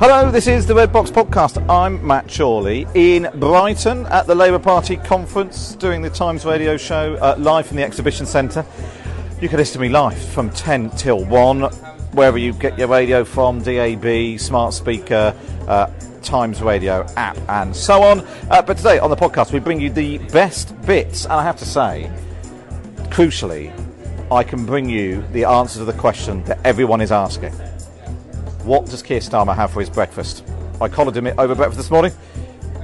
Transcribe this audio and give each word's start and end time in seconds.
Hello, 0.00 0.30
this 0.30 0.46
is 0.46 0.64
the 0.64 0.74
Red 0.74 0.94
Box 0.94 1.10
Podcast. 1.10 1.62
I'm 1.68 2.04
Matt 2.06 2.26
Chorley 2.26 2.86
in 2.94 3.28
Brighton 3.34 4.06
at 4.06 4.26
the 4.26 4.34
Labour 4.34 4.58
Party 4.58 4.96
conference 4.96 5.74
doing 5.74 6.00
the 6.00 6.08
Times 6.08 6.46
Radio 6.46 6.78
show 6.78 7.16
uh, 7.16 7.34
live 7.36 7.66
from 7.66 7.76
the 7.76 7.82
Exhibition 7.82 8.24
Centre. 8.24 8.64
You 9.42 9.50
can 9.50 9.58
listen 9.58 9.74
to 9.74 9.80
me 9.80 9.90
live 9.90 10.16
from 10.16 10.48
10 10.48 10.92
till 10.92 11.22
1, 11.26 11.64
wherever 12.14 12.38
you 12.38 12.54
get 12.54 12.78
your 12.78 12.88
radio 12.88 13.26
from 13.26 13.60
DAB, 13.60 14.40
smart 14.40 14.72
speaker, 14.72 15.36
uh, 15.68 15.90
Times 16.22 16.62
Radio 16.62 17.04
app, 17.18 17.36
and 17.50 17.76
so 17.76 18.02
on. 18.02 18.20
Uh, 18.50 18.62
but 18.62 18.78
today 18.78 18.98
on 18.98 19.10
the 19.10 19.16
podcast, 19.16 19.52
we 19.52 19.58
bring 19.58 19.82
you 19.82 19.90
the 19.90 20.16
best 20.28 20.80
bits, 20.86 21.24
and 21.24 21.34
I 21.34 21.42
have 21.42 21.58
to 21.58 21.66
say, 21.66 22.10
crucially, 23.10 23.70
I 24.32 24.44
can 24.44 24.64
bring 24.64 24.88
you 24.88 25.22
the 25.32 25.44
answer 25.44 25.78
to 25.80 25.84
the 25.84 25.92
question 25.92 26.42
that 26.44 26.58
everyone 26.64 27.02
is 27.02 27.12
asking. 27.12 27.52
What 28.64 28.86
does 28.86 29.02
Keir 29.02 29.20
Starmer 29.20 29.54
have 29.54 29.70
for 29.72 29.80
his 29.80 29.90
breakfast? 29.90 30.44
I 30.80 30.88
collared 30.88 31.16
him 31.16 31.26
over 31.38 31.54
breakfast 31.54 31.78
this 31.78 31.90
morning, 31.90 32.12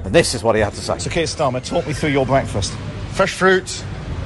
and 0.05 0.14
this 0.14 0.34
is 0.34 0.42
what 0.42 0.55
he 0.55 0.60
had 0.60 0.72
to 0.74 0.80
say. 0.80 0.98
So, 0.98 1.10
Keir 1.10 1.24
Starmer, 1.24 1.64
talk 1.64 1.86
me 1.86 1.92
through 1.92 2.10
your 2.10 2.27
breakfast. 2.27 2.72
Fresh 3.12 3.32
fruit, 3.34 3.84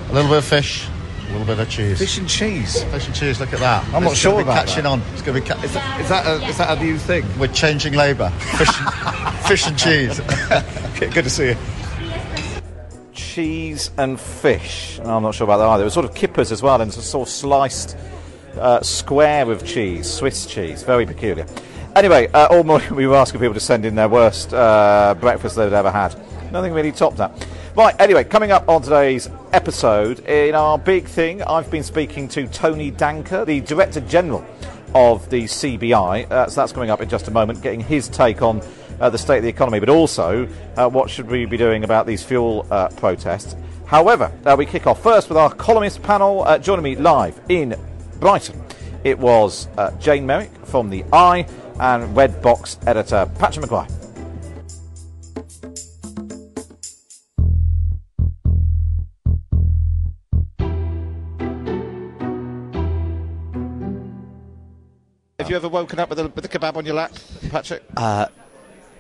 a 0.09 0.13
little 0.13 0.29
bit 0.31 0.39
of 0.39 0.45
fish, 0.45 0.87
a 1.29 1.33
little 1.33 1.47
bit 1.47 1.59
of 1.61 1.69
cheese. 1.71 1.99
Fish 1.99 2.19
and 2.19 2.29
cheese. 2.29 2.83
Fish 2.85 3.07
and 3.07 3.15
cheese. 3.15 3.39
Look 3.41 3.53
at 3.53 3.61
that. 3.61 3.85
I'm 3.95 4.03
not 4.05 4.13
It's 4.13 4.21
sure 4.21 4.33
gonna 4.33 4.45
about 4.45 4.67
catching 4.67 4.83
that. 4.85 4.91
on. 4.91 5.03
It's 5.13 5.23
going 5.23 5.37
to 5.37 5.43
be. 5.43 5.47
Ca- 5.55 5.63
Is 5.63 5.75
that, 5.75 6.01
is, 6.01 6.09
that 6.09 6.27
a, 6.27 6.47
is 6.49 6.59
that 6.59 6.79
a 6.79 6.83
new 6.83 6.99
thing? 6.99 7.25
we're 7.39 7.47
changing 7.49 7.95
labour. 7.95 8.31
Fish, 8.31 8.69
fish 9.49 9.67
and 9.69 9.79
cheese. 9.79 10.21
Okay, 10.97 11.09
Good 11.11 11.25
to 11.25 11.31
see 11.31 11.49
you. 11.51 11.57
Cheese 13.13 13.91
and 13.97 14.19
fish. 14.19 14.99
I'm 15.05 15.23
not 15.23 15.35
sure 15.35 15.45
about 15.45 15.59
that 15.59 15.69
either. 15.69 15.83
It 15.83 15.87
was 15.87 15.95
sort 15.95 16.07
of 16.07 16.15
kippers 16.15 16.51
as 16.53 16.63
well, 16.63 16.81
and 16.81 16.93
sort 16.93 17.29
of 17.29 17.33
sliced 17.33 17.97
uh, 18.59 18.81
square 18.83 19.51
of 19.51 19.65
cheese, 19.65 20.11
Swiss 20.11 20.47
cheese. 20.47 20.83
Very 20.83 21.07
peculiar. 21.07 21.47
Anyway, 21.97 22.29
uh, 22.29 22.47
all 22.51 22.65
morning 22.65 22.95
we 22.95 23.07
were 23.07 23.17
asking 23.17 23.41
people 23.41 23.55
to 23.55 23.61
send 23.61 23.85
in 23.85 23.95
their 23.95 24.09
worst 24.09 24.55
uh, 24.55 25.15
breakfast 25.21 25.57
they'd 25.57 25.73
ever 25.73 25.91
had. 25.91 26.15
Nothing 26.53 26.73
really 26.73 26.93
topped 26.93 27.17
that. 27.19 27.47
Right, 27.77 27.95
anyway, 28.01 28.25
coming 28.25 28.51
up 28.51 28.69
on 28.69 28.83
today's 28.83 29.29
episode, 29.53 30.21
in 30.27 30.55
our 30.55 30.77
big 30.77 31.07
thing, 31.07 31.43
I've 31.43 31.71
been 31.71 31.85
speaking 31.85 32.27
to 32.29 32.49
Tony 32.49 32.91
Danker, 32.91 33.47
the 33.47 33.61
Director 33.61 34.01
General 34.01 34.45
of 34.95 35.31
the 35.31 35.45
CBI. 35.45 36.31
Uh, 36.31 36.49
so 36.49 36.61
that's 36.61 36.73
coming 36.73 36.91
up 36.91 37.01
in 37.01 37.09
just 37.09 37.29
a 37.29 37.31
moment, 37.31 37.63
getting 37.63 37.81
his 37.81 38.09
take 38.09 38.43
on 38.43 38.61
uh, 39.01 39.11
the 39.11 39.19
state 39.19 39.39
of 39.39 39.43
the 39.45 39.49
economy, 39.49 39.81
but 39.81 39.89
also 39.89 40.49
uh, 40.77 40.89
what 40.89 41.11
should 41.11 41.29
we 41.29 41.47
be 41.47 41.57
doing 41.57 41.85
about 41.85 42.07
these 42.07 42.23
fuel 42.23 42.67
uh, 42.71 42.89
protests. 42.89 43.57
However, 43.87 44.31
uh, 44.45 44.55
we 44.59 44.67
kick 44.67 44.87
off 44.87 45.03
first 45.03 45.29
with 45.29 45.39
our 45.39 45.53
columnist 45.53 46.03
panel. 46.03 46.45
Uh, 46.45 46.59
joining 46.59 46.85
me 46.85 46.97
live 46.97 47.41
in 47.49 47.75
Brighton, 48.21 48.63
it 49.03 49.19
was 49.19 49.67
uh, 49.79 49.91
Jane 49.99 50.27
Merrick 50.27 50.51
from 50.67 50.91
the 50.91 51.05
Eye 51.11 51.47
and 51.81 52.15
Red 52.15 52.43
Box 52.43 52.79
editor 52.87 53.29
Patrick 53.39 53.63
Maguire. 53.63 53.89
Have 65.39 65.49
you 65.49 65.57
ever 65.57 65.69
woken 65.71 65.99
up 65.99 66.11
with 66.11 66.19
a, 66.19 66.29
with 66.29 66.45
a 66.45 66.49
kebab 66.49 66.77
on 66.77 66.85
your 66.85 66.97
lap, 66.97 67.13
Patrick? 67.49 67.83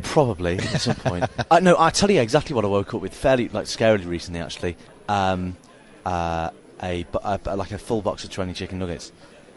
Probably 0.03 0.57
at 0.59 0.81
some 0.81 0.97
point. 0.97 1.27
uh, 1.51 1.61
no, 1.61 1.75
I'll 1.75 1.91
tell 1.91 2.11
you 2.11 2.23
exactly 2.23 2.55
what 2.55 2.65
I 2.65 2.69
woke 2.69 2.95
up 2.95 3.03
with. 3.03 3.13
Fairly, 3.13 3.51
like, 3.51 3.67
scarily 3.67 4.07
recently, 4.07 4.41
actually. 4.41 4.79
Um, 5.11 5.59
uh, 6.07 6.51
a, 6.83 7.07
a, 7.23 7.41
a- 7.47 7.57
like 7.57 7.73
a 7.73 7.79
full 7.79 8.03
box 8.03 8.25
of 8.25 8.31
20 8.31 8.53
chicken 8.55 8.79
nuggets. 8.79 9.13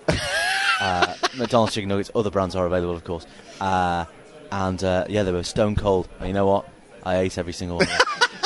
uh, 0.81 1.13
McDonald's 1.37 1.73
chicken 1.73 1.89
nuggets. 1.89 2.11
Other 2.15 2.29
brands 2.29 2.55
are 2.55 2.65
available, 2.65 2.95
of 2.95 3.03
course. 3.03 3.25
Uh, 3.59 4.05
and 4.51 4.83
uh, 4.83 5.05
yeah, 5.09 5.23
they 5.23 5.31
were 5.31 5.43
stone 5.43 5.75
cold. 5.75 6.07
And 6.19 6.27
you 6.27 6.33
know 6.33 6.45
what? 6.45 6.67
I 7.03 7.17
ate 7.17 7.37
every 7.37 7.53
single 7.53 7.77
one. 7.77 7.87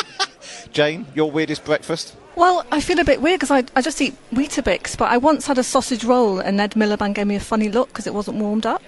Jane, 0.72 1.06
your 1.16 1.32
weirdest 1.32 1.64
breakfast? 1.66 2.16
Well, 2.36 2.66
I 2.72 2.82
feel 2.82 3.00
a 3.00 3.04
bit 3.04 3.22
weird 3.22 3.40
because 3.40 3.52
I, 3.52 3.64
I 3.76 3.82
just 3.82 4.00
eat 4.00 4.16
Weetabix, 4.32 4.96
but 4.96 5.12
I 5.12 5.18
once 5.18 5.48
had 5.48 5.58
a 5.58 5.64
sausage 5.64 6.04
roll 6.04 6.40
and 6.40 6.62
Ed 6.62 6.72
Miliband 6.72 7.16
gave 7.16 7.26
me 7.26 7.36
a 7.36 7.40
funny 7.40 7.70
look 7.70 7.88
because 7.90 8.06
it 8.06 8.14
wasn't 8.14 8.38
warmed 8.38 8.66
up. 8.66 8.84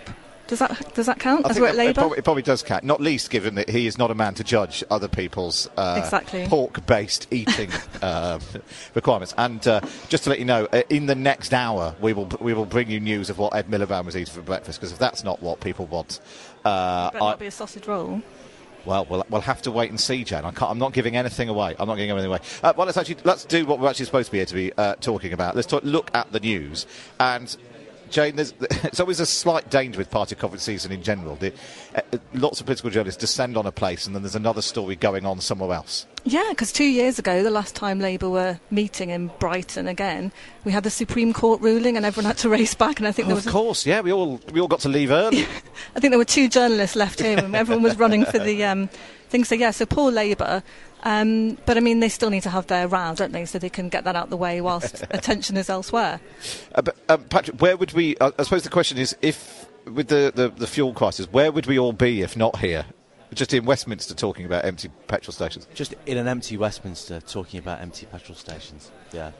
Does 0.49 0.59
that 0.59 0.93
does 0.95 1.05
that 1.05 1.19
count? 1.19 1.45
I 1.45 1.49
As 1.51 1.59
we're 1.59 1.67
at 1.67 1.75
that- 1.75 1.81
it, 1.81 1.85
Labour? 1.87 1.93
probably, 2.01 2.17
it 2.17 2.23
probably 2.23 2.41
does 2.43 2.63
count, 2.63 2.83
not 2.83 2.99
least 2.99 3.29
given 3.29 3.53
that 3.55 3.69
he 3.69 3.85
is 3.87 3.97
not 3.97 4.09
a 4.11 4.15
man 4.15 4.33
to 4.33 4.43
judge 4.43 4.83
other 4.89 5.07
people's 5.07 5.69
uh, 5.77 6.01
Exactly. 6.03 6.47
pork-based 6.47 7.27
eating 7.31 7.69
um, 8.01 8.41
requirements. 8.95 9.33
And 9.37 9.65
uh, 9.67 9.81
just 10.09 10.23
to 10.23 10.31
let 10.31 10.39
you 10.39 10.45
know, 10.45 10.67
uh, 10.73 10.81
in 10.89 11.05
the 11.05 11.13
next 11.15 11.53
hour, 11.53 11.95
we 12.01 12.13
will 12.13 12.25
we 12.41 12.53
will 12.55 12.65
bring 12.65 12.89
you 12.89 12.99
news 12.99 13.29
of 13.29 13.37
what 13.37 13.55
Ed 13.55 13.67
Miliband 13.69 14.05
was 14.05 14.17
eating 14.17 14.33
for 14.33 14.41
breakfast. 14.41 14.79
Because 14.79 14.91
if 14.91 14.97
that's 14.99 15.23
not 15.23 15.41
what 15.41 15.59
people 15.61 15.85
want, 15.85 16.19
uh, 16.65 17.11
Better 17.11 17.23
I- 17.23 17.29
not 17.29 17.39
be 17.39 17.45
a 17.47 17.51
sausage 17.51 17.85
roll. 17.87 18.21
well, 18.85 19.05
we'll 19.07 19.23
we'll 19.29 19.41
have 19.41 19.61
to 19.61 19.71
wait 19.71 19.91
and 19.91 19.99
see, 19.99 20.23
Jan. 20.23 20.45
I 20.45 20.51
can't, 20.51 20.71
I'm 20.71 20.79
not 20.79 20.93
giving 20.93 21.15
anything 21.15 21.47
away. 21.49 21.75
I'm 21.77 21.87
not 21.87 21.95
giving 21.95 22.09
anything 22.09 22.31
away. 22.31 22.39
Uh, 22.63 22.73
well, 22.75 22.87
let's 22.87 22.97
actually 22.97 23.17
let's 23.23 23.45
do 23.45 23.67
what 23.67 23.79
we're 23.79 23.87
actually 23.89 24.05
supposed 24.05 24.25
to 24.27 24.31
be 24.31 24.39
here 24.39 24.45
to 24.47 24.53
be 24.55 24.73
uh, 24.79 24.95
talking 24.95 25.31
about. 25.31 25.55
Let's 25.55 25.67
talk, 25.67 25.83
look 25.83 26.09
at 26.15 26.31
the 26.31 26.39
news 26.39 26.87
and. 27.19 27.55
Jane, 28.09 28.35
there's, 28.35 28.53
it's 28.61 28.99
always 28.99 29.19
a 29.19 29.25
slight 29.25 29.69
danger 29.69 29.97
with 29.97 30.09
party 30.09 30.35
conference 30.35 30.63
season 30.63 30.91
in 30.91 31.03
general. 31.03 31.35
The, 31.35 31.53
uh, 31.95 32.01
lots 32.33 32.59
of 32.59 32.65
political 32.65 32.89
journalists 32.89 33.19
descend 33.19 33.57
on 33.57 33.65
a 33.65 33.71
place 33.71 34.05
and 34.05 34.15
then 34.15 34.23
there's 34.23 34.35
another 34.35 34.61
story 34.61 34.95
going 34.95 35.25
on 35.25 35.41
somewhere 35.41 35.73
else. 35.73 36.05
Yeah, 36.25 36.47
because 36.49 36.71
two 36.71 36.85
years 36.85 37.17
ago, 37.17 37.43
the 37.43 37.49
last 37.49 37.75
time 37.75 37.99
Labour 37.99 38.29
were 38.29 38.59
meeting 38.71 39.09
in 39.09 39.27
Brighton 39.39 39.87
again, 39.87 40.31
we 40.65 40.71
had 40.71 40.83
the 40.83 40.89
Supreme 40.89 41.33
Court 41.33 41.61
ruling 41.61 41.95
and 41.95 42.05
everyone 42.05 42.27
had 42.27 42.37
to 42.39 42.49
race 42.59 42.73
back. 42.73 42.99
And 42.99 43.07
I 43.07 43.11
think 43.11 43.27
there 43.27 43.35
was 43.35 43.45
of 43.45 43.51
course, 43.51 43.85
yeah, 43.85 44.01
we 44.01 44.11
all 44.11 44.41
we 44.51 44.59
all 44.59 44.67
got 44.67 44.81
to 44.81 44.89
leave 44.89 45.11
early. 45.11 45.43
I 45.95 45.99
think 45.99 46.11
there 46.11 46.17
were 46.17 46.25
two 46.25 46.49
journalists 46.49 46.95
left 46.95 47.21
here, 47.21 47.37
and 47.37 47.55
everyone 47.55 47.83
was 47.83 47.97
running 47.97 48.25
for 48.25 48.39
the 48.39 48.63
um, 48.65 48.89
thing. 49.29 49.43
So 49.43 49.55
yeah, 49.55 49.71
so 49.71 49.85
poor 49.85 50.11
Labour. 50.11 50.63
Um, 51.03 51.57
but 51.65 51.77
I 51.77 51.79
mean, 51.79 52.01
they 52.01 52.09
still 52.09 52.29
need 52.29 52.43
to 52.43 52.49
have 52.49 52.67
their 52.67 52.87
row, 52.87 53.13
don't 53.15 53.31
they? 53.31 53.45
So 53.45 53.57
they 53.57 53.69
can 53.69 53.89
get 53.89 54.03
that 54.03 54.15
out 54.15 54.29
the 54.29 54.37
way 54.37 54.59
whilst 54.59 55.03
attention 55.11 55.55
is 55.55 55.69
elsewhere. 55.69 56.19
Uh, 56.75 56.81
but, 56.81 56.97
um, 57.07 57.23
Patrick, 57.25 57.61
where 57.61 57.77
would 57.77 57.93
we? 57.93 58.17
Uh, 58.17 58.31
I 58.37 58.43
suppose 58.43 58.63
the 58.63 58.69
question 58.69 58.97
is, 58.97 59.15
if 59.21 59.67
with 59.85 60.09
the, 60.09 60.31
the, 60.35 60.49
the 60.49 60.67
fuel 60.67 60.93
crisis, 60.93 61.27
where 61.31 61.51
would 61.51 61.65
we 61.65 61.79
all 61.79 61.93
be 61.93 62.21
if 62.21 62.35
not 62.35 62.59
here? 62.59 62.85
Just 63.33 63.53
in 63.53 63.63
Westminster 63.65 64.15
talking 64.15 64.45
about 64.45 64.65
empty 64.65 64.89
petrol 65.07 65.33
stations. 65.33 65.67
Just 65.75 65.93
in 66.07 66.17
an 66.17 66.27
empty 66.27 66.57
Westminster 66.57 67.21
talking 67.21 67.59
about 67.59 67.79
empty 67.79 68.07
petrol 68.07 68.35
stations. 68.35 68.91
Yeah. 69.11 69.31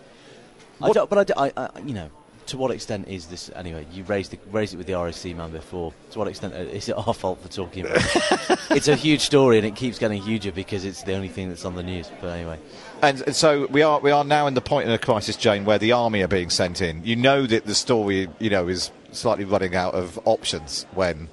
I 0.81 0.91
don't, 0.91 1.09
but 1.09 1.31
I, 1.35 1.47
I, 1.47 1.51
I, 1.57 1.79
you 1.79 1.94
know, 1.94 2.09
to 2.50 2.58
what 2.58 2.72
extent 2.72 3.08
is 3.08 3.28
this 3.28 3.52
anyway? 3.56 3.86
You 3.92 4.04
raised 4.04 4.32
the, 4.32 4.40
raised 4.52 4.74
it 4.74 4.78
with 4.78 4.88
the 4.88 4.94
RSC 4.94 5.36
man 5.36 5.52
before. 5.52 5.94
To 6.12 6.20
what 6.20 6.28
extent 6.28 6.54
uh, 6.54 6.58
is 6.58 6.90
it 6.90 6.98
our 6.98 7.14
fault 7.14 7.42
for 7.42 7.48
talking 7.48 7.86
about? 7.86 7.98
it? 7.98 8.60
it's 8.72 8.88
a 8.88 8.96
huge 8.96 9.22
story 9.22 9.58
and 9.58 9.66
it 9.66 9.76
keeps 9.76 10.00
getting 10.00 10.22
huger 10.22 10.52
because 10.52 10.84
it's 10.84 11.04
the 11.04 11.14
only 11.14 11.28
thing 11.28 11.50
that's 11.50 11.64
on 11.64 11.76
the 11.76 11.84
news. 11.84 12.10
But 12.20 12.30
anyway, 12.30 12.60
And, 13.02 13.22
and 13.22 13.36
so 13.36 13.68
we 13.68 13.84
are 13.84 14.00
we 14.00 14.12
are 14.12 14.24
now 14.24 14.48
in 14.48 14.56
the 14.56 14.62
point 14.62 14.88
in 14.88 14.94
a 14.94 14.98
crisis, 14.98 15.36
Jane, 15.36 15.64
where 15.64 15.78
the 15.78 15.92
army 15.92 16.22
are 16.22 16.28
being 16.28 16.50
sent 16.50 16.82
in. 16.82 17.04
You 17.04 17.16
know 17.16 17.46
that 17.46 17.66
the 17.66 17.76
story, 17.76 18.28
you 18.40 18.50
know, 18.50 18.68
is 18.68 18.92
slightly 19.12 19.46
running 19.46 19.76
out 19.76 19.94
of 19.94 20.19
options 20.25 20.86
when 20.94 21.30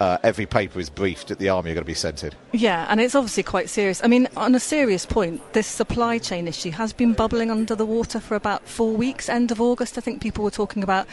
uh, 0.00 0.18
every 0.22 0.46
paper 0.46 0.78
is 0.78 0.90
briefed 0.90 1.28
that 1.28 1.38
the 1.38 1.48
army 1.48 1.70
are 1.70 1.74
going 1.74 1.84
to 1.84 1.86
be 1.86 1.94
sent 1.94 2.22
in. 2.22 2.32
Yeah, 2.52 2.86
and 2.88 3.00
it's 3.00 3.14
obviously 3.14 3.42
quite 3.42 3.68
serious. 3.68 4.02
I 4.04 4.08
mean, 4.08 4.28
on 4.36 4.54
a 4.54 4.60
serious 4.60 5.06
point, 5.06 5.40
this 5.52 5.66
supply 5.66 6.18
chain 6.18 6.46
issue 6.48 6.70
has 6.72 6.92
been 6.92 7.14
bubbling 7.14 7.50
under 7.50 7.74
the 7.74 7.86
water 7.86 8.20
for 8.20 8.34
about 8.34 8.68
four 8.68 8.92
weeks. 8.92 9.28
End 9.28 9.50
of 9.50 9.60
August, 9.60 9.96
I 9.96 10.00
think 10.00 10.20
people 10.20 10.44
were 10.44 10.50
talking 10.50 10.82
about 10.82 11.06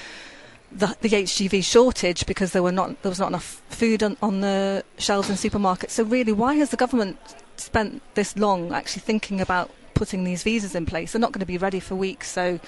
the, 0.71 0.95
the 1.01 1.09
HGV 1.09 1.63
shortage 1.63 2.25
because 2.25 2.51
there 2.51 2.63
were 2.63 2.71
not 2.71 3.01
there 3.03 3.09
was 3.09 3.19
not 3.19 3.27
enough 3.27 3.61
food 3.69 4.01
on, 4.01 4.17
on 4.21 4.41
the 4.41 4.83
shelves 4.97 5.29
in 5.29 5.35
supermarkets. 5.35 5.91
So 5.91 6.03
really, 6.03 6.31
why 6.31 6.55
has 6.55 6.71
the 6.71 6.77
government 6.77 7.17
spent 7.57 8.01
this 8.15 8.35
long 8.37 8.73
actually 8.73 9.01
thinking 9.01 9.39
about 9.39 9.69
putting 10.03 10.25
these 10.25 10.43
visas 10.43 10.75
in 10.75 10.85
place? 10.85 11.13
They're 11.13 11.21
not 11.21 11.31
going 11.31 11.39
to 11.39 11.45
be 11.45 11.57
ready 11.57 11.79
for 11.79 11.95
weeks. 11.95 12.27
So 12.27 12.59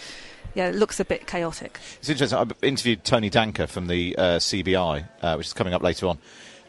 yeah, 0.53 0.69
it 0.69 0.75
looks 0.75 1.01
a 1.01 1.05
bit 1.05 1.27
chaotic. 1.27 1.77
It's 1.99 2.07
interesting. 2.07 2.39
I 2.39 2.65
interviewed 2.65 3.03
Tony 3.03 3.29
Danker 3.29 3.67
from 3.67 3.87
the 3.87 4.15
uh, 4.15 4.21
CBI, 4.39 5.05
uh, 5.21 5.35
which 5.35 5.47
is 5.47 5.53
coming 5.53 5.73
up 5.73 5.83
later 5.83 6.07
on. 6.07 6.17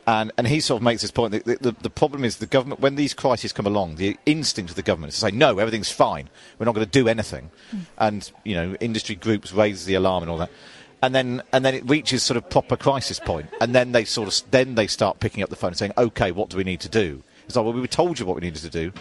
And, 0.09 0.33
and 0.37 0.49
he 0.49 0.59
sort 0.59 0.81
of 0.81 0.83
makes 0.83 1.03
this 1.03 1.13
point 1.13 1.31
that 1.31 1.45
the, 1.45 1.71
the, 1.71 1.77
the 1.83 1.91
problem 1.91 2.25
is 2.25 2.39
the 2.39 2.47
government, 2.47 2.81
when 2.81 2.97
these 2.97 3.15
crises 3.15 3.53
come 3.53 3.65
along, 3.65 3.95
the 3.95 4.17
instinct 4.27 4.71
of 4.71 4.77
the 4.77 4.83
government 4.83 5.13
is 5.13 5.21
to 5.21 5.27
say, 5.27 5.31
no, 5.31 5.61
everything's 5.61 5.93
fine. 5.93 6.29
We're 6.59 6.67
not 6.67 6.75
going 6.75 6.85
to 6.85 6.91
do 6.91 7.07
anything. 7.07 7.53
And, 7.97 8.29
you 8.43 8.57
know, 8.57 8.75
industry 8.81 9.15
groups 9.15 9.53
raise 9.53 9.85
the 9.85 9.95
alarm 9.95 10.25
and 10.25 10.31
all 10.33 10.39
that. 10.39 10.51
and 11.01 11.15
then 11.15 11.43
and 11.53 11.65
then 11.65 11.75
it 11.75 11.89
reaches 11.89 12.25
sort 12.25 12.39
of 12.39 12.51
proper 12.51 12.77
crisis 12.77 13.21
point, 13.21 13.47
and 13.61 13.73
then 13.73 13.93
they 13.93 14.05
sort 14.05 14.27
of 14.27 14.51
then 14.51 14.75
they 14.75 14.89
start 14.89 15.21
picking 15.21 15.45
up 15.45 15.51
the 15.51 15.55
phone 15.55 15.69
and 15.69 15.77
saying, 15.77 15.93
"Okay, 15.97 16.33
what 16.33 16.49
do 16.49 16.57
we 16.57 16.65
need 16.65 16.81
to 16.81 16.89
do?" 16.89 17.23
It's 17.45 17.55
like, 17.55 17.65
well, 17.65 17.75
we 17.75 17.87
told 17.87 18.19
you 18.19 18.27
what 18.27 18.35
we 18.35 18.41
needed 18.41 18.63
to 18.63 18.71
do 18.71 18.93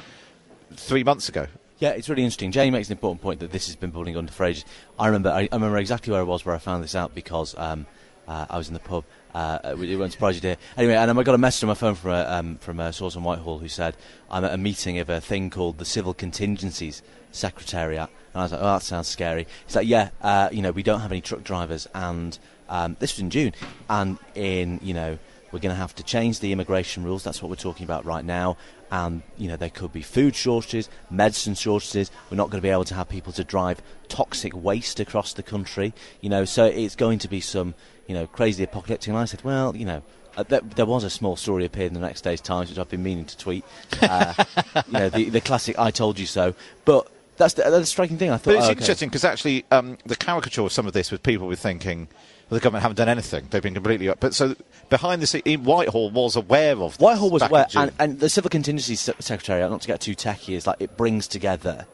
three 0.73 1.03
months 1.03 1.29
ago. 1.29 1.47
Yeah, 1.79 1.89
it's 1.89 2.07
really 2.07 2.23
interesting. 2.23 2.51
Jamie 2.51 2.71
makes 2.71 2.88
an 2.88 2.94
important 2.94 3.21
point 3.21 3.41
that 3.41 3.51
this 3.51 3.67
has 3.67 3.75
been 3.75 3.91
building 3.91 4.15
under 4.15 4.31
for 4.31 4.45
ages. 4.45 4.63
I 4.97 5.07
remember, 5.07 5.29
I, 5.29 5.41
I 5.51 5.56
remember 5.56 5.77
exactly 5.77 6.12
where 6.12 6.21
I 6.21 6.23
was 6.23 6.45
where 6.45 6.56
I 6.56 6.57
found 6.57 6.83
this 6.83 6.95
out 6.95 7.13
because 7.13 7.53
um, 7.57 7.85
uh, 8.27 8.45
I 8.50 8.57
was 8.57 8.69
in 8.69 8.73
the 8.73 8.79
pub. 8.79 9.03
Uh, 9.33 9.75
it 9.81 9.97
won't 9.97 10.13
surprise 10.13 10.35
you 10.35 10.41
to 10.41 10.47
hear. 10.47 10.57
Anyway, 10.77 10.94
and 10.94 11.12
I 11.12 11.23
got 11.23 11.35
a 11.35 11.38
message 11.38 11.63
on 11.63 11.67
my 11.67 11.73
phone 11.73 11.95
from 11.95 12.12
a, 12.12 12.23
um, 12.23 12.56
from 12.57 12.79
a 12.79 12.94
source 12.94 13.15
in 13.15 13.23
Whitehall 13.23 13.59
who 13.59 13.67
said 13.67 13.97
I'm 14.31 14.45
at 14.45 14.53
a 14.53 14.57
meeting 14.57 14.97
of 15.00 15.09
a 15.09 15.19
thing 15.19 15.50
called 15.50 15.77
the 15.77 15.85
Civil 15.85 16.13
Contingencies 16.13 17.01
Secretariat, 17.31 18.09
and 18.33 18.39
I 18.39 18.44
was 18.44 18.53
like, 18.53 18.62
oh, 18.62 18.65
that 18.65 18.81
sounds 18.81 19.09
scary. 19.09 19.45
He's 19.65 19.75
like, 19.75 19.88
yeah, 19.88 20.09
uh, 20.21 20.47
you 20.53 20.62
know, 20.62 20.71
we 20.71 20.83
don't 20.83 21.01
have 21.01 21.12
any 21.12 21.19
truck 21.19 21.44
drivers, 21.44 21.88
and 21.94 22.39
um, 22.69 22.95
this 23.00 23.15
was 23.15 23.19
in 23.19 23.29
June, 23.29 23.53
and 23.89 24.17
in 24.35 24.79
you 24.81 24.94
know 24.94 25.19
we're 25.56 25.62
going 25.62 25.74
to 25.74 25.80
have 25.80 25.96
to 25.96 26.04
change 26.04 26.42
the 26.42 26.52
immigration 26.52 27.06
rules. 27.06 27.24
That's 27.24 27.42
what 27.42 27.50
we're 27.50 27.56
talking 27.56 27.86
about 27.86 28.04
right 28.04 28.25
now. 28.25 28.57
And 28.92 29.22
you 29.38 29.48
know 29.48 29.56
there 29.56 29.69
could 29.69 29.94
be 29.94 30.02
food 30.02 30.36
shortages, 30.36 30.90
medicine 31.10 31.56
shortages. 31.56 32.12
We're 32.30 32.36
not 32.36 32.50
going 32.50 32.60
to 32.60 32.62
be 32.62 32.69
able 32.69 32.84
to 32.84 32.94
have 32.94 33.07
people 33.07 33.31
to 33.34 33.44
drive 33.46 33.81
toxic 34.10 34.54
waste 34.54 35.00
across 35.00 35.31
the 35.31 35.44
country. 35.44 35.94
You 36.19 36.30
know, 36.30 36.44
so 36.44 36.66
it's 36.66 36.98
going 36.98 37.19
to 37.19 37.30
be 37.30 37.40
some 37.40 37.74
you 38.06 38.13
know 38.13 38.28
crazy 38.28 38.66
apocalyptic. 38.66 39.07
And 39.07 39.18
I 39.18 39.24
said, 39.24 39.46
well, 39.46 39.74
you 39.78 39.86
know, 39.86 40.04
uh, 40.36 40.44
there, 40.44 40.60
there, 40.60 40.86
was 40.86 41.06
a 41.06 41.10
small 41.10 41.38
story 41.38 41.63
appeared 41.63 41.88
in 41.88 41.94
the 41.94 42.06
next 42.06 42.22
day's 42.22 42.42
Times, 42.42 42.69
which 42.69 42.78
I've 42.78 42.90
been 42.90 43.04
meaning 43.04 43.24
to 43.24 43.38
tweet. 43.38 43.63
Uh, 44.01 44.34
you 44.88 44.92
know, 44.92 45.10
the, 45.10 45.30
the 45.30 45.42
classic 45.42 45.80
"I 45.80 45.90
told 45.90 46.19
you 46.19 46.25
so." 46.25 46.54
But 46.84 47.10
that's 47.38 47.54
the, 47.54 47.62
that's 47.63 47.78
the 47.78 47.86
striking 47.86 48.18
thing. 48.18 48.30
I 48.30 48.36
thought. 48.36 48.51
But 48.51 48.56
it's 48.58 48.68
oh, 48.68 48.72
interesting 48.72 49.08
because 49.08 49.24
actually, 49.24 49.63
um, 49.72 49.98
the 50.06 50.18
caricature 50.18 50.63
of 50.63 50.74
some 50.74 50.86
of 50.86 50.92
this 50.92 51.12
was 51.12 51.22
people 51.22 51.48
were 51.48 51.56
thinking, 51.56 52.10
the 52.50 52.59
government 52.59 52.83
haven't 52.83 52.97
done 52.97 53.09
anything. 53.09 53.47
They've 53.50 53.62
been 53.62 53.74
completely. 53.74 54.09
up. 54.09 54.19
But 54.19 54.33
so 54.33 54.56
behind 54.89 55.21
the 55.21 55.27
scene, 55.27 55.63
Whitehall 55.63 56.12
was 56.12 56.36
aware 56.36 56.77
of. 56.77 57.00
Whitehall 57.00 57.31
was 57.31 57.42
aware, 57.42 57.68
and, 57.75 57.92
and, 58.00 58.19
the 58.19 58.30
Civil 58.30 58.50
Contingency 58.50 58.95
secretary. 58.95 59.68
not 59.68 59.81
to 59.81 59.88
get 59.88 60.01
too 60.01 60.15
techy, 60.15 60.56
is 60.56 60.68
like 60.68 60.77
it 60.80 60.95
brings 60.95 61.27
together 61.27 61.88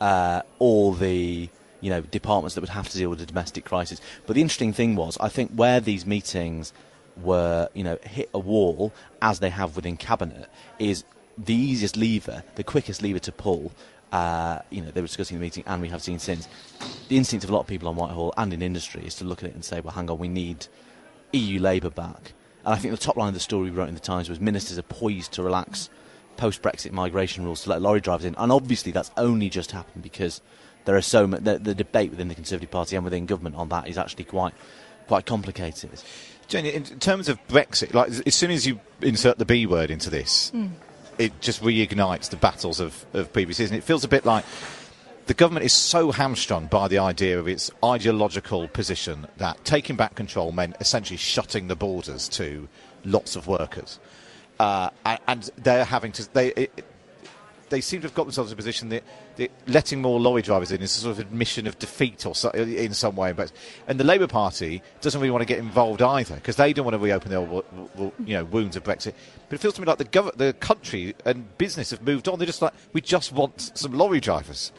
uh, 0.00 0.42
all 0.58 0.92
the 0.92 1.48
you 1.80 1.90
know 1.90 2.00
departments 2.00 2.54
that 2.54 2.60
would 2.60 2.70
have 2.70 2.88
to 2.88 2.98
deal 2.98 3.10
with 3.10 3.18
the 3.18 3.26
domestic 3.26 3.64
crisis. 3.64 4.00
But 4.26 4.34
the 4.34 4.42
interesting 4.42 4.72
thing 4.72 4.94
was, 4.94 5.18
I 5.20 5.28
think 5.28 5.52
where 5.52 5.80
these 5.80 6.06
meetings 6.06 6.72
were, 7.20 7.68
you 7.74 7.82
know, 7.82 7.98
hit 8.02 8.30
a 8.32 8.38
wall 8.38 8.92
as 9.22 9.40
they 9.40 9.50
have 9.50 9.74
within 9.74 9.96
cabinet 9.96 10.48
is 10.78 11.04
the 11.38 11.54
easiest 11.54 11.96
lever, 11.96 12.44
the 12.54 12.64
quickest 12.64 13.02
lever 13.02 13.18
to 13.18 13.32
pull 13.32 13.72
uh, 14.12 14.60
you 14.70 14.82
know, 14.82 14.90
they 14.90 15.00
were 15.00 15.06
discussing 15.06 15.38
the 15.38 15.42
meeting, 15.42 15.64
and 15.66 15.82
we 15.82 15.88
have 15.88 16.02
seen 16.02 16.18
since. 16.18 16.48
The 17.08 17.16
instinct 17.16 17.44
of 17.44 17.50
a 17.50 17.52
lot 17.52 17.60
of 17.60 17.66
people 17.66 17.88
on 17.88 17.96
Whitehall 17.96 18.32
and 18.36 18.52
in 18.52 18.62
industry 18.62 19.04
is 19.04 19.14
to 19.16 19.24
look 19.24 19.42
at 19.42 19.50
it 19.50 19.54
and 19.54 19.64
say, 19.64 19.80
well, 19.80 19.94
hang 19.94 20.10
on, 20.10 20.18
we 20.18 20.28
need 20.28 20.66
EU 21.32 21.60
Labour 21.60 21.90
back. 21.90 22.32
And 22.64 22.74
I 22.74 22.76
think 22.76 22.92
the 22.92 22.98
top 22.98 23.16
line 23.16 23.28
of 23.28 23.34
the 23.34 23.40
story 23.40 23.70
we 23.70 23.76
wrote 23.76 23.88
in 23.88 23.94
the 23.94 24.00
Times 24.00 24.28
was 24.28 24.40
ministers 24.40 24.78
are 24.78 24.82
poised 24.82 25.32
to 25.32 25.42
relax 25.42 25.88
post 26.36 26.62
Brexit 26.62 26.92
migration 26.92 27.44
rules 27.44 27.62
to 27.62 27.70
let 27.70 27.80
lorry 27.80 28.00
drivers 28.00 28.24
in. 28.24 28.34
And 28.36 28.52
obviously, 28.52 28.92
that's 28.92 29.10
only 29.16 29.48
just 29.48 29.70
happened 29.70 30.02
because 30.02 30.40
there 30.84 30.96
are 30.96 31.02
so 31.02 31.26
much, 31.26 31.44
the, 31.44 31.58
the 31.58 31.74
debate 31.74 32.10
within 32.10 32.28
the 32.28 32.34
Conservative 32.34 32.70
Party 32.70 32.96
and 32.96 33.04
within 33.04 33.26
government 33.26 33.56
on 33.56 33.68
that 33.70 33.88
is 33.88 33.98
actually 33.98 34.24
quite 34.24 34.54
quite 35.08 35.24
complicated. 35.24 36.02
Jenny, 36.48 36.70
in 36.70 36.84
terms 36.84 37.28
of 37.28 37.44
Brexit, 37.48 37.94
like 37.94 38.10
as 38.26 38.34
soon 38.34 38.50
as 38.50 38.66
you 38.66 38.80
insert 39.00 39.38
the 39.38 39.44
B 39.44 39.66
word 39.66 39.90
into 39.90 40.10
this, 40.10 40.50
mm 40.54 40.70
it 41.18 41.40
just 41.40 41.62
reignites 41.62 42.30
the 42.30 42.36
battles 42.36 42.80
of, 42.80 43.04
of 43.12 43.32
years. 43.58 43.70
And 43.70 43.78
it 43.78 43.84
feels 43.84 44.04
a 44.04 44.08
bit 44.08 44.24
like 44.24 44.44
the 45.26 45.34
government 45.34 45.66
is 45.66 45.72
so 45.72 46.12
hamstrung 46.12 46.66
by 46.66 46.88
the 46.88 46.98
idea 46.98 47.38
of 47.38 47.48
its 47.48 47.70
ideological 47.84 48.68
position 48.68 49.26
that 49.38 49.64
taking 49.64 49.96
back 49.96 50.14
control 50.14 50.52
meant 50.52 50.76
essentially 50.80 51.16
shutting 51.16 51.68
the 51.68 51.76
borders 51.76 52.28
to 52.30 52.68
lots 53.04 53.36
of 53.36 53.46
workers. 53.46 53.98
Uh, 54.58 54.90
and 55.26 55.50
they're 55.58 55.84
having 55.84 56.12
to. 56.12 56.32
They, 56.32 56.48
it, 56.52 56.84
they 57.68 57.80
seem 57.80 58.00
to 58.00 58.06
have 58.06 58.14
got 58.14 58.24
themselves 58.24 58.50
in 58.50 58.54
a 58.54 58.56
position 58.56 58.88
that, 58.90 59.02
that, 59.36 59.50
letting 59.66 60.00
more 60.00 60.20
lorry 60.20 60.42
drivers 60.42 60.70
in 60.72 60.82
is 60.82 60.96
a 60.96 61.00
sort 61.00 61.12
of 61.12 61.18
admission 61.18 61.66
of 61.66 61.78
defeat 61.78 62.26
or 62.26 62.34
so, 62.34 62.50
in 62.50 62.94
some 62.94 63.16
way. 63.16 63.32
But 63.32 63.52
and 63.88 63.98
the 63.98 64.04
Labour 64.04 64.26
Party 64.26 64.82
doesn't 65.00 65.20
really 65.20 65.30
want 65.30 65.42
to 65.42 65.46
get 65.46 65.58
involved 65.58 66.02
either 66.02 66.36
because 66.36 66.56
they 66.56 66.72
don't 66.72 66.84
want 66.84 66.94
to 66.94 66.98
reopen 66.98 67.30
their 67.30 67.40
you 68.00 68.12
know 68.34 68.44
wounds 68.44 68.76
of 68.76 68.84
Brexit. 68.84 69.14
But 69.48 69.56
it 69.56 69.58
feels 69.58 69.74
to 69.74 69.80
me 69.80 69.86
like 69.86 69.98
the 69.98 70.04
gov- 70.04 70.36
the 70.36 70.52
country 70.54 71.14
and 71.24 71.56
business 71.58 71.90
have 71.90 72.02
moved 72.02 72.28
on. 72.28 72.38
They're 72.38 72.46
just 72.46 72.62
like 72.62 72.74
we 72.92 73.00
just 73.00 73.32
want 73.32 73.72
some 73.74 73.92
lorry 73.92 74.20
drivers. 74.20 74.72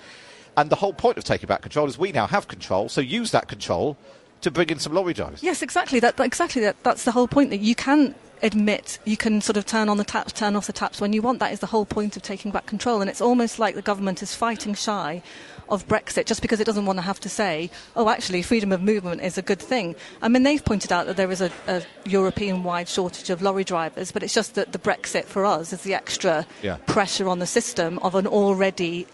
And 0.55 0.71
the 0.71 0.75
whole 0.75 0.93
point 0.93 1.17
of 1.17 1.23
taking 1.23 1.47
back 1.47 1.61
control 1.61 1.87
is 1.87 1.99
we 1.99 2.11
now 2.11 2.25
have 2.25 2.47
control, 2.47 2.89
so 2.89 2.99
use 2.99 3.31
that 3.31 3.47
control 3.47 3.95
to 4.41 4.49
bring 4.49 4.69
in 4.69 4.79
some 4.79 4.93
lorry 4.93 5.13
drivers. 5.13 5.43
Yes, 5.43 5.61
exactly. 5.61 5.99
That, 5.99 6.19
exactly. 6.19 6.61
That, 6.61 6.81
that's 6.83 7.03
the 7.03 7.11
whole 7.11 7.27
point. 7.27 7.51
That 7.51 7.59
you 7.59 7.75
can 7.75 8.15
admit 8.41 8.99
you 9.05 9.17
can 9.17 9.41
sort 9.41 9.57
of 9.57 9.65
turn 9.65 9.89
on 9.89 9.97
the 9.97 10.03
taps, 10.03 10.31
turn 10.31 10.55
off 10.55 10.67
the 10.67 10.73
taps 10.73 11.01
when 11.01 11.13
you 11.13 11.21
want. 11.21 11.39
That 11.39 11.51
is 11.51 11.59
the 11.59 11.67
whole 11.67 11.85
point 11.85 12.15
of 12.15 12.23
taking 12.23 12.51
back 12.51 12.65
control. 12.65 13.01
And 13.01 13.09
it's 13.09 13.21
almost 13.21 13.59
like 13.59 13.75
the 13.75 13.81
government 13.81 14.21
is 14.21 14.35
fighting 14.35 14.73
shy 14.73 15.21
of 15.69 15.87
Brexit 15.87 16.25
just 16.25 16.41
because 16.41 16.59
it 16.59 16.65
doesn't 16.65 16.85
want 16.85 16.97
to 16.97 17.03
have 17.03 17.19
to 17.21 17.29
say, 17.29 17.69
oh, 17.95 18.09
actually, 18.09 18.41
freedom 18.41 18.71
of 18.71 18.81
movement 18.81 19.21
is 19.21 19.37
a 19.37 19.41
good 19.41 19.59
thing. 19.59 19.95
I 20.21 20.29
mean, 20.29 20.43
they've 20.43 20.63
pointed 20.63 20.91
out 20.91 21.07
that 21.07 21.17
there 21.17 21.31
is 21.31 21.41
a, 21.41 21.51
a 21.67 21.81
European 22.05 22.63
wide 22.63 22.87
shortage 22.87 23.29
of 23.29 23.41
lorry 23.41 23.63
drivers, 23.63 24.11
but 24.11 24.23
it's 24.23 24.33
just 24.33 24.55
that 24.55 24.71
the 24.71 24.79
Brexit 24.79 25.25
for 25.25 25.45
us 25.45 25.73
is 25.73 25.81
the 25.81 25.93
extra 25.93 26.45
yeah. 26.61 26.77
pressure 26.85 27.27
on 27.27 27.39
the 27.39 27.47
system 27.47 27.99
of 27.99 28.15
an 28.15 28.27
already 28.27 29.07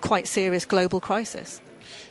quite 0.00 0.28
serious 0.28 0.64
global 0.64 1.00
crisis. 1.00 1.60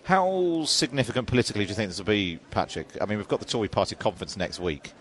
How 0.03 0.63
significant 0.65 1.27
politically 1.27 1.65
do 1.65 1.69
you 1.69 1.75
think 1.75 1.89
this 1.89 1.97
will 1.97 2.05
be, 2.05 2.39
Patrick? 2.51 2.87
I 3.01 3.05
mean, 3.05 3.17
we've 3.17 3.27
got 3.27 3.39
the 3.39 3.45
Tory 3.45 3.67
party 3.67 3.95
conference 3.95 4.37
next 4.37 4.59
week. 4.59 4.93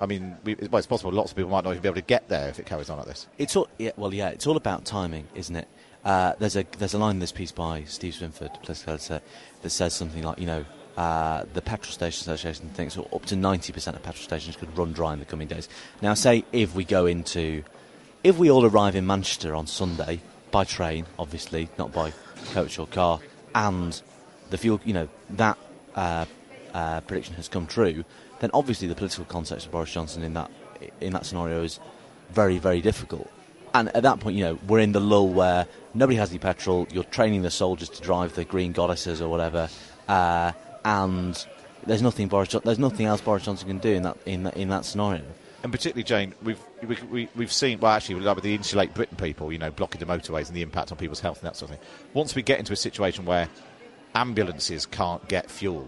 I 0.00 0.06
mean, 0.06 0.36
we, 0.44 0.54
well, 0.54 0.78
it's 0.78 0.86
possible 0.86 1.12
lots 1.12 1.30
of 1.30 1.36
people 1.36 1.50
might 1.50 1.64
not 1.64 1.70
even 1.70 1.82
be 1.82 1.88
able 1.88 1.96
to 1.96 2.02
get 2.02 2.28
there 2.28 2.48
if 2.48 2.58
it 2.58 2.66
carries 2.66 2.88
on 2.88 2.98
like 2.98 3.06
this. 3.06 3.26
It's 3.38 3.54
all, 3.54 3.68
yeah, 3.78 3.92
well, 3.96 4.12
yeah, 4.14 4.30
it's 4.30 4.46
all 4.46 4.56
about 4.56 4.84
timing, 4.86 5.28
isn't 5.34 5.54
it? 5.54 5.68
Uh, 6.04 6.32
there's 6.38 6.56
a 6.56 6.64
there's 6.78 6.94
a 6.94 6.98
line 6.98 7.16
in 7.16 7.18
this 7.18 7.32
piece 7.32 7.52
by 7.52 7.84
Steve 7.84 8.14
Swinford, 8.14 8.62
political 8.62 8.94
editor, 8.94 9.20
that 9.60 9.70
says 9.70 9.92
something 9.92 10.22
like, 10.22 10.38
you 10.38 10.46
know, 10.46 10.64
uh, 10.96 11.44
the 11.52 11.60
Petrol 11.60 11.92
Station 11.92 12.30
Association 12.30 12.68
thinks 12.70 12.96
up 12.96 13.24
to 13.26 13.34
90% 13.34 13.94
of 13.94 14.02
petrol 14.02 14.22
stations 14.22 14.56
could 14.56 14.76
run 14.76 14.92
dry 14.92 15.12
in 15.12 15.18
the 15.18 15.24
coming 15.24 15.48
days. 15.48 15.68
Now, 16.02 16.14
say 16.14 16.44
if 16.52 16.74
we 16.74 16.84
go 16.84 17.06
into, 17.06 17.62
if 18.24 18.38
we 18.38 18.50
all 18.50 18.64
arrive 18.64 18.96
in 18.96 19.06
Manchester 19.06 19.54
on 19.54 19.66
Sunday 19.66 20.20
by 20.50 20.64
train, 20.64 21.06
obviously, 21.18 21.68
not 21.78 21.92
by 21.92 22.12
coach 22.52 22.78
or 22.78 22.86
car, 22.86 23.20
and 23.54 24.00
the 24.50 24.58
fuel, 24.58 24.80
you 24.84 24.94
know, 24.94 25.08
that 25.30 25.58
uh, 25.94 26.24
uh 26.74 27.00
prediction 27.02 27.34
has 27.34 27.48
come 27.48 27.66
true, 27.66 28.04
then 28.40 28.50
obviously 28.54 28.88
the 28.88 28.94
political 28.94 29.24
context 29.24 29.66
of 29.66 29.72
Boris 29.72 29.92
Johnson 29.92 30.22
in 30.22 30.34
that 30.34 30.50
in 31.00 31.12
that 31.12 31.26
scenario 31.26 31.62
is 31.62 31.78
very 32.30 32.58
very 32.58 32.80
difficult. 32.80 33.30
And 33.72 33.88
at 33.94 34.02
that 34.02 34.18
point, 34.18 34.36
you 34.36 34.44
know, 34.44 34.58
we're 34.66 34.80
in 34.80 34.92
the 34.92 35.00
lull 35.00 35.28
where 35.28 35.66
nobody 35.94 36.16
has 36.16 36.30
any 36.30 36.40
petrol. 36.40 36.88
You're 36.90 37.04
training 37.04 37.42
the 37.42 37.50
soldiers 37.50 37.88
to 37.90 38.02
drive 38.02 38.34
the 38.34 38.44
green 38.44 38.72
goddesses 38.72 39.20
or 39.20 39.28
whatever, 39.28 39.68
uh, 40.08 40.52
and 40.84 41.46
there's 41.86 42.02
nothing 42.02 42.28
Boris. 42.28 42.48
Jo- 42.48 42.60
there's 42.64 42.78
nothing 42.78 43.06
else 43.06 43.20
Boris 43.20 43.44
Johnson 43.44 43.68
can 43.68 43.78
do 43.78 43.90
in 43.90 44.02
that 44.02 44.16
in 44.26 44.42
that, 44.44 44.56
in 44.56 44.68
that 44.70 44.84
scenario. 44.84 45.22
And 45.62 45.70
particularly, 45.70 46.04
Jane, 46.04 46.34
we've 46.42 46.58
we, 46.82 46.96
we, 47.10 47.28
we've 47.36 47.52
seen 47.52 47.80
well, 47.80 47.92
actually, 47.92 48.20
like 48.20 48.34
with 48.34 48.44
the 48.44 48.54
insulate 48.54 48.94
Britain 48.94 49.16
people, 49.16 49.52
you 49.52 49.58
know, 49.58 49.70
blocking 49.70 50.00
the 50.00 50.06
motorways 50.06 50.48
and 50.48 50.56
the 50.56 50.62
impact 50.62 50.90
on 50.90 50.98
people's 50.98 51.20
health 51.20 51.38
and 51.40 51.46
that 51.46 51.56
sort 51.56 51.70
of 51.70 51.78
thing. 51.78 51.86
Once 52.14 52.34
we 52.34 52.42
get 52.42 52.58
into 52.58 52.72
a 52.72 52.76
situation 52.76 53.24
where 53.26 53.48
ambulances 54.14 54.86
can't 54.86 55.26
get 55.28 55.50
fuel, 55.50 55.86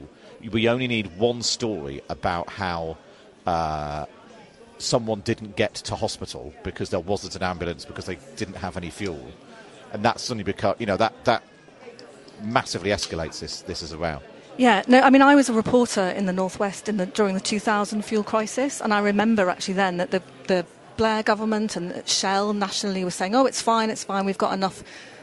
we 0.50 0.68
only 0.68 0.88
need 0.88 1.16
one 1.18 1.42
story 1.42 2.02
about 2.08 2.48
how 2.48 2.96
uh, 3.46 4.06
someone 4.78 5.20
didn't 5.20 5.56
get 5.56 5.74
to 5.74 5.94
hospital 5.94 6.52
because 6.62 6.90
there 6.90 7.00
wasn't 7.00 7.36
an 7.36 7.42
ambulance 7.42 7.84
because 7.84 8.06
they 8.06 8.18
didn't 8.36 8.56
have 8.56 8.76
any 8.76 8.90
fuel, 8.90 9.24
and 9.92 10.04
that 10.04 10.20
suddenly 10.20 10.44
because 10.44 10.76
you 10.78 10.86
know 10.86 10.96
that 10.96 11.12
that 11.24 11.42
massively 12.42 12.90
escalates 12.90 13.40
this 13.40 13.62
this 13.62 13.82
as 13.82 13.94
row. 13.94 14.20
Yeah, 14.58 14.82
no, 14.86 15.00
I 15.00 15.08
mean, 15.08 15.22
I 15.22 15.34
was 15.34 15.48
a 15.48 15.54
reporter 15.54 16.08
in 16.08 16.26
the 16.26 16.32
Northwest 16.32 16.86
in 16.86 16.98
the, 16.98 17.06
during 17.06 17.32
the 17.32 17.40
2000 17.40 18.04
fuel 18.04 18.22
crisis, 18.22 18.82
and 18.82 18.92
I 18.92 19.00
remember 19.00 19.48
actually 19.48 19.74
then 19.74 19.96
that 19.96 20.10
the, 20.10 20.22
the 20.46 20.66
Blair 20.98 21.22
government 21.22 21.74
and 21.74 22.06
Shell 22.06 22.52
nationally 22.52 23.02
were 23.02 23.10
saying, 23.10 23.34
"Oh, 23.34 23.46
it's 23.46 23.62
fine, 23.62 23.88
it's 23.88 24.04
fine. 24.04 24.26
We've 24.26 24.38
got 24.38 24.52
enough, 24.52 24.82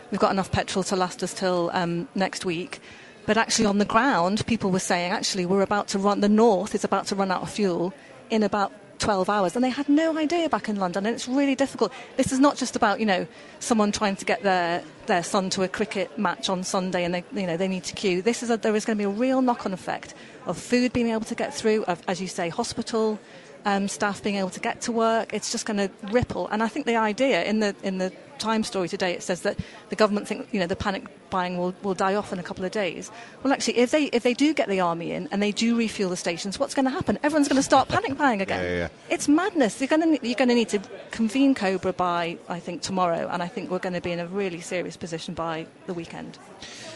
we've 0.09 0.19
got 0.19 0.31
enough 0.31 0.51
petrol 0.51 0.83
to 0.85 0.95
last 0.95 1.21
us 1.21 1.33
till 1.33 1.69
um, 1.73 2.07
next 2.15 2.43
week." 2.43 2.81
But 3.25 3.37
actually, 3.37 3.65
on 3.65 3.77
the 3.77 3.85
ground, 3.85 4.45
people 4.47 4.71
were 4.71 4.79
saying, 4.79 5.11
actually, 5.11 5.45
we're 5.45 5.61
about 5.61 5.87
to 5.89 5.99
run, 5.99 6.21
the 6.21 6.29
north 6.29 6.73
is 6.73 6.83
about 6.83 7.07
to 7.07 7.15
run 7.15 7.31
out 7.31 7.43
of 7.43 7.49
fuel 7.49 7.93
in 8.29 8.43
about 8.43 8.71
12 8.99 9.29
hours. 9.29 9.55
And 9.55 9.63
they 9.63 9.69
had 9.69 9.89
no 9.89 10.17
idea 10.17 10.49
back 10.49 10.69
in 10.69 10.75
London. 10.77 11.05
And 11.05 11.15
it's 11.15 11.27
really 11.27 11.55
difficult. 11.55 11.91
This 12.17 12.31
is 12.31 12.39
not 12.39 12.57
just 12.57 12.75
about, 12.75 12.99
you 12.99 13.05
know, 13.05 13.27
someone 13.59 13.91
trying 13.91 14.15
to 14.17 14.25
get 14.25 14.43
their, 14.43 14.83
their 15.07 15.23
son 15.23 15.49
to 15.51 15.63
a 15.63 15.67
cricket 15.67 16.17
match 16.17 16.49
on 16.49 16.63
Sunday 16.63 17.03
and 17.03 17.13
they, 17.13 17.23
you 17.33 17.47
know, 17.47 17.57
they 17.57 17.67
need 17.67 17.83
to 17.85 17.93
queue. 17.93 18.21
This 18.21 18.43
is 18.43 18.49
a, 18.49 18.57
there 18.57 18.75
is 18.75 18.85
going 18.85 18.97
to 18.97 19.01
be 19.01 19.05
a 19.05 19.09
real 19.09 19.41
knock 19.41 19.65
on 19.65 19.73
effect 19.73 20.13
of 20.45 20.57
food 20.57 20.93
being 20.93 21.09
able 21.09 21.25
to 21.25 21.35
get 21.35 21.53
through, 21.53 21.83
of, 21.85 22.01
as 22.07 22.21
you 22.21 22.27
say, 22.27 22.49
hospital 22.49 23.19
um, 23.65 23.87
staff 23.87 24.23
being 24.23 24.35
able 24.35 24.49
to 24.51 24.59
get 24.59 24.81
to 24.81 24.91
work. 24.91 25.33
It's 25.33 25.51
just 25.51 25.65
going 25.65 25.77
to 25.77 25.89
ripple. 26.11 26.47
And 26.49 26.61
I 26.61 26.67
think 26.67 26.85
the 26.85 26.97
idea 26.97 27.43
in 27.43 27.59
the, 27.59 27.75
in 27.83 27.97
the 27.97 28.11
Times 28.39 28.67
story 28.67 28.87
today, 28.87 29.13
it 29.13 29.21
says 29.23 29.41
that 29.41 29.59
the 29.89 29.95
government 29.95 30.27
think 30.27 30.47
you 30.51 30.59
know 30.59 30.67
the 30.67 30.75
panic 30.75 31.03
buying 31.29 31.57
will, 31.57 31.75
will 31.83 31.93
die 31.93 32.15
off 32.15 32.33
in 32.33 32.39
a 32.39 32.43
couple 32.43 32.65
of 32.65 32.71
days. 32.71 33.11
Well, 33.43 33.53
actually, 33.53 33.77
if 33.77 33.91
they 33.91 34.05
if 34.05 34.23
they 34.23 34.33
do 34.33 34.53
get 34.53 34.67
the 34.67 34.79
army 34.79 35.11
in 35.11 35.27
and 35.31 35.41
they 35.43 35.51
do 35.51 35.77
refuel 35.77 36.09
the 36.09 36.17
stations, 36.17 36.57
what's 36.59 36.73
going 36.73 36.85
to 36.85 36.91
happen? 36.91 37.19
Everyone's 37.21 37.47
going 37.47 37.57
to 37.57 37.63
start 37.63 37.87
panic 37.89 38.17
buying 38.17 38.41
again. 38.47 38.63
Yeah, 38.63 38.69
yeah, 38.69 38.77
yeah. 38.77 38.87
It's 39.09 39.27
madness. 39.27 39.79
You're 39.79 39.87
going 39.87 40.17
to 40.17 40.25
you're 40.27 40.35
going 40.35 40.49
to 40.49 40.55
need 40.55 40.69
to 40.69 40.79
convene 41.11 41.53
Cobra 41.53 41.93
by 41.93 42.37
I 42.47 42.59
think 42.59 42.81
tomorrow, 42.81 43.27
and 43.31 43.43
I 43.43 43.47
think 43.47 43.69
we're 43.69 43.79
going 43.79 43.93
to 43.93 44.01
be 44.01 44.11
in 44.11 44.19
a 44.19 44.27
really 44.27 44.61
serious 44.61 44.97
position 44.97 45.33
by 45.33 45.67
the 45.85 45.93
weekend. 45.93 46.37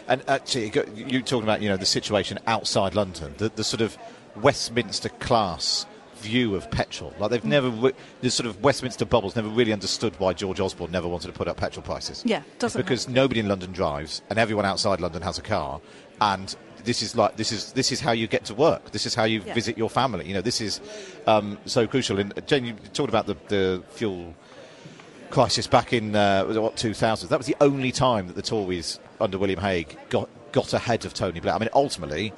And 0.08 0.22
uh, 0.22 0.34
actually, 0.34 0.66
you 0.66 0.72
got- 0.72 0.98
you 0.98 1.22
talking 1.22 1.44
about 1.44 1.62
you 1.62 1.70
know 1.70 1.78
the 1.78 1.86
situation 1.86 2.40
outside 2.48 2.96
London, 2.96 3.36
the, 3.38 3.50
the 3.50 3.64
sort 3.64 3.82
of 3.82 3.98
Westminster 4.36 5.10
class 5.10 5.86
view 6.24 6.56
of 6.56 6.70
petrol. 6.72 7.14
Like 7.20 7.30
they've 7.32 7.44
never, 7.46 7.70
re- 7.70 7.94
the 8.22 8.30
sort 8.32 8.48
of 8.48 8.62
Westminster 8.64 9.06
bubbles 9.06 9.36
never 9.36 9.50
really 9.50 9.74
understood 9.74 10.14
why 10.20 10.34
George 10.34 10.60
Osborne 10.60 10.92
never 10.92 11.08
wanted 11.08 11.28
to 11.28 11.34
put 11.34 11.48
up 11.48 11.58
petrol 11.58 11.84
prices. 11.84 12.24
Yeah, 12.26 12.42
doesn't 12.60 12.82
because 12.82 13.08
nobody 13.08 13.40
in 13.40 13.48
London 13.48 13.72
drives, 13.72 14.22
and 14.30 14.40
everyone 14.40 14.66
outside 14.66 15.00
London 15.02 15.22
has 15.22 15.38
a 15.38 15.42
car, 15.42 15.82
and 16.22 16.56
this 16.84 17.02
is 17.02 17.16
like 17.16 17.38
this 17.38 17.52
is 17.52 17.72
this 17.74 17.92
is 17.92 18.00
how 18.02 18.12
you 18.12 18.28
get 18.28 18.44
to 18.46 18.54
work. 18.54 18.92
This 18.92 19.06
is 19.06 19.16
how 19.16 19.24
you 19.26 19.42
Yeah. 19.46 19.54
visit 19.54 19.78
your 19.78 19.90
family. 19.90 20.28
You 20.28 20.34
know, 20.34 20.42
this 20.42 20.60
is 20.62 20.82
um, 21.28 21.58
so 21.66 21.88
crucial. 21.88 22.20
And 22.20 22.34
Jane, 22.48 22.66
you 22.66 22.74
talked 22.94 23.10
about 23.10 23.26
the, 23.26 23.38
the 23.48 23.84
fuel 23.92 24.34
crisis 25.30 25.68
back 25.68 25.94
in 25.94 26.16
uh, 26.16 26.46
what 26.46 26.76
2000. 26.78 27.30
That 27.30 27.38
was 27.38 27.48
the 27.48 27.56
only 27.62 27.92
time 27.92 28.28
that 28.28 28.36
the 28.36 28.42
Tories 28.42 29.00
under 29.20 29.38
William 29.38 29.60
Hague 29.60 29.98
got 30.10 30.30
got 30.52 30.74
ahead 30.74 31.06
of 31.06 31.14
Tony 31.14 31.40
Blair. 31.40 31.56
I 31.56 31.60
mean, 31.60 31.70
ultimately, 31.74 32.34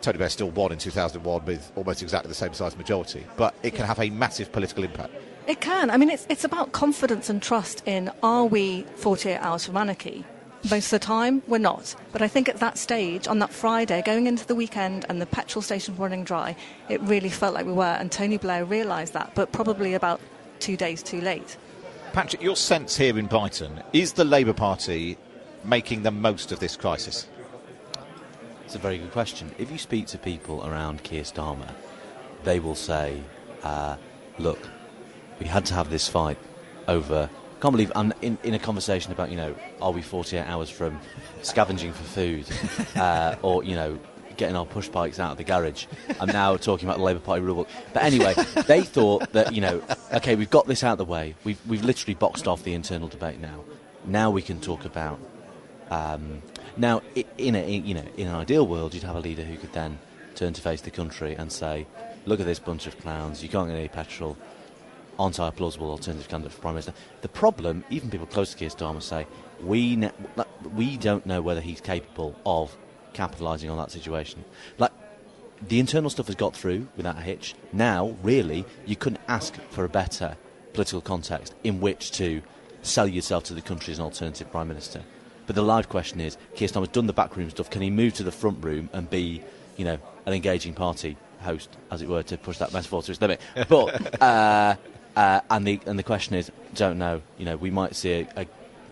Tony 0.00 0.18
Blair 0.18 0.28
still 0.28 0.50
won 0.50 0.72
in 0.72 0.78
2001 0.78 1.44
with 1.44 1.72
almost 1.74 2.02
exactly 2.02 2.28
the 2.28 2.34
same 2.34 2.54
size 2.54 2.76
majority, 2.76 3.26
but 3.36 3.54
it 3.62 3.74
can 3.74 3.84
have 3.84 3.98
a 3.98 4.10
massive 4.10 4.52
political 4.52 4.84
impact. 4.84 5.12
It 5.46 5.60
can. 5.60 5.90
I 5.90 5.96
mean, 5.96 6.10
it's, 6.10 6.26
it's 6.28 6.44
about 6.44 6.72
confidence 6.72 7.30
and 7.30 7.42
trust 7.42 7.82
in 7.86 8.10
are 8.22 8.44
we 8.44 8.82
48 8.96 9.38
hours 9.38 9.64
from 9.64 9.76
anarchy? 9.76 10.24
Most 10.70 10.86
of 10.86 11.00
the 11.00 11.06
time, 11.06 11.42
we're 11.46 11.58
not. 11.58 11.94
But 12.12 12.20
I 12.20 12.28
think 12.28 12.48
at 12.48 12.58
that 12.58 12.76
stage, 12.78 13.28
on 13.28 13.38
that 13.38 13.50
Friday, 13.50 14.02
going 14.02 14.26
into 14.26 14.46
the 14.46 14.54
weekend 14.54 15.06
and 15.08 15.22
the 15.22 15.26
petrol 15.26 15.62
station 15.62 15.96
running 15.96 16.24
dry, 16.24 16.56
it 16.88 17.00
really 17.02 17.30
felt 17.30 17.54
like 17.54 17.64
we 17.64 17.72
were. 17.72 17.84
And 17.84 18.10
Tony 18.10 18.38
Blair 18.38 18.64
realised 18.64 19.14
that, 19.14 19.32
but 19.34 19.52
probably 19.52 19.94
about 19.94 20.20
two 20.58 20.76
days 20.76 21.02
too 21.02 21.20
late. 21.20 21.56
Patrick, 22.12 22.42
your 22.42 22.56
sense 22.56 22.96
here 22.96 23.18
in 23.18 23.26
Brighton 23.26 23.82
is 23.92 24.14
the 24.14 24.24
Labour 24.24 24.52
Party 24.52 25.16
making 25.64 26.02
the 26.02 26.10
most 26.10 26.52
of 26.52 26.60
this 26.60 26.76
crisis? 26.76 27.26
It's 28.68 28.74
a 28.74 28.78
very 28.78 28.98
good 28.98 29.12
question. 29.12 29.50
If 29.56 29.70
you 29.70 29.78
speak 29.78 30.08
to 30.08 30.18
people 30.18 30.62
around 30.62 31.02
Keir 31.02 31.22
Starmer, 31.22 31.70
they 32.44 32.60
will 32.60 32.74
say, 32.74 33.22
uh, 33.62 33.96
"Look, 34.38 34.58
we 35.40 35.46
had 35.46 35.64
to 35.64 35.74
have 35.74 35.88
this 35.88 36.06
fight 36.06 36.36
over." 36.86 37.30
Can't 37.62 37.72
believe 37.72 37.90
I'm 37.96 38.12
in, 38.20 38.36
in 38.42 38.52
a 38.52 38.58
conversation 38.58 39.10
about 39.10 39.30
you 39.30 39.38
know, 39.38 39.54
are 39.80 39.90
we 39.90 40.02
48 40.02 40.40
hours 40.42 40.68
from 40.68 41.00
scavenging 41.40 41.94
for 41.94 42.02
food, 42.02 42.46
uh, 42.96 43.36
or 43.40 43.64
you 43.64 43.74
know, 43.74 43.98
getting 44.36 44.54
our 44.54 44.66
push 44.66 44.88
bikes 44.88 45.18
out 45.18 45.30
of 45.30 45.38
the 45.38 45.44
garage? 45.44 45.86
I'm 46.20 46.28
now 46.28 46.54
talking 46.58 46.86
about 46.86 46.98
the 46.98 47.04
Labour 47.04 47.20
Party 47.20 47.40
rule 47.40 47.54
book. 47.54 47.68
But 47.94 48.02
anyway, 48.02 48.34
they 48.66 48.82
thought 48.82 49.32
that 49.32 49.54
you 49.54 49.62
know, 49.62 49.82
okay, 50.12 50.36
we've 50.36 50.50
got 50.50 50.66
this 50.66 50.84
out 50.84 50.92
of 50.92 50.98
the 50.98 51.10
way. 51.10 51.36
We've 51.42 51.58
we've 51.66 51.84
literally 51.86 52.16
boxed 52.16 52.46
off 52.46 52.64
the 52.64 52.74
internal 52.74 53.08
debate 53.08 53.40
now. 53.40 53.64
Now 54.04 54.30
we 54.30 54.42
can 54.42 54.60
talk 54.60 54.84
about 54.84 55.18
um, 55.90 56.42
now, 56.78 57.02
in 57.36 57.54
a 57.54 57.68
you 57.68 57.94
know 57.94 58.04
in 58.16 58.28
an 58.28 58.34
ideal 58.34 58.66
world, 58.66 58.94
you'd 58.94 59.02
have 59.02 59.16
a 59.16 59.20
leader 59.20 59.42
who 59.42 59.56
could 59.56 59.72
then 59.72 59.98
turn 60.34 60.52
to 60.52 60.60
face 60.60 60.80
the 60.80 60.90
country 60.90 61.34
and 61.34 61.50
say, 61.50 61.86
"Look 62.24 62.40
at 62.40 62.46
this 62.46 62.58
bunch 62.58 62.86
of 62.86 62.98
clowns. 62.98 63.42
You 63.42 63.48
can't 63.48 63.68
get 63.68 63.76
any 63.76 63.88
petrol. 63.88 64.36
Aren't 65.18 65.40
I 65.40 65.48
a 65.48 65.52
plausible 65.52 65.90
alternative 65.90 66.28
candidate 66.28 66.52
for 66.52 66.60
prime 66.60 66.74
minister?" 66.74 66.94
The 67.22 67.28
problem, 67.28 67.84
even 67.90 68.10
people 68.10 68.26
close 68.26 68.52
to 68.52 68.56
Keir 68.56 68.68
Starmer 68.68 69.02
say, 69.02 69.26
"We 69.60 69.96
ne- 69.96 70.12
we 70.74 70.96
don't 70.96 71.26
know 71.26 71.42
whether 71.42 71.60
he's 71.60 71.80
capable 71.80 72.36
of 72.46 72.76
capitalising 73.14 73.70
on 73.70 73.76
that 73.78 73.90
situation." 73.90 74.44
Like 74.78 74.92
the 75.66 75.80
internal 75.80 76.10
stuff 76.10 76.26
has 76.26 76.36
got 76.36 76.54
through 76.54 76.86
without 76.96 77.18
a 77.18 77.22
hitch. 77.22 77.54
Now, 77.72 78.14
really, 78.22 78.64
you 78.86 78.94
couldn't 78.94 79.20
ask 79.26 79.56
for 79.70 79.84
a 79.84 79.88
better 79.88 80.36
political 80.72 81.00
context 81.00 81.54
in 81.64 81.80
which 81.80 82.12
to 82.12 82.42
sell 82.82 83.08
yourself 83.08 83.42
to 83.44 83.54
the 83.54 83.60
country 83.60 83.92
as 83.92 83.98
an 83.98 84.04
alternative 84.04 84.50
prime 84.52 84.68
minister. 84.68 85.02
But 85.48 85.56
the 85.56 85.62
live 85.62 85.88
question 85.88 86.20
is, 86.20 86.36
Keir 86.56 86.68
Starmer's 86.68 86.90
done 86.90 87.06
the 87.06 87.14
backroom 87.14 87.48
stuff. 87.48 87.70
Can 87.70 87.80
he 87.80 87.88
move 87.88 88.12
to 88.14 88.22
the 88.22 88.30
front 88.30 88.62
room 88.62 88.90
and 88.92 89.08
be, 89.08 89.42
you 89.78 89.84
know, 89.86 89.98
an 90.26 90.34
engaging 90.34 90.74
party 90.74 91.16
host, 91.40 91.70
as 91.90 92.02
it 92.02 92.08
were, 92.08 92.22
to 92.24 92.36
push 92.36 92.58
that 92.58 92.74
metaphor 92.74 93.02
to 93.02 93.10
its 93.10 93.20
limit? 93.22 93.40
But 93.68 94.22
uh, 94.22 94.76
uh, 95.16 95.40
and 95.50 95.66
the 95.66 95.80
and 95.86 95.98
the 95.98 96.02
question 96.02 96.36
is, 96.36 96.52
don't 96.74 96.98
know. 96.98 97.22
You 97.38 97.46
know, 97.46 97.56
we 97.56 97.70
might 97.70 97.96
see 97.96 98.12
a, 98.12 98.28
a 98.36 98.46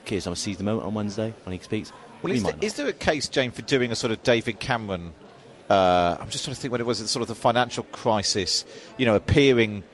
Keir 0.06 0.20
Starmer 0.20 0.36
seize 0.38 0.56
the 0.56 0.64
moment 0.64 0.86
on 0.86 0.94
Wednesday 0.94 1.34
when 1.44 1.52
he 1.52 1.62
speaks. 1.62 1.92
Well, 2.22 2.32
we 2.32 2.38
is, 2.38 2.42
there, 2.42 2.54
is 2.62 2.74
there 2.74 2.88
a 2.88 2.94
case, 2.94 3.28
Jane, 3.28 3.50
for 3.50 3.60
doing 3.60 3.92
a 3.92 3.94
sort 3.94 4.10
of 4.10 4.22
David 4.22 4.58
Cameron? 4.58 5.12
Uh, 5.68 6.16
I'm 6.18 6.30
just 6.30 6.44
trying 6.44 6.54
to 6.54 6.60
think 6.60 6.72
when 6.72 6.80
it 6.80 6.86
was 6.86 6.98
sort 7.10 7.20
of 7.20 7.28
the 7.28 7.34
financial 7.34 7.84
crisis. 7.84 8.64
You 8.96 9.04
know, 9.04 9.14
appearing. 9.14 9.84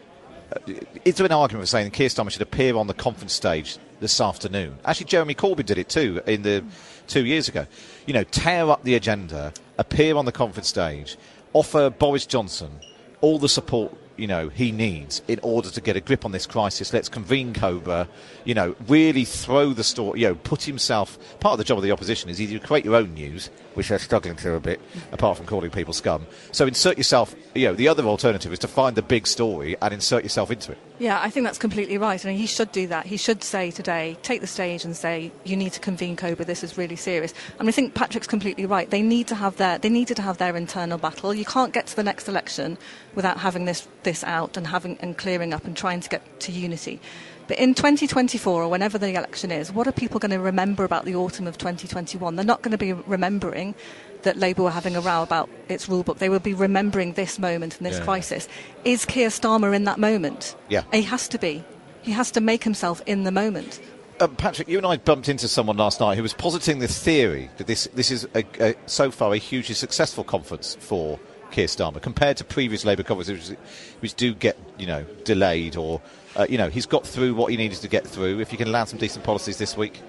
Uh, 0.54 0.74
is 1.04 1.16
there 1.16 1.26
an 1.26 1.32
argument 1.32 1.64
for 1.64 1.70
saying 1.70 1.86
that 1.86 1.92
Keir 1.92 2.08
Starmer 2.08 2.30
should 2.30 2.40
appear 2.40 2.76
on 2.76 2.86
the 2.86 2.94
conference 2.94 3.32
stage 3.32 3.78
this 4.02 4.20
afternoon? 4.20 4.76
Actually, 4.84 5.06
Jeremy 5.06 5.34
Corbyn 5.34 5.64
did 5.64 5.78
it 5.78 5.88
too 5.88 6.20
in 6.26 6.42
the 6.42 6.62
two 7.06 7.24
years 7.24 7.48
ago. 7.48 7.66
You 8.06 8.12
know, 8.12 8.24
tear 8.24 8.68
up 8.68 8.82
the 8.82 8.94
agenda, 8.94 9.54
appear 9.78 10.16
on 10.16 10.26
the 10.26 10.32
conference 10.32 10.68
stage, 10.68 11.16
offer 11.54 11.88
Boris 11.88 12.26
Johnson 12.26 12.80
all 13.22 13.38
the 13.38 13.48
support 13.48 13.96
you 14.16 14.26
know 14.26 14.48
he 14.48 14.72
needs 14.72 15.22
in 15.28 15.40
order 15.42 15.70
to 15.70 15.80
get 15.80 15.96
a 15.96 16.00
grip 16.00 16.24
on 16.24 16.32
this 16.32 16.46
crisis. 16.46 16.92
Let's 16.92 17.08
convene 17.08 17.54
Cobra. 17.54 18.08
You 18.44 18.54
know, 18.54 18.76
really 18.86 19.24
throw 19.24 19.72
the 19.72 19.84
story. 19.84 20.20
You 20.20 20.28
know, 20.28 20.34
put 20.34 20.62
himself. 20.62 21.18
Part 21.40 21.54
of 21.54 21.58
the 21.58 21.64
job 21.64 21.78
of 21.78 21.84
the 21.84 21.92
opposition 21.92 22.30
is 22.30 22.40
either 22.40 22.52
you 22.52 22.60
create 22.60 22.84
your 22.84 22.96
own 22.96 23.14
news, 23.14 23.50
which 23.74 23.88
they're 23.88 23.98
struggling 23.98 24.36
to 24.36 24.54
a 24.54 24.60
bit, 24.60 24.80
apart 25.12 25.36
from 25.36 25.46
calling 25.46 25.70
people 25.70 25.92
scum. 25.92 26.26
So 26.52 26.66
insert 26.66 26.98
yourself. 26.98 27.34
You 27.54 27.68
know, 27.68 27.74
the 27.74 27.88
other 27.88 28.04
alternative 28.04 28.52
is 28.52 28.58
to 28.60 28.68
find 28.68 28.96
the 28.96 29.02
big 29.02 29.26
story 29.26 29.76
and 29.80 29.94
insert 29.94 30.22
yourself 30.22 30.50
into 30.50 30.72
it. 30.72 30.78
Yeah, 31.02 31.18
I 31.20 31.30
think 31.30 31.42
that's 31.44 31.58
completely 31.58 31.98
right. 31.98 32.24
I 32.24 32.28
And 32.28 32.38
he 32.38 32.46
should 32.46 32.70
do 32.70 32.86
that. 32.86 33.06
He 33.06 33.16
should 33.16 33.42
say 33.42 33.72
today, 33.72 34.16
take 34.22 34.40
the 34.40 34.46
stage 34.46 34.84
and 34.84 34.96
say, 34.96 35.32
you 35.42 35.56
need 35.56 35.72
to 35.72 35.80
convene 35.80 36.14
Cobra, 36.14 36.44
this 36.44 36.62
is 36.62 36.78
really 36.78 36.94
serious. 36.94 37.34
I 37.58 37.64
mean, 37.64 37.70
I 37.70 37.72
think 37.72 37.94
Patrick's 37.94 38.28
completely 38.28 38.66
right. 38.66 38.88
They 38.88 39.02
need 39.02 39.26
to 39.26 39.34
have 39.34 39.56
their, 39.56 39.78
they 39.78 39.88
needed 39.88 40.14
to 40.18 40.22
have 40.22 40.38
their 40.38 40.56
internal 40.56 40.98
battle. 40.98 41.34
You 41.34 41.44
can't 41.44 41.72
get 41.72 41.88
to 41.88 41.96
the 41.96 42.04
next 42.04 42.28
election 42.28 42.78
without 43.16 43.38
having 43.38 43.64
this, 43.64 43.88
this 44.04 44.22
out 44.22 44.56
and 44.56 44.68
having, 44.68 44.96
and 45.00 45.18
clearing 45.18 45.52
up 45.52 45.64
and 45.64 45.76
trying 45.76 45.98
to 46.02 46.08
get 46.08 46.38
to 46.38 46.52
unity. 46.52 47.00
But 47.48 47.58
in 47.58 47.74
2024 47.74 48.62
or 48.62 48.68
whenever 48.68 48.96
the 48.96 49.08
election 49.08 49.50
is, 49.50 49.72
what 49.72 49.88
are 49.88 49.92
people 49.92 50.20
going 50.20 50.30
to 50.30 50.38
remember 50.38 50.84
about 50.84 51.04
the 51.04 51.16
autumn 51.16 51.48
of 51.48 51.58
2021? 51.58 52.36
They're 52.36 52.44
not 52.44 52.62
going 52.62 52.70
to 52.70 52.78
be 52.78 52.92
remembering 52.92 53.74
that 54.22 54.36
Labour 54.36 54.62
were 54.64 54.70
having 54.70 54.96
a 54.96 55.00
row 55.00 55.22
about 55.22 55.48
its 55.68 55.88
rule 55.88 56.02
book. 56.02 56.18
They 56.18 56.28
will 56.28 56.38
be 56.40 56.54
remembering 56.54 57.12
this 57.14 57.38
moment 57.38 57.76
and 57.78 57.86
this 57.86 57.98
Yeah. 57.98 58.04
crisis. 58.04 58.48
Is 58.84 59.04
Keir 59.04 59.28
Starmer 59.28 59.74
in 59.74 59.84
that 59.84 59.98
moment? 59.98 60.54
Yeah. 60.68 60.82
He 60.92 61.02
has 61.02 61.28
to 61.28 61.38
be. 61.38 61.64
He 62.02 62.12
has 62.12 62.30
to 62.32 62.40
make 62.40 62.64
himself 62.64 63.02
in 63.06 63.24
the 63.24 63.30
moment. 63.30 63.80
Um, 64.20 64.36
Patrick, 64.36 64.68
you 64.68 64.76
and 64.78 64.86
I 64.86 64.96
bumped 64.98 65.28
into 65.28 65.48
someone 65.48 65.76
last 65.76 65.98
night 66.00 66.16
who 66.16 66.22
was 66.22 66.34
positing 66.34 66.78
the 66.78 66.88
theory 66.88 67.50
that 67.56 67.66
this 67.66 67.88
this 67.94 68.10
is 68.10 68.26
a, 68.34 68.44
a, 68.60 68.74
so 68.86 69.10
far 69.10 69.32
a 69.32 69.38
hugely 69.38 69.74
successful 69.74 70.22
conference 70.22 70.76
for 70.78 71.18
Keir 71.50 71.66
Starmer 71.66 72.00
compared 72.00 72.36
to 72.36 72.44
previous 72.44 72.84
Labour 72.84 73.02
conferences, 73.02 73.50
which, 73.50 73.58
which 74.00 74.14
do 74.14 74.34
get 74.34 74.56
you 74.78 74.86
know 74.86 75.04
delayed 75.24 75.76
or 75.76 76.00
uh, 76.36 76.46
you 76.48 76.58
know 76.58 76.68
he's 76.68 76.86
got 76.86 77.06
through 77.06 77.34
what 77.34 77.50
he 77.50 77.56
needed 77.56 77.78
to 77.80 77.88
get 77.88 78.06
through. 78.06 78.40
If 78.40 78.52
you 78.52 78.58
can 78.58 78.70
land 78.70 78.90
some 78.90 78.98
decent 78.98 79.24
policies 79.24 79.58
this 79.58 79.76
week, 79.76 80.00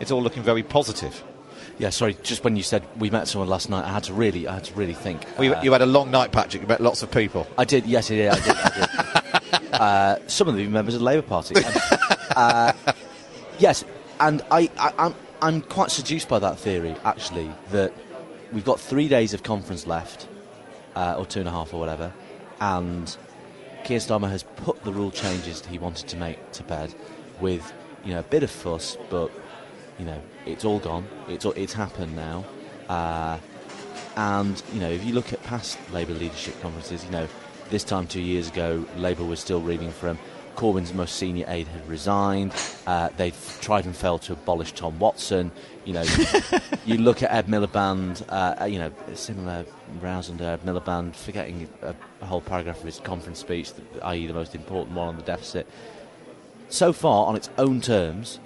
it's 0.00 0.10
all 0.10 0.22
looking 0.22 0.42
very 0.42 0.62
positive. 0.62 1.22
Yeah, 1.78 1.90
sorry. 1.90 2.16
Just 2.22 2.44
when 2.44 2.56
you 2.56 2.62
said 2.62 2.84
we 2.98 3.10
met 3.10 3.26
someone 3.26 3.48
last 3.48 3.68
night, 3.68 3.84
I 3.84 3.92
had 3.92 4.04
to 4.04 4.14
really, 4.14 4.46
I 4.46 4.54
had 4.54 4.64
to 4.64 4.74
really 4.74 4.94
think. 4.94 5.26
Well, 5.36 5.44
you, 5.44 5.54
uh, 5.54 5.62
you 5.62 5.72
had 5.72 5.82
a 5.82 5.86
long 5.86 6.10
night, 6.10 6.30
Patrick. 6.30 6.62
You 6.62 6.68
met 6.68 6.80
lots 6.80 7.02
of 7.02 7.10
people. 7.10 7.46
I 7.58 7.64
did. 7.64 7.86
Yes, 7.86 8.10
I 8.10 8.14
did. 8.14 8.28
I 8.28 8.40
did. 8.40 8.56
I 8.56 9.58
did. 9.60 9.72
uh, 9.72 10.18
some 10.28 10.48
of 10.48 10.56
them 10.56 10.70
members 10.72 10.94
of 10.94 11.00
the 11.00 11.04
Labour 11.04 11.26
Party. 11.26 11.56
And, 11.56 11.76
uh, 12.36 12.72
yes, 13.58 13.84
and 14.20 14.42
I, 14.50 14.70
I, 14.78 14.92
I'm, 14.98 15.14
I'm 15.42 15.60
quite 15.62 15.90
seduced 15.90 16.28
by 16.28 16.38
that 16.38 16.58
theory. 16.58 16.94
Actually, 17.04 17.50
that 17.70 17.92
we've 18.52 18.64
got 18.64 18.78
three 18.78 19.08
days 19.08 19.34
of 19.34 19.42
conference 19.42 19.86
left, 19.86 20.28
uh, 20.94 21.16
or 21.18 21.26
two 21.26 21.40
and 21.40 21.48
a 21.48 21.52
half, 21.52 21.74
or 21.74 21.80
whatever, 21.80 22.12
and 22.60 23.16
Keir 23.82 23.98
Starmer 23.98 24.30
has 24.30 24.44
put 24.56 24.82
the 24.84 24.92
rule 24.92 25.10
changes 25.10 25.64
he 25.66 25.78
wanted 25.78 26.08
to 26.08 26.16
make 26.16 26.52
to 26.52 26.62
bed, 26.62 26.94
with 27.40 27.72
you 28.04 28.14
know 28.14 28.20
a 28.20 28.24
bit 28.24 28.44
of 28.44 28.50
fuss, 28.50 28.96
but 29.10 29.30
you 29.98 30.04
know 30.04 30.20
it's 30.46 30.64
all 30.64 30.78
gone. 30.78 31.06
It's 31.28 31.44
it's 31.44 31.72
happened 31.72 32.16
now. 32.16 32.44
Uh, 32.88 33.38
and 34.16 34.62
you 34.72 34.80
know, 34.80 34.90
if 34.90 35.04
you 35.04 35.12
look 35.12 35.32
at 35.32 35.42
past 35.42 35.78
Labour 35.90 36.14
leadership 36.14 36.60
conferences, 36.60 37.04
you 37.04 37.10
know, 37.10 37.28
this 37.70 37.84
time 37.84 38.06
two 38.06 38.20
years 38.20 38.48
ago, 38.48 38.84
Labour 38.96 39.24
was 39.24 39.40
still 39.40 39.60
reading 39.60 39.90
from 39.90 40.18
Corbyn's 40.54 40.94
most 40.94 41.16
senior 41.16 41.44
aide 41.48 41.66
had 41.66 41.86
resigned. 41.88 42.52
Uh, 42.86 43.08
they'd 43.16 43.34
tried 43.60 43.84
and 43.86 43.96
failed 43.96 44.22
to 44.22 44.32
abolish 44.32 44.72
Tom 44.72 44.98
Watson. 44.98 45.50
You 45.84 45.94
know, 45.94 46.04
you 46.84 46.98
look 46.98 47.22
at 47.22 47.32
Ed 47.32 47.46
Miliband. 47.46 48.24
Uh, 48.28 48.64
you 48.66 48.78
know, 48.78 48.92
similar 49.14 49.64
rows 50.00 50.30
under 50.30 50.44
Ed 50.44 50.64
Miliband, 50.64 51.16
forgetting 51.16 51.68
a, 51.82 51.94
a 52.20 52.26
whole 52.26 52.40
paragraph 52.40 52.78
of 52.78 52.84
his 52.84 53.00
conference 53.00 53.40
speech, 53.40 53.72
i.e., 54.02 54.26
the 54.26 54.32
most 54.32 54.54
important 54.54 54.96
one 54.96 55.08
on 55.08 55.16
the 55.16 55.22
deficit. 55.22 55.66
So 56.68 56.92
far, 56.92 57.26
on 57.26 57.36
its 57.36 57.50
own 57.58 57.80
terms, 57.80 58.38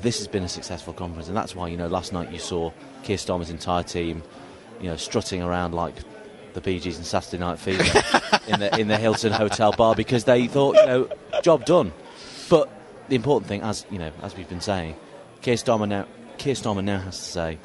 this 0.00 0.18
has 0.18 0.28
been 0.28 0.44
a 0.44 0.48
successful 0.48 0.92
conference, 0.92 1.28
and 1.28 1.36
that's 1.36 1.54
why 1.54 1.68
you 1.68 1.76
know 1.76 1.88
last 1.88 2.12
night 2.12 2.30
you 2.32 2.38
saw 2.38 2.72
Keir 3.02 3.16
Starmer's 3.16 3.50
entire 3.50 3.82
team, 3.82 4.22
you 4.80 4.88
know, 4.88 4.96
strutting 4.96 5.42
around 5.42 5.74
like 5.74 5.94
the 6.54 6.60
Bee 6.60 6.80
Gees 6.80 6.96
and 6.96 7.06
Saturday 7.06 7.38
Night 7.38 7.58
Fever 7.58 7.82
in 8.48 8.60
the 8.60 8.78
in 8.78 8.88
the 8.88 8.96
Hilton 8.96 9.32
Hotel 9.32 9.72
bar 9.72 9.94
because 9.94 10.24
they 10.24 10.46
thought, 10.46 10.76
you 10.76 10.86
know, 10.86 11.08
job 11.42 11.64
done. 11.64 11.92
But 12.48 12.68
the 13.08 13.16
important 13.16 13.48
thing, 13.48 13.62
as 13.62 13.86
you 13.90 13.98
know, 13.98 14.12
as 14.22 14.36
we've 14.36 14.48
been 14.48 14.60
saying, 14.60 14.96
Keir 15.42 15.54
Starmer 15.54 15.88
now, 15.88 16.06
Keir 16.38 16.54
Starmer 16.54 16.84
now 16.84 17.00
has 17.00 17.18
to 17.18 17.24
say, 17.24 17.58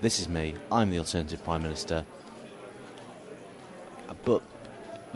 "This 0.00 0.20
is 0.20 0.28
me. 0.28 0.54
I'm 0.70 0.90
the 0.90 0.98
alternative 0.98 1.42
prime 1.44 1.62
minister." 1.62 2.04
But 4.24 4.42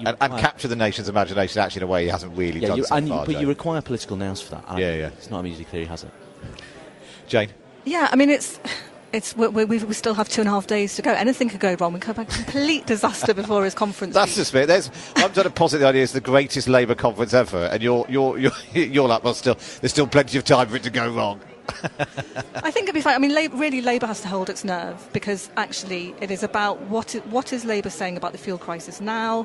And, 0.09 0.17
and 0.21 0.39
capture 0.39 0.69
the 0.69 0.77
nation's 0.77 1.09
imagination 1.09 1.61
actually 1.61 1.81
in 1.81 1.89
a 1.89 1.91
way 1.91 2.05
he 2.05 2.09
hasn't 2.11 2.37
really 2.37 2.61
yeah, 2.61 2.69
done 2.69 2.79
you, 2.79 2.85
so 2.85 2.95
and 2.97 3.09
you, 3.09 3.15
far. 3.15 3.27
but 3.27 3.33
Jane. 3.33 3.41
you 3.43 3.49
require 3.49 3.81
political 3.83 4.17
nous 4.17 4.41
for 4.41 4.51
that. 4.57 4.65
and 4.69 4.79
Yeah, 4.79 4.95
yeah. 4.95 5.07
It's 5.09 5.31
not 5.31 5.41
immediately 5.41 5.65
clear 5.67 5.83
he 5.83 5.89
has 5.89 6.05
it. 6.05 6.11
Jane. 7.29 7.51
Yeah, 7.85 8.09
I 8.11 8.17
mean, 8.17 8.31
it's. 8.31 8.59
It's, 9.13 9.37
we, 9.37 9.49
we, 9.49 9.65
we 9.65 9.93
still 9.93 10.15
have 10.15 10.29
two 10.29 10.41
and 10.41 10.47
a 10.47 10.53
half 10.53 10.69
days 10.69 10.95
to 10.95 11.03
go. 11.03 11.11
Anything 11.13 11.49
could 11.49 11.59
go 11.59 11.75
wrong. 11.81 11.93
We 11.93 11.99
could 11.99 12.15
have 12.17 12.29
a 12.29 12.31
complete 12.33 12.87
disaster 12.95 13.35
before 13.35 13.65
his 13.65 13.75
conference. 13.75 14.15
That's 14.15 14.31
speech. 14.31 14.41
just 14.43 14.55
me. 14.55 14.65
There's, 14.67 14.89
I'm 15.17 15.33
trying 15.33 15.45
to 15.45 15.51
posit 15.51 15.79
the 15.81 15.87
idea 15.89 16.05
it's 16.05 16.13
the 16.13 16.21
greatest 16.21 16.69
Labour 16.69 16.95
conference 16.95 17.35
ever, 17.35 17.65
and 17.73 17.83
you're 17.83 18.07
you're 18.09 18.39
you're, 18.39 18.53
you're 18.73 19.09
like, 19.09 19.25
well, 19.25 19.35
still 19.35 19.57
there's 19.81 19.91
still 19.91 20.07
plenty 20.07 20.39
of 20.39 20.45
time 20.45 20.69
for 20.69 20.77
it 20.77 20.85
to 20.85 20.91
go 20.91 21.11
wrong. 21.13 21.41
I 22.55 22.71
think 22.71 22.85
it'd 22.85 22.95
be 22.95 23.01
fine. 23.01 23.17
I 23.17 23.19
mean, 23.19 23.35
Labour, 23.35 23.57
really, 23.57 23.81
Labour 23.81 24.07
has 24.07 24.21
to 24.21 24.29
hold 24.29 24.49
its 24.49 24.63
nerve 24.65 25.09
because 25.13 25.51
actually, 25.57 26.15
it 26.21 26.31
is 26.31 26.45
about 26.45 26.81
what 26.83 27.17
i- 27.17 27.19
what 27.31 27.53
is 27.53 27.65
Labour 27.65 27.91
saying 27.91 28.17
about 28.17 28.31
the 28.31 28.39
fuel 28.39 28.59
crisis 28.59 29.01
now. 29.01 29.45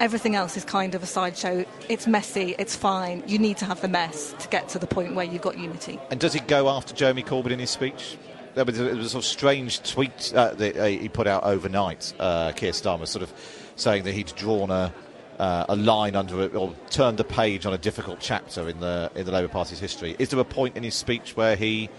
Everything 0.00 0.34
else 0.34 0.56
is 0.56 0.64
kind 0.64 0.94
of 0.94 1.02
a 1.02 1.06
sideshow. 1.06 1.64
It's 1.90 2.06
messy. 2.06 2.54
It's 2.58 2.74
fine. 2.74 3.22
You 3.26 3.38
need 3.38 3.58
to 3.58 3.66
have 3.66 3.82
the 3.82 3.88
mess 3.88 4.34
to 4.38 4.48
get 4.48 4.66
to 4.70 4.78
the 4.78 4.86
point 4.86 5.14
where 5.14 5.26
you've 5.26 5.42
got 5.42 5.58
unity. 5.58 6.00
And 6.10 6.18
does 6.18 6.32
he 6.32 6.40
go 6.40 6.70
after 6.70 6.94
Jeremy 6.94 7.22
Corbyn 7.22 7.50
in 7.50 7.58
his 7.58 7.68
speech? 7.68 8.16
There 8.54 8.64
was 8.64 8.80
a, 8.80 8.98
it 8.98 9.08
sort 9.08 9.22
of 9.22 9.28
strange 9.28 9.82
tweet 9.82 10.32
uh, 10.34 10.54
that 10.54 10.76
uh, 10.76 10.86
he 10.86 11.10
put 11.10 11.26
out 11.26 11.44
overnight. 11.44 12.14
Uh, 12.18 12.52
Keir 12.52 12.72
Starmer 12.72 13.06
sort 13.06 13.22
of 13.22 13.32
saying 13.76 14.04
that 14.04 14.12
he'd 14.12 14.34
drawn 14.36 14.70
a 14.70 14.92
uh, 15.38 15.64
a 15.70 15.76
line 15.76 16.16
under 16.16 16.42
it 16.42 16.54
or 16.54 16.74
turned 16.90 17.18
a 17.18 17.24
page 17.24 17.64
on 17.64 17.72
a 17.72 17.78
difficult 17.78 18.20
chapter 18.20 18.68
in 18.68 18.80
the 18.80 19.10
in 19.14 19.26
the 19.26 19.32
Labour 19.32 19.48
Party's 19.48 19.80
history. 19.80 20.16
Is 20.18 20.30
there 20.30 20.40
a 20.40 20.44
point 20.44 20.76
in 20.76 20.82
his 20.82 20.94
speech 20.94 21.36
where 21.36 21.56
he 21.56 21.90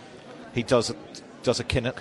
he 0.54 0.64
does 0.64 0.94
does 1.44 1.60
a 1.60 1.64
Kinnock? 1.64 2.00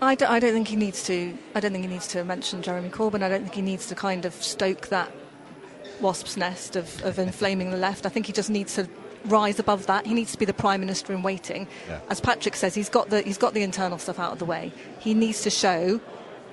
I 0.00 0.14
don't, 0.14 0.30
I 0.30 0.38
don't 0.38 0.52
think 0.52 0.68
he 0.68 0.76
needs 0.76 1.04
to. 1.04 1.36
I 1.54 1.60
don't 1.60 1.72
think 1.72 1.84
he 1.84 1.90
needs 1.90 2.08
to 2.08 2.24
mention 2.24 2.62
Jeremy 2.62 2.90
Corbyn. 2.90 3.22
I 3.22 3.28
don't 3.28 3.42
think 3.42 3.54
he 3.54 3.62
needs 3.62 3.86
to 3.86 3.94
kind 3.94 4.24
of 4.24 4.34
stoke 4.34 4.88
that 4.88 5.12
wasp's 6.00 6.36
nest 6.36 6.76
of, 6.76 7.02
of 7.04 7.18
inflaming 7.18 7.70
the 7.70 7.76
left. 7.76 8.06
I 8.06 8.08
think 8.08 8.26
he 8.26 8.32
just 8.32 8.50
needs 8.50 8.74
to 8.76 8.88
rise 9.24 9.58
above 9.58 9.86
that. 9.86 10.06
He 10.06 10.14
needs 10.14 10.32
to 10.32 10.38
be 10.38 10.44
the 10.44 10.54
prime 10.54 10.80
minister 10.80 11.12
in 11.12 11.22
waiting. 11.22 11.66
Yeah. 11.88 12.00
As 12.08 12.20
Patrick 12.20 12.56
says, 12.56 12.74
he's 12.74 12.88
got 12.88 13.10
the 13.10 13.22
he's 13.22 13.38
got 13.38 13.54
the 13.54 13.62
internal 13.62 13.98
stuff 13.98 14.18
out 14.18 14.32
of 14.32 14.38
the 14.38 14.44
way. 14.44 14.72
He 15.00 15.14
needs 15.14 15.42
to 15.42 15.50
show 15.50 16.00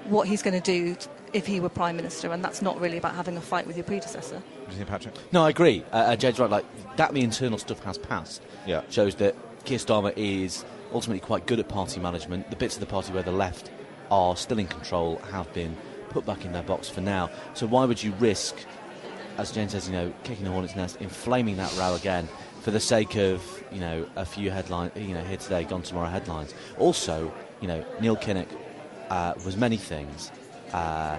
what 0.05 0.27
he's 0.27 0.41
going 0.41 0.59
to 0.59 0.61
do 0.61 0.95
t- 0.95 1.07
if 1.33 1.45
he 1.45 1.59
were 1.59 1.69
prime 1.69 1.95
minister, 1.95 2.31
and 2.31 2.43
that's 2.43 2.61
not 2.61 2.79
really 2.79 2.97
about 2.97 3.15
having 3.15 3.37
a 3.37 3.41
fight 3.41 3.67
with 3.67 3.75
your 3.75 3.83
predecessor. 3.83 4.35
What 4.35 4.65
do 4.67 4.71
you 4.71 4.77
think, 4.77 4.89
Patrick? 4.89 5.15
No, 5.31 5.43
I 5.43 5.49
agree. 5.49 5.83
Uh, 5.91 5.95
uh, 5.95 6.15
Jade's 6.15 6.39
right. 6.39 6.49
Like 6.49 6.65
that, 6.97 7.13
the 7.13 7.21
internal 7.21 7.57
stuff 7.57 7.83
has 7.83 7.97
passed. 7.97 8.41
Yeah. 8.65 8.83
shows 8.89 9.15
that 9.15 9.35
Keir 9.65 9.79
Starmer 9.79 10.13
is 10.15 10.63
ultimately 10.93 11.19
quite 11.19 11.45
good 11.45 11.59
at 11.59 11.67
party 11.67 11.99
management. 11.99 12.49
The 12.49 12.55
bits 12.55 12.75
of 12.75 12.79
the 12.79 12.85
party 12.85 13.11
where 13.13 13.23
the 13.23 13.31
left 13.31 13.69
are 14.11 14.35
still 14.37 14.59
in 14.59 14.67
control 14.67 15.17
have 15.31 15.51
been 15.53 15.75
put 16.09 16.25
back 16.25 16.45
in 16.45 16.53
their 16.53 16.63
box 16.63 16.87
for 16.87 17.01
now. 17.01 17.29
So 17.53 17.65
why 17.67 17.85
would 17.85 18.01
you 18.01 18.13
risk, 18.13 18.55
as 19.37 19.51
Jane 19.51 19.69
says, 19.69 19.87
you 19.87 19.93
know, 19.93 20.13
kicking 20.23 20.45
the 20.45 20.51
hornet's 20.51 20.75
nest, 20.75 20.97
inflaming 20.99 21.57
that 21.57 21.75
row 21.77 21.95
again 21.95 22.27
for 22.61 22.71
the 22.71 22.79
sake 22.79 23.15
of 23.15 23.63
you 23.71 23.79
know 23.79 24.07
a 24.15 24.25
few 24.25 24.49
headlines, 24.51 24.91
you 24.95 25.13
know, 25.13 25.23
here 25.23 25.37
today, 25.37 25.63
gone 25.63 25.81
tomorrow 25.81 26.09
headlines. 26.09 26.53
Also, 26.79 27.31
you 27.61 27.67
know, 27.67 27.83
Neil 27.99 28.15
Kinnock 28.17 28.47
uh, 29.09 29.33
was 29.45 29.55
many 29.57 29.77
things. 29.77 30.31
Uh, 30.73 31.17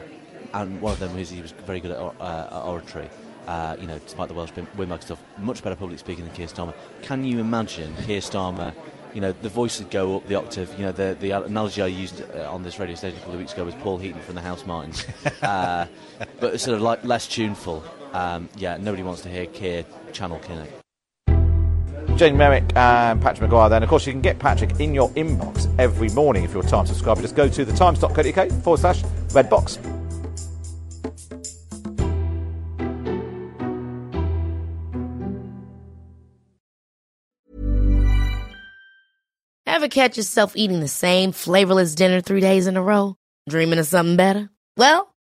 and 0.54 0.80
one 0.80 0.92
of 0.92 0.98
them 0.98 1.14
was 1.16 1.30
he 1.30 1.42
was 1.42 1.52
very 1.52 1.80
good 1.80 1.90
at 1.90 1.98
or- 1.98 2.14
uh, 2.20 2.46
at 2.50 2.62
oratory. 2.64 3.08
Uh, 3.46 3.76
you 3.80 3.86
know, 3.86 3.98
despite 4.00 4.26
the 4.28 4.34
Welsh 4.34 4.50
win- 4.56 4.66
windbag 4.76 5.02
stuff, 5.02 5.22
much 5.38 5.62
better 5.62 5.76
public 5.76 5.98
speaking 6.00 6.24
than 6.24 6.34
Keir 6.34 6.48
Starmer. 6.48 6.74
Can 7.02 7.24
you 7.24 7.38
imagine 7.38 7.94
Keir 8.02 8.20
Starmer? 8.20 8.74
You 9.14 9.20
know, 9.20 9.32
the 9.40 9.48
voice 9.48 9.78
would 9.78 9.90
go 9.90 10.16
up 10.16 10.26
the 10.26 10.34
octave. 10.34 10.68
You 10.78 10.86
know, 10.86 10.92
the 10.92 11.16
the 11.20 11.30
analogy 11.30 11.80
I 11.80 11.86
used 11.86 12.22
uh, 12.34 12.50
on 12.52 12.64
this 12.64 12.78
radio 12.80 12.96
station 12.96 13.16
a 13.18 13.20
couple 13.20 13.34
of 13.34 13.40
weeks 13.40 13.52
ago 13.52 13.64
was 13.64 13.74
Paul 13.76 13.98
Heaton 13.98 14.20
from 14.20 14.34
the 14.34 14.40
Housemartins, 14.40 15.06
uh, 15.42 15.86
but 16.40 16.60
sort 16.60 16.74
of 16.76 16.82
like 16.82 17.04
less 17.04 17.28
tuneful. 17.28 17.84
Um, 18.16 18.48
yeah, 18.56 18.78
nobody 18.78 19.02
wants 19.02 19.20
to 19.22 19.28
hear 19.28 19.44
Keir 19.44 19.84
channel 20.12 20.40
Kinnock. 20.40 20.68
Jane 22.16 22.38
Merrick 22.38 22.64
and 22.74 23.20
Patrick 23.20 23.42
Maguire 23.42 23.68
then. 23.68 23.82
Of 23.82 23.90
course, 23.90 24.06
you 24.06 24.12
can 24.12 24.22
get 24.22 24.38
Patrick 24.38 24.80
in 24.80 24.94
your 24.94 25.10
inbox 25.10 25.68
every 25.78 26.08
morning 26.08 26.42
if 26.42 26.54
you're 26.54 26.64
a 26.64 26.66
Times 26.66 26.88
subscriber. 26.88 27.20
Just 27.20 27.36
go 27.36 27.46
to 27.46 27.66
thetimes.co.uk 27.66 28.50
forward 28.62 28.80
slash 28.80 29.04
red 29.34 29.50
box. 29.50 29.78
Ever 39.66 39.88
catch 39.88 40.16
yourself 40.16 40.56
eating 40.56 40.80
the 40.80 40.88
same 40.88 41.32
flavorless 41.32 41.94
dinner 41.94 42.22
three 42.22 42.40
days 42.40 42.66
in 42.66 42.78
a 42.78 42.82
row? 42.82 43.16
Dreaming 43.46 43.78
of 43.78 43.84
something 43.84 44.16
better? 44.16 44.48
Well, 44.78 45.14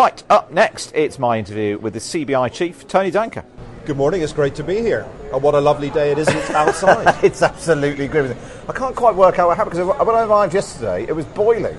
Right, 0.00 0.22
up 0.30 0.50
next, 0.50 0.92
it's 0.94 1.18
my 1.18 1.38
interview 1.38 1.76
with 1.78 1.92
the 1.92 1.98
CBI 1.98 2.50
chief, 2.50 2.88
Tony 2.88 3.10
Danker. 3.12 3.44
Good 3.84 3.98
morning. 3.98 4.22
It's 4.22 4.32
great 4.32 4.54
to 4.54 4.64
be 4.64 4.76
here. 4.78 5.06
And 5.30 5.42
what 5.42 5.54
a 5.54 5.60
lovely 5.60 5.90
day 5.90 6.10
it 6.10 6.16
is 6.16 6.26
outside. 6.52 7.18
it's 7.22 7.42
absolutely 7.42 8.08
grim. 8.08 8.34
I 8.66 8.72
can't 8.72 8.96
quite 8.96 9.14
work 9.14 9.38
out 9.38 9.48
what 9.48 9.58
happened 9.58 9.76
because 9.76 10.06
when 10.06 10.16
I 10.16 10.22
arrived 10.24 10.54
yesterday, 10.54 11.02
it 11.06 11.12
was 11.12 11.26
boiling. 11.26 11.76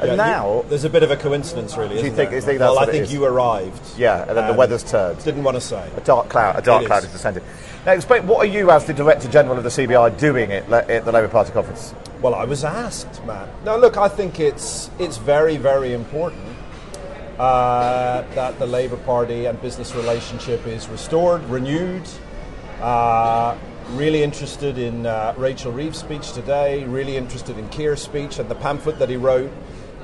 And 0.00 0.06
Yeah, 0.06 0.10
you- 0.10 0.16
now, 0.16 0.64
there's 0.68 0.82
a 0.82 0.90
bit 0.90 1.04
of 1.04 1.12
a 1.12 1.16
coincidence, 1.16 1.76
really. 1.76 2.00
you 2.00 2.00
isn't 2.00 2.16
think- 2.16 2.30
there? 2.30 2.38
you 2.40 2.44
think 2.44 2.58
that's 2.58 2.74
well, 2.74 2.80
I 2.80 2.90
think 2.90 3.12
you 3.12 3.24
arrived. 3.24 3.80
yeah, 3.96 4.22
and 4.22 4.30
then 4.30 4.34
the 4.46 4.48
and 4.48 4.58
weather's 4.58 4.82
turned. 4.82 5.22
Didn't 5.22 5.44
want 5.44 5.54
to 5.54 5.60
say. 5.60 5.88
A 5.96 6.00
dark 6.00 6.28
cloud, 6.30 6.58
a 6.58 6.62
dark 6.62 6.82
It 6.82 6.86
cloud 6.86 6.98
is. 6.98 7.04
has 7.04 7.12
descended. 7.12 7.44
Now, 7.86 7.92
explain 7.92 8.26
what 8.26 8.38
are 8.38 8.50
you, 8.50 8.72
as 8.72 8.86
the 8.86 8.92
Director 8.92 9.28
General 9.28 9.56
of 9.56 9.62
the 9.62 9.70
CBI, 9.70 10.18
doing 10.18 10.50
at, 10.50 10.68
at 10.72 11.04
the 11.04 11.12
Labour 11.12 11.28
Party 11.28 11.52
conference? 11.52 11.94
Well, 12.22 12.34
I 12.34 12.42
was 12.44 12.64
asked, 12.64 13.24
Matt. 13.24 13.48
Now, 13.64 13.76
look, 13.76 13.96
I 13.96 14.08
think 14.08 14.40
it's 14.40 14.90
it's 14.98 15.16
very, 15.16 15.56
very 15.58 15.92
important 15.92 16.49
uh, 17.40 18.22
that 18.34 18.58
the 18.58 18.66
Labour 18.66 18.98
Party 18.98 19.46
and 19.46 19.60
business 19.62 19.94
relationship 19.94 20.66
is 20.66 20.90
restored, 20.90 21.42
renewed. 21.44 22.06
Uh, 22.82 23.56
really 23.92 24.22
interested 24.22 24.76
in 24.76 25.06
uh, 25.06 25.32
Rachel 25.38 25.72
Reeves' 25.72 25.98
speech 25.98 26.32
today. 26.32 26.84
Really 26.84 27.16
interested 27.16 27.56
in 27.56 27.66
Keir's 27.70 28.02
speech 28.02 28.38
and 28.38 28.50
the 28.50 28.54
pamphlet 28.56 28.98
that 28.98 29.08
he 29.08 29.16
wrote. 29.16 29.50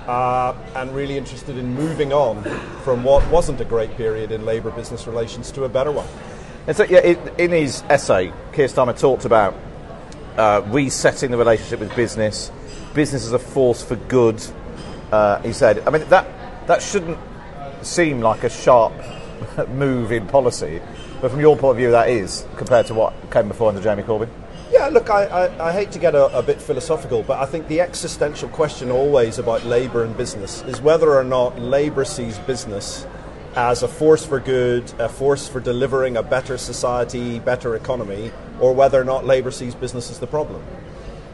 Uh, 0.06 0.56
and 0.76 0.94
really 0.94 1.18
interested 1.18 1.58
in 1.58 1.74
moving 1.74 2.12
on 2.12 2.42
from 2.84 3.04
what 3.04 3.28
wasn't 3.30 3.60
a 3.60 3.64
great 3.64 3.94
period 3.96 4.32
in 4.32 4.46
Labour 4.46 4.70
business 4.70 5.06
relations 5.06 5.50
to 5.50 5.64
a 5.64 5.68
better 5.68 5.92
one. 5.92 6.06
And 6.66 6.74
so, 6.74 6.84
yeah, 6.84 7.00
in, 7.00 7.18
in 7.38 7.50
his 7.50 7.82
essay, 7.90 8.32
Keir 8.52 8.68
Starmer 8.68 8.98
talked 8.98 9.26
about 9.26 9.54
uh, 10.38 10.62
resetting 10.68 11.32
the 11.32 11.36
relationship 11.36 11.80
with 11.80 11.94
business, 11.94 12.50
business 12.94 13.26
as 13.26 13.32
a 13.32 13.38
force 13.38 13.84
for 13.84 13.96
good. 13.96 14.42
Uh, 15.12 15.42
he 15.42 15.52
said, 15.52 15.86
I 15.86 15.90
mean, 15.90 16.08
that, 16.08 16.26
that 16.66 16.82
shouldn't 16.82 17.18
seem 17.82 18.20
like 18.20 18.44
a 18.44 18.50
sharp 18.50 18.92
move 19.68 20.12
in 20.12 20.26
policy, 20.26 20.80
but 21.20 21.30
from 21.30 21.40
your 21.40 21.56
point 21.56 21.72
of 21.72 21.76
view, 21.76 21.90
that 21.90 22.08
is, 22.08 22.46
compared 22.56 22.86
to 22.86 22.94
what 22.94 23.14
came 23.30 23.48
before 23.48 23.68
under 23.68 23.80
Jeremy 23.80 24.02
Corbyn. 24.02 24.28
Yeah, 24.70 24.88
look, 24.88 25.10
I, 25.10 25.24
I, 25.26 25.68
I 25.68 25.72
hate 25.72 25.92
to 25.92 25.98
get 25.98 26.14
a, 26.14 26.26
a 26.36 26.42
bit 26.42 26.60
philosophical, 26.60 27.22
but 27.22 27.38
I 27.38 27.46
think 27.46 27.68
the 27.68 27.80
existential 27.80 28.48
question 28.48 28.90
always 28.90 29.38
about 29.38 29.64
Labour 29.64 30.02
and 30.04 30.16
business 30.16 30.62
is 30.62 30.80
whether 30.80 31.14
or 31.14 31.22
not 31.22 31.58
Labour 31.58 32.04
sees 32.04 32.36
business 32.40 33.06
as 33.54 33.82
a 33.82 33.88
force 33.88 34.26
for 34.26 34.40
good, 34.40 34.92
a 34.98 35.08
force 35.08 35.48
for 35.48 35.60
delivering 35.60 36.16
a 36.16 36.22
better 36.22 36.58
society, 36.58 37.38
better 37.38 37.76
economy, 37.76 38.32
or 38.60 38.74
whether 38.74 39.00
or 39.00 39.04
not 39.04 39.24
Labour 39.24 39.50
sees 39.50 39.74
business 39.74 40.10
as 40.10 40.18
the 40.18 40.26
problem. 40.26 40.62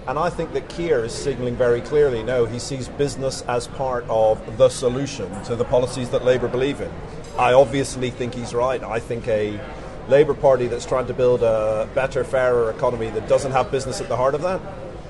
And 0.07 0.19
I 0.19 0.31
think 0.31 0.53
that 0.55 0.69
Keir 0.69 1.05
is 1.05 1.13
signalling 1.13 1.55
very 1.55 1.81
clearly 1.81 2.23
no, 2.25 2.45
he 2.45 2.59
sees 2.59 2.89
business 2.89 3.43
as 3.43 3.69
part 3.69 4.05
of 4.09 4.59
the 4.59 4.69
solution 4.69 5.31
to 5.45 5.55
the 5.55 5.65
policies 5.65 6.11
that 6.11 6.25
Labour 6.25 6.49
believe 6.49 6.81
in. 6.81 6.91
I 7.39 7.53
obviously 7.53 8.11
think 8.11 8.35
he's 8.35 8.53
right. 8.53 8.83
I 8.83 8.99
think 8.99 9.29
a 9.29 9.61
Labour 10.09 10.35
Party 10.35 10.67
that's 10.67 10.85
trying 10.85 11.07
to 11.07 11.15
build 11.15 11.43
a 11.43 11.89
better, 11.95 12.25
fairer 12.25 12.71
economy 12.71 13.11
that 13.11 13.29
doesn't 13.29 13.53
have 13.53 13.71
business 13.71 14.01
at 14.01 14.09
the 14.09 14.17
heart 14.17 14.35
of 14.35 14.43
that 14.43 14.61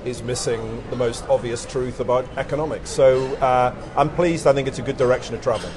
is 0.05 0.21
missing 0.21 0.83
the 0.89 0.95
most 0.95 1.25
obvious 1.27 1.65
truth 1.65 1.99
about 1.99 2.27
economics. 2.37 2.89
So 2.89 3.33
uh, 3.35 3.73
I'm 3.97 4.09
pleased. 4.09 4.45
I 4.45 4.53
think 4.53 4.67
it's 4.67 4.79
a 4.79 4.83
good 4.83 4.97
direction 4.97 5.33
of 5.33 5.41
travel. 5.41 5.69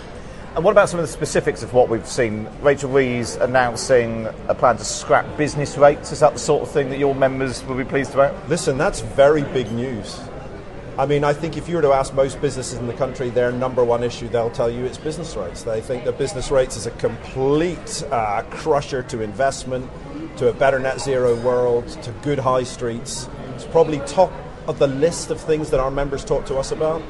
And 0.56 0.64
what 0.64 0.72
about 0.72 0.88
some 0.88 0.98
of 0.98 1.04
the 1.04 1.12
specifics 1.12 1.62
of 1.62 1.74
what 1.74 1.90
we've 1.90 2.06
seen? 2.06 2.48
Rachel 2.62 2.88
Reeves 2.88 3.36
announcing 3.36 4.26
a 4.48 4.54
plan 4.54 4.78
to 4.78 4.84
scrap 4.86 5.36
business 5.36 5.76
rates. 5.76 6.12
Is 6.12 6.20
that 6.20 6.32
the 6.32 6.38
sort 6.38 6.62
of 6.62 6.70
thing 6.70 6.88
that 6.88 6.98
your 6.98 7.14
members 7.14 7.62
will 7.64 7.76
be 7.76 7.84
pleased 7.84 8.14
about? 8.14 8.48
Listen, 8.48 8.78
that's 8.78 9.02
very 9.02 9.42
big 9.42 9.70
news. 9.70 10.18
I 10.98 11.04
mean, 11.04 11.24
I 11.24 11.34
think 11.34 11.58
if 11.58 11.68
you 11.68 11.76
were 11.76 11.82
to 11.82 11.92
ask 11.92 12.14
most 12.14 12.40
businesses 12.40 12.78
in 12.78 12.86
the 12.86 12.94
country 12.94 13.28
their 13.28 13.52
number 13.52 13.84
one 13.84 14.02
issue, 14.02 14.28
they'll 14.28 14.48
tell 14.48 14.70
you 14.70 14.86
it's 14.86 14.96
business 14.96 15.36
rates. 15.36 15.62
They 15.62 15.82
think 15.82 16.04
that 16.04 16.16
business 16.16 16.50
rates 16.50 16.78
is 16.78 16.86
a 16.86 16.90
complete 16.92 18.02
uh, 18.10 18.40
crusher 18.48 19.02
to 19.02 19.20
investment, 19.20 19.90
to 20.38 20.48
a 20.48 20.54
better 20.54 20.78
net 20.78 21.02
zero 21.02 21.36
world, 21.42 21.86
to 22.02 22.12
good 22.22 22.38
high 22.38 22.62
streets. 22.62 23.28
It's 23.54 23.66
probably 23.66 23.98
top 24.06 24.32
of 24.66 24.78
the 24.78 24.86
list 24.86 25.30
of 25.30 25.38
things 25.38 25.68
that 25.68 25.80
our 25.80 25.90
members 25.90 26.24
talk 26.24 26.46
to 26.46 26.56
us 26.56 26.72
about. 26.72 27.02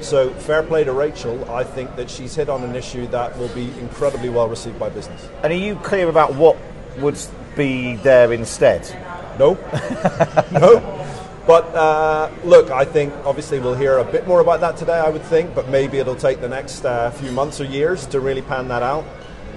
So, 0.00 0.30
fair 0.30 0.62
play 0.62 0.84
to 0.84 0.92
Rachel. 0.92 1.50
I 1.50 1.64
think 1.64 1.96
that 1.96 2.08
she's 2.10 2.34
hit 2.34 2.48
on 2.48 2.62
an 2.62 2.74
issue 2.76 3.06
that 3.08 3.36
will 3.38 3.48
be 3.48 3.64
incredibly 3.80 4.28
well 4.28 4.48
received 4.48 4.78
by 4.78 4.88
business. 4.88 5.28
And 5.42 5.52
are 5.52 5.56
you 5.56 5.76
clear 5.76 6.08
about 6.08 6.34
what 6.34 6.56
would 6.98 7.18
be 7.56 7.96
there 7.96 8.32
instead? 8.32 8.88
No. 9.38 9.54
no. 10.52 10.98
But 11.46 11.64
uh, 11.74 12.30
look, 12.44 12.70
I 12.70 12.84
think 12.84 13.14
obviously 13.24 13.58
we'll 13.58 13.74
hear 13.74 13.98
a 13.98 14.04
bit 14.04 14.28
more 14.28 14.40
about 14.40 14.60
that 14.60 14.76
today, 14.76 14.98
I 14.98 15.08
would 15.08 15.22
think, 15.22 15.54
but 15.54 15.68
maybe 15.68 15.96
it'll 15.98 16.14
take 16.14 16.42
the 16.42 16.48
next 16.48 16.84
uh, 16.84 17.10
few 17.12 17.32
months 17.32 17.58
or 17.58 17.64
years 17.64 18.06
to 18.08 18.20
really 18.20 18.42
pan 18.42 18.68
that 18.68 18.82
out. 18.82 19.06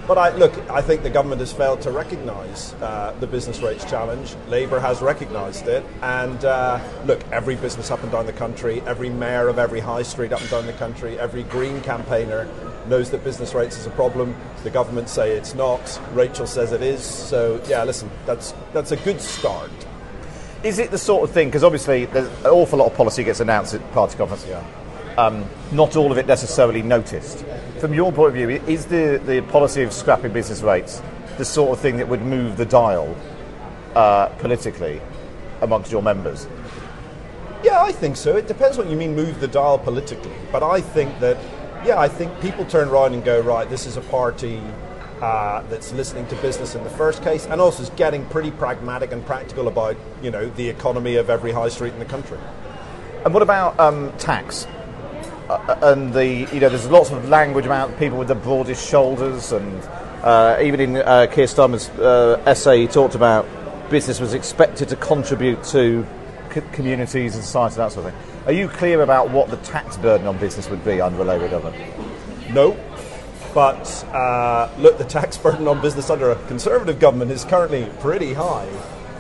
But 0.07 0.17
I, 0.17 0.35
look, 0.35 0.53
I 0.69 0.81
think 0.81 1.03
the 1.03 1.09
government 1.09 1.39
has 1.41 1.53
failed 1.53 1.81
to 1.81 1.91
recognise 1.91 2.73
uh, 2.81 3.15
the 3.19 3.27
business 3.27 3.61
rates 3.61 3.85
challenge. 3.85 4.35
Labour 4.49 4.79
has 4.79 5.01
recognised 5.01 5.67
it. 5.67 5.85
And 6.01 6.43
uh, 6.43 6.79
look, 7.05 7.21
every 7.31 7.55
business 7.55 7.91
up 7.91 8.01
and 8.03 8.11
down 8.11 8.25
the 8.25 8.33
country, 8.33 8.81
every 8.81 9.09
mayor 9.09 9.47
of 9.47 9.59
every 9.59 9.79
high 9.79 10.01
street 10.01 10.33
up 10.33 10.41
and 10.41 10.49
down 10.49 10.65
the 10.65 10.73
country, 10.73 11.17
every 11.19 11.43
Green 11.43 11.81
campaigner 11.81 12.47
knows 12.87 13.11
that 13.11 13.23
business 13.23 13.53
rates 13.53 13.77
is 13.77 13.85
a 13.85 13.91
problem. 13.91 14.35
The 14.63 14.71
government 14.71 15.07
say 15.07 15.31
it's 15.37 15.53
not. 15.53 16.01
Rachel 16.13 16.47
says 16.47 16.71
it 16.71 16.81
is. 16.81 17.03
So, 17.03 17.61
yeah, 17.67 17.83
listen, 17.83 18.09
that's, 18.25 18.53
that's 18.73 18.91
a 18.91 18.97
good 18.97 19.21
start. 19.21 19.71
Is 20.63 20.79
it 20.79 20.91
the 20.91 20.97
sort 20.97 21.23
of 21.23 21.31
thing, 21.31 21.47
because 21.47 21.63
obviously 21.63 22.05
there's 22.05 22.27
an 22.27 22.47
awful 22.47 22.79
lot 22.79 22.91
of 22.91 22.97
policy 22.97 23.23
gets 23.23 23.39
announced 23.39 23.75
at 23.75 23.91
party 23.93 24.17
conference. 24.17 24.45
Yeah. 24.47 24.65
Um, 25.17 25.45
not 25.71 25.95
all 25.95 26.11
of 26.11 26.17
it 26.17 26.25
necessarily 26.25 26.81
noticed. 26.81 27.45
From 27.81 27.95
your 27.95 28.11
point 28.11 28.27
of 28.27 28.33
view, 28.35 28.49
is 28.67 28.85
the, 28.85 29.19
the 29.25 29.41
policy 29.51 29.81
of 29.81 29.91
scrapping 29.91 30.31
business 30.31 30.61
rates 30.61 31.01
the 31.39 31.43
sort 31.43 31.71
of 31.71 31.79
thing 31.79 31.97
that 31.97 32.07
would 32.07 32.21
move 32.21 32.55
the 32.55 32.65
dial 32.65 33.15
uh, 33.95 34.27
politically 34.37 35.01
amongst 35.61 35.91
your 35.91 36.03
members? 36.03 36.47
Yeah, 37.63 37.81
I 37.81 37.91
think 37.91 38.17
so. 38.17 38.37
It 38.37 38.45
depends 38.45 38.77
what 38.77 38.87
you 38.87 38.95
mean 38.95 39.15
move 39.15 39.39
the 39.39 39.47
dial 39.47 39.79
politically. 39.79 40.31
But 40.51 40.61
I 40.61 40.79
think 40.79 41.19
that, 41.21 41.39
yeah, 41.83 41.99
I 41.99 42.07
think 42.07 42.39
people 42.39 42.65
turn 42.65 42.87
around 42.87 43.15
and 43.15 43.23
go, 43.23 43.41
right, 43.41 43.67
this 43.67 43.87
is 43.87 43.97
a 43.97 44.01
party 44.01 44.61
uh, 45.19 45.63
that's 45.63 45.91
listening 45.91 46.27
to 46.27 46.35
business 46.35 46.75
in 46.75 46.83
the 46.83 46.89
first 46.91 47.23
case, 47.23 47.47
and 47.47 47.59
also 47.59 47.81
is 47.81 47.89
getting 47.89 48.27
pretty 48.27 48.51
pragmatic 48.51 49.11
and 49.11 49.25
practical 49.25 49.67
about 49.67 49.97
you 50.21 50.29
know 50.29 50.47
the 50.49 50.69
economy 50.69 51.15
of 51.15 51.31
every 51.31 51.51
high 51.51 51.69
street 51.69 51.93
in 51.93 51.99
the 51.99 52.05
country. 52.05 52.37
And 53.25 53.33
what 53.33 53.41
about 53.41 53.79
um, 53.79 54.13
tax? 54.19 54.67
Uh, 55.51 55.75
and 55.81 56.13
the 56.13 56.25
you 56.25 56.61
know 56.61 56.69
there's 56.69 56.89
lots 56.89 57.11
of 57.11 57.27
language 57.27 57.65
about 57.65 57.99
people 57.99 58.17
with 58.17 58.29
the 58.29 58.35
broadest 58.35 58.87
shoulders, 58.89 59.51
and 59.51 59.83
uh, 60.23 60.57
even 60.61 60.79
in 60.79 60.95
uh, 60.95 61.27
Keir 61.29 61.45
Starmer's 61.45 61.89
uh, 61.99 62.41
essay, 62.45 62.79
he 62.79 62.87
talked 62.87 63.15
about 63.15 63.45
business 63.89 64.21
was 64.21 64.33
expected 64.33 64.87
to 64.87 64.95
contribute 64.95 65.61
to 65.65 66.07
c- 66.53 66.61
communities 66.71 67.35
and 67.35 67.43
society, 67.43 67.75
that 67.75 67.91
sort 67.91 68.05
of 68.05 68.13
thing. 68.13 68.21
Are 68.45 68.53
you 68.53 68.69
clear 68.69 69.01
about 69.01 69.29
what 69.29 69.49
the 69.49 69.57
tax 69.57 69.97
burden 69.97 70.25
on 70.25 70.37
business 70.37 70.69
would 70.69 70.85
be 70.85 71.01
under 71.01 71.19
a 71.19 71.25
Labour 71.25 71.49
government? 71.49 71.75
No, 72.53 72.77
but 73.53 74.05
uh, 74.13 74.71
look, 74.77 74.97
the 74.97 75.03
tax 75.03 75.37
burden 75.45 75.67
on 75.67 75.81
business 75.81 76.09
under 76.09 76.31
a 76.31 76.47
Conservative 76.47 76.97
government 76.97 77.29
is 77.29 77.43
currently 77.43 77.89
pretty 77.99 78.31
high. 78.31 78.69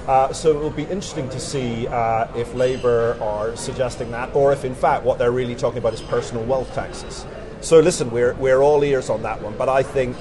Uh, 0.07 0.33
so 0.33 0.51
it 0.51 0.57
will 0.57 0.71
be 0.71 0.83
interesting 0.83 1.29
to 1.29 1.39
see 1.39 1.87
uh, 1.87 2.27
if 2.35 2.53
Labour 2.55 3.17
are 3.21 3.55
suggesting 3.55 4.11
that, 4.11 4.35
or 4.35 4.51
if 4.51 4.65
in 4.65 4.75
fact 4.75 5.03
what 5.03 5.17
they're 5.19 5.31
really 5.31 5.55
talking 5.55 5.77
about 5.77 5.93
is 5.93 6.01
personal 6.01 6.43
wealth 6.43 6.73
taxes. 6.73 7.25
So 7.61 7.79
listen, 7.79 8.09
we're, 8.09 8.33
we're 8.33 8.61
all 8.61 8.83
ears 8.83 9.09
on 9.09 9.21
that 9.21 9.41
one, 9.41 9.55
but 9.55 9.69
I 9.69 9.83
think 9.83 10.17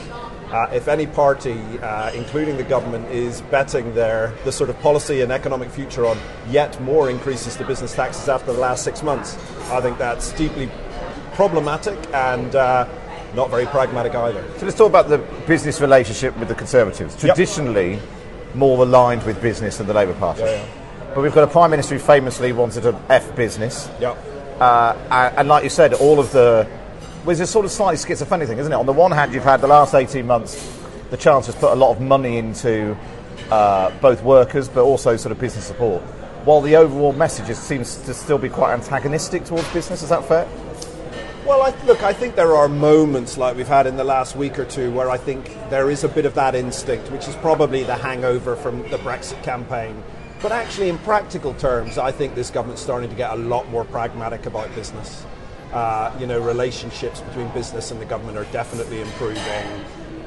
uh, 0.53 0.67
if 0.73 0.89
any 0.89 1.07
party, 1.07 1.59
uh, 1.79 2.11
including 2.13 2.57
the 2.57 2.65
government, 2.65 3.07
is 3.11 3.41
betting 3.43 3.95
their 3.95 4.35
the 4.45 4.53
sort 4.53 4.69
of 4.69 4.79
policy 4.81 5.23
and 5.23 5.33
economic 5.33 5.71
future 5.71 6.05
on 6.05 6.19
yet 6.49 6.81
more 6.83 7.09
increases 7.09 7.57
to 7.57 7.65
business 7.65 7.95
taxes 7.95 8.29
after 8.29 8.53
the 8.53 8.59
last 8.59 8.85
six 8.85 9.03
months, 9.03 9.37
I 9.71 9.81
think 9.81 9.97
that's 9.97 10.33
deeply 10.33 10.69
problematic 11.35 11.99
and 12.13 12.55
uh, 12.55 12.87
not 13.35 13.49
very 13.49 13.65
pragmatic 13.67 14.15
either. 14.15 14.45
So 14.59 14.67
let's 14.67 14.77
talk 14.77 14.89
about 14.89 15.09
the 15.09 15.19
business 15.47 15.81
relationship 15.81 16.37
with 16.37 16.49
the 16.49 16.55
Conservatives. 16.55 17.17
Traditionally, 17.17 17.93
yep. 17.93 18.03
More 18.55 18.83
aligned 18.83 19.25
with 19.25 19.41
business 19.41 19.79
than 19.79 19.87
the 19.87 19.95
Labour 19.95 20.15
Party. 20.15 20.43
Yeah, 20.43 20.53
yeah. 20.53 21.15
But 21.15 21.23
we've 21.23 21.35
got 21.35 21.45
a 21.45 21.51
Prime 21.51 21.71
Minister 21.71 21.97
who 21.97 22.01
famously 22.01 22.53
wanted 22.53 22.83
to 22.83 23.01
F 23.09 23.35
business. 23.35 23.91
Yep. 24.01 24.17
Uh, 24.61 25.33
and 25.37 25.49
like 25.49 25.65
you 25.65 25.71
said, 25.71 25.95
all 25.95 26.21
of 26.21 26.31
the. 26.33 26.69
Well, 27.25 27.31
it's 27.31 27.41
a 27.41 27.47
sort 27.47 27.65
of 27.65 27.71
slightly 27.71 27.97
schizophrenic 27.97 28.49
thing, 28.49 28.59
isn't 28.59 28.73
it? 28.73 28.77
On 28.77 28.87
the 28.87 28.93
one 28.93 29.11
hand, 29.11 29.35
you've 29.35 29.45
had 29.45 29.61
the 29.61 29.67
last 29.67 29.95
18 29.95 30.27
months, 30.27 30.79
the 31.11 31.17
Chancellor's 31.17 31.57
put 31.57 31.73
a 31.73 31.75
lot 31.75 31.91
of 31.91 32.01
money 32.01 32.39
into 32.39 32.97
uh, 33.51 33.91
both 34.01 34.23
workers 34.23 34.69
but 34.69 34.83
also 34.83 35.17
sort 35.17 35.33
of 35.33 35.39
business 35.39 35.67
support, 35.67 36.03
while 36.45 36.61
the 36.61 36.77
overall 36.77 37.13
message 37.13 37.55
seems 37.57 37.97
to 37.97 38.15
still 38.15 38.39
be 38.39 38.49
quite 38.49 38.73
antagonistic 38.73 39.45
towards 39.45 39.69
business. 39.73 40.03
Is 40.03 40.09
that 40.09 40.25
fair? 40.25 40.49
Well, 41.47 41.63
I, 41.63 41.85
look, 41.87 42.03
I 42.03 42.13
think 42.13 42.37
there 42.37 42.55
are 42.55 42.69
moments 42.69 43.39
like 43.39 43.57
we've 43.57 43.67
had 43.67 43.87
in 43.87 43.97
the 43.97 44.05
last 44.05 44.37
week 44.37 44.59
or 44.59 44.67
two 44.67 44.93
where 44.93 45.11
I 45.11 45.17
think 45.17 45.47
there 45.71 45.91
is 45.91 46.05
a 46.05 46.09
bit 46.09 46.27
of 46.27 46.35
that 46.35 46.55
instinct, 46.55 47.11
which 47.11 47.27
is 47.29 47.35
probably 47.37 47.83
the 47.83 47.97
hangover 47.97 48.57
from 48.57 48.83
the 48.91 48.99
Brexit 48.99 49.43
campaign. 49.43 50.03
But 50.43 50.53
actually, 50.53 50.91
in 50.91 50.99
practical 50.99 51.55
terms, 51.55 51.97
I 51.97 52.13
think 52.13 52.35
this 52.35 52.51
government's 52.51 52.83
starting 52.83 53.09
to 53.09 53.17
get 53.17 53.33
a 53.33 53.37
lot 53.37 53.69
more 53.71 53.87
pragmatic 53.87 54.45
about 54.45 54.75
business. 54.75 55.25
Uh, 55.73 56.15
you 56.21 56.27
know, 56.27 56.41
relationships 56.41 57.21
between 57.21 57.49
business 57.49 57.91
and 57.91 58.01
the 58.01 58.07
government 58.07 58.37
are 58.37 58.45
definitely 58.53 59.01
improving. 59.01 59.43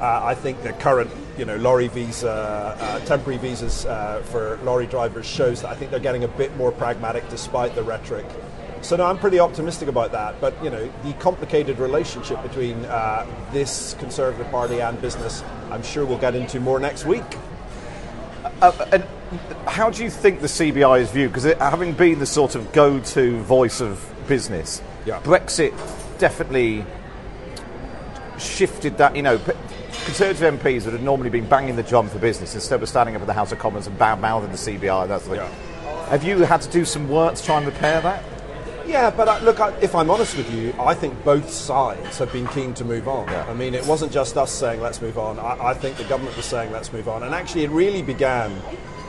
Uh, 0.00 0.20
I 0.24 0.34
think 0.34 0.62
the 0.62 0.72
current, 0.74 1.10
you 1.38 1.44
know, 1.44 1.56
lorry 1.56 1.88
visa, 1.88 2.76
uh, 2.80 2.98
temporary 3.06 3.38
visas 3.38 3.86
uh, 3.86 4.20
for 4.24 4.58
lorry 4.64 4.86
drivers 4.86 5.26
shows 5.26 5.62
that 5.62 5.70
I 5.70 5.74
think 5.74 5.92
they're 5.92 6.00
getting 6.00 6.24
a 6.24 6.28
bit 6.28 6.56
more 6.56 6.72
pragmatic 6.72 7.28
despite 7.28 7.76
the 7.76 7.84
rhetoric. 7.84 8.26
So 8.84 8.96
no, 8.96 9.06
I'm 9.06 9.18
pretty 9.18 9.40
optimistic 9.40 9.88
about 9.88 10.12
that. 10.12 10.38
But 10.42 10.62
you 10.62 10.68
know, 10.68 10.92
the 11.04 11.14
complicated 11.14 11.78
relationship 11.78 12.42
between 12.42 12.84
uh, 12.84 13.26
this 13.50 13.96
Conservative 13.98 14.50
Party 14.50 14.80
and 14.80 15.00
business, 15.00 15.42
I'm 15.70 15.82
sure 15.82 16.04
we'll 16.04 16.18
get 16.18 16.34
into 16.34 16.60
more 16.60 16.78
next 16.78 17.06
week. 17.06 17.24
Uh, 18.60 18.86
and 18.92 19.04
how 19.66 19.88
do 19.88 20.04
you 20.04 20.10
think 20.10 20.42
the 20.42 20.46
CBI 20.46 21.00
is 21.00 21.10
viewed? 21.10 21.32
Because 21.32 21.44
having 21.54 21.94
been 21.94 22.18
the 22.18 22.26
sort 22.26 22.54
of 22.54 22.72
go-to 22.72 23.40
voice 23.40 23.80
of 23.80 24.06
business, 24.28 24.82
yeah. 25.06 25.18
Brexit 25.20 25.72
definitely 26.18 26.84
shifted 28.38 28.98
that. 28.98 29.16
You 29.16 29.22
know, 29.22 29.38
Conservative 30.04 30.60
MPs 30.60 30.82
that 30.84 30.92
had 30.92 31.02
normally 31.02 31.30
been 31.30 31.48
banging 31.48 31.76
the 31.76 31.82
drum 31.82 32.10
for 32.10 32.18
business 32.18 32.54
instead 32.54 32.82
of 32.82 32.88
standing 32.90 33.16
up 33.16 33.22
in 33.22 33.26
the 33.26 33.32
House 33.32 33.50
of 33.50 33.58
Commons 33.58 33.86
and 33.86 33.98
bad 33.98 34.20
mouthing 34.20 34.50
the 34.50 34.58
CBI. 34.58 35.08
That's 35.08 35.26
the 35.26 35.36
yeah. 35.36 35.48
Have 36.10 36.22
you 36.22 36.40
had 36.40 36.60
to 36.60 36.70
do 36.70 36.84
some 36.84 37.08
work 37.08 37.36
to 37.36 37.42
try 37.42 37.56
and 37.56 37.64
repair 37.64 38.02
that? 38.02 38.22
Yeah, 38.86 39.10
but 39.10 39.28
uh, 39.28 39.38
look, 39.42 39.60
I, 39.60 39.70
if 39.78 39.94
I'm 39.94 40.10
honest 40.10 40.36
with 40.36 40.52
you, 40.52 40.74
I 40.78 40.94
think 40.94 41.22
both 41.24 41.50
sides 41.50 42.18
have 42.18 42.32
been 42.32 42.46
keen 42.48 42.74
to 42.74 42.84
move 42.84 43.08
on. 43.08 43.26
Yeah. 43.28 43.46
I 43.48 43.54
mean, 43.54 43.74
it 43.74 43.86
wasn't 43.86 44.12
just 44.12 44.36
us 44.36 44.52
saying 44.52 44.80
let's 44.80 45.00
move 45.00 45.18
on. 45.18 45.38
I, 45.38 45.68
I, 45.68 45.74
think 45.74 45.96
the 45.96 46.04
government 46.04 46.36
was 46.36 46.44
saying 46.44 46.70
let's 46.70 46.92
move 46.92 47.08
on, 47.08 47.22
and 47.22 47.34
actually, 47.34 47.64
it 47.64 47.70
really 47.70 48.02
began 48.02 48.54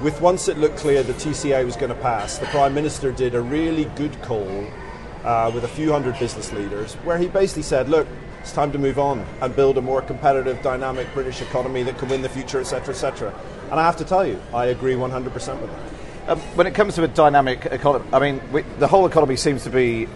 with 0.01 0.19
once 0.21 0.47
it 0.47 0.57
looked 0.57 0.77
clear 0.77 1.03
the 1.03 1.13
TCA 1.13 1.65
was 1.65 1.75
going 1.75 1.89
to 1.89 2.01
pass. 2.01 2.37
The 2.37 2.45
Prime 2.47 2.73
Minister 2.73 3.11
did 3.11 3.35
a 3.35 3.41
really 3.41 3.85
good 3.95 4.21
call 4.21 4.65
uh, 5.23 5.51
with 5.53 5.65
a 5.65 5.69
few 5.69 5.91
hundred 5.91 6.17
business 6.19 6.53
leaders, 6.53 6.93
where 7.03 7.17
he 7.17 7.27
basically 7.27 7.63
said, 7.63 7.89
"Look, 7.89 8.07
it's 8.39 8.53
time 8.53 8.71
to 8.71 8.77
move 8.77 8.97
on 8.97 9.25
and 9.41 9.53
build 9.55 9.77
a 9.77 9.81
more 9.81 10.01
competitive, 10.01 10.61
dynamic 10.61 11.13
British 11.13 11.41
economy 11.41 11.83
that 11.83 11.97
can 11.97 12.07
win 12.07 12.21
the 12.21 12.29
future, 12.29 12.61
etc., 12.61 12.93
etc." 12.93 13.33
And 13.71 13.79
I 13.79 13.83
have 13.83 13.97
to 13.97 14.05
tell 14.05 14.25
you, 14.25 14.39
I 14.53 14.67
agree 14.67 14.93
100% 14.93 15.33
with 15.33 15.71
that. 15.71 15.94
Um, 16.27 16.39
when 16.55 16.65
it 16.65 16.73
comes 16.73 16.95
to 16.95 17.03
a 17.03 17.07
dynamic 17.07 17.67
economy, 17.67 18.05
I 18.11 18.19
mean, 18.19 18.41
we, 18.51 18.63
the 18.79 18.87
whole 18.87 19.05
economy 19.05 19.35
seems 19.35 19.63
to 19.65 19.69
be 19.69 20.07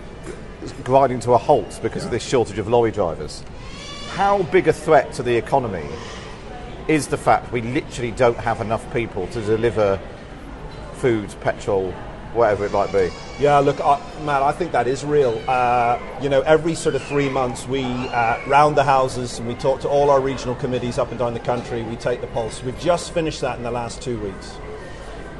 grinding 0.83 1.19
to 1.21 1.33
a 1.33 1.37
halt 1.37 1.79
because 1.83 2.03
of 2.03 2.09
this 2.09 2.23
shortage 2.23 2.57
of 2.57 2.67
lorry 2.67 2.91
drivers. 2.91 3.43
How 4.09 4.41
big 4.43 4.67
a 4.67 4.73
threat 4.73 5.13
to 5.13 5.23
the 5.23 5.35
economy 5.35 5.87
is 6.87 7.07
the 7.07 7.17
fact 7.17 7.51
we 7.51 7.61
literally 7.61 8.09
don't 8.09 8.37
have 8.37 8.59
enough 8.59 8.91
people 8.91 9.27
to 9.27 9.41
deliver 9.41 10.01
food, 10.93 11.33
petrol, 11.41 11.91
whatever 12.33 12.65
it 12.65 12.71
might 12.71 12.91
be? 12.91 13.11
Yeah, 13.39 13.59
look, 13.59 13.79
uh, 13.79 13.99
Matt, 14.23 14.41
I 14.41 14.51
think 14.51 14.71
that 14.71 14.87
is 14.87 15.05
real. 15.05 15.39
Uh, 15.47 15.99
you 16.23 16.29
know, 16.29 16.41
every 16.41 16.73
sort 16.73 16.95
of 16.95 17.03
three 17.03 17.29
months 17.29 17.67
we 17.67 17.83
uh, 17.83 18.39
round 18.47 18.75
the 18.75 18.83
houses 18.83 19.37
and 19.37 19.47
we 19.47 19.53
talk 19.53 19.79
to 19.81 19.87
all 19.87 20.09
our 20.09 20.19
regional 20.19 20.55
committees 20.55 20.97
up 20.97 21.11
and 21.11 21.19
down 21.19 21.35
the 21.35 21.39
country. 21.39 21.83
We 21.83 21.97
take 21.97 22.19
the 22.19 22.27
pulse. 22.27 22.63
We've 22.63 22.79
just 22.79 23.13
finished 23.13 23.41
that 23.41 23.57
in 23.57 23.63
the 23.63 23.71
last 23.71 24.01
two 24.01 24.19
weeks. 24.19 24.57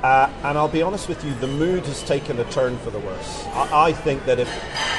Uh, 0.03 0.31
and 0.43 0.57
I'll 0.57 0.69
be 0.69 0.81
honest 0.81 1.09
with 1.09 1.25
you, 1.25 1.33
the 1.35 1.47
mood 1.47 1.85
has 1.85 2.01
taken 2.03 2.39
a 2.39 2.49
turn 2.51 2.77
for 2.77 2.89
the 2.89 2.99
worse. 2.99 3.45
I, 3.47 3.87
I, 3.87 3.91
think 3.91 4.25
that 4.25 4.39
if 4.39 4.47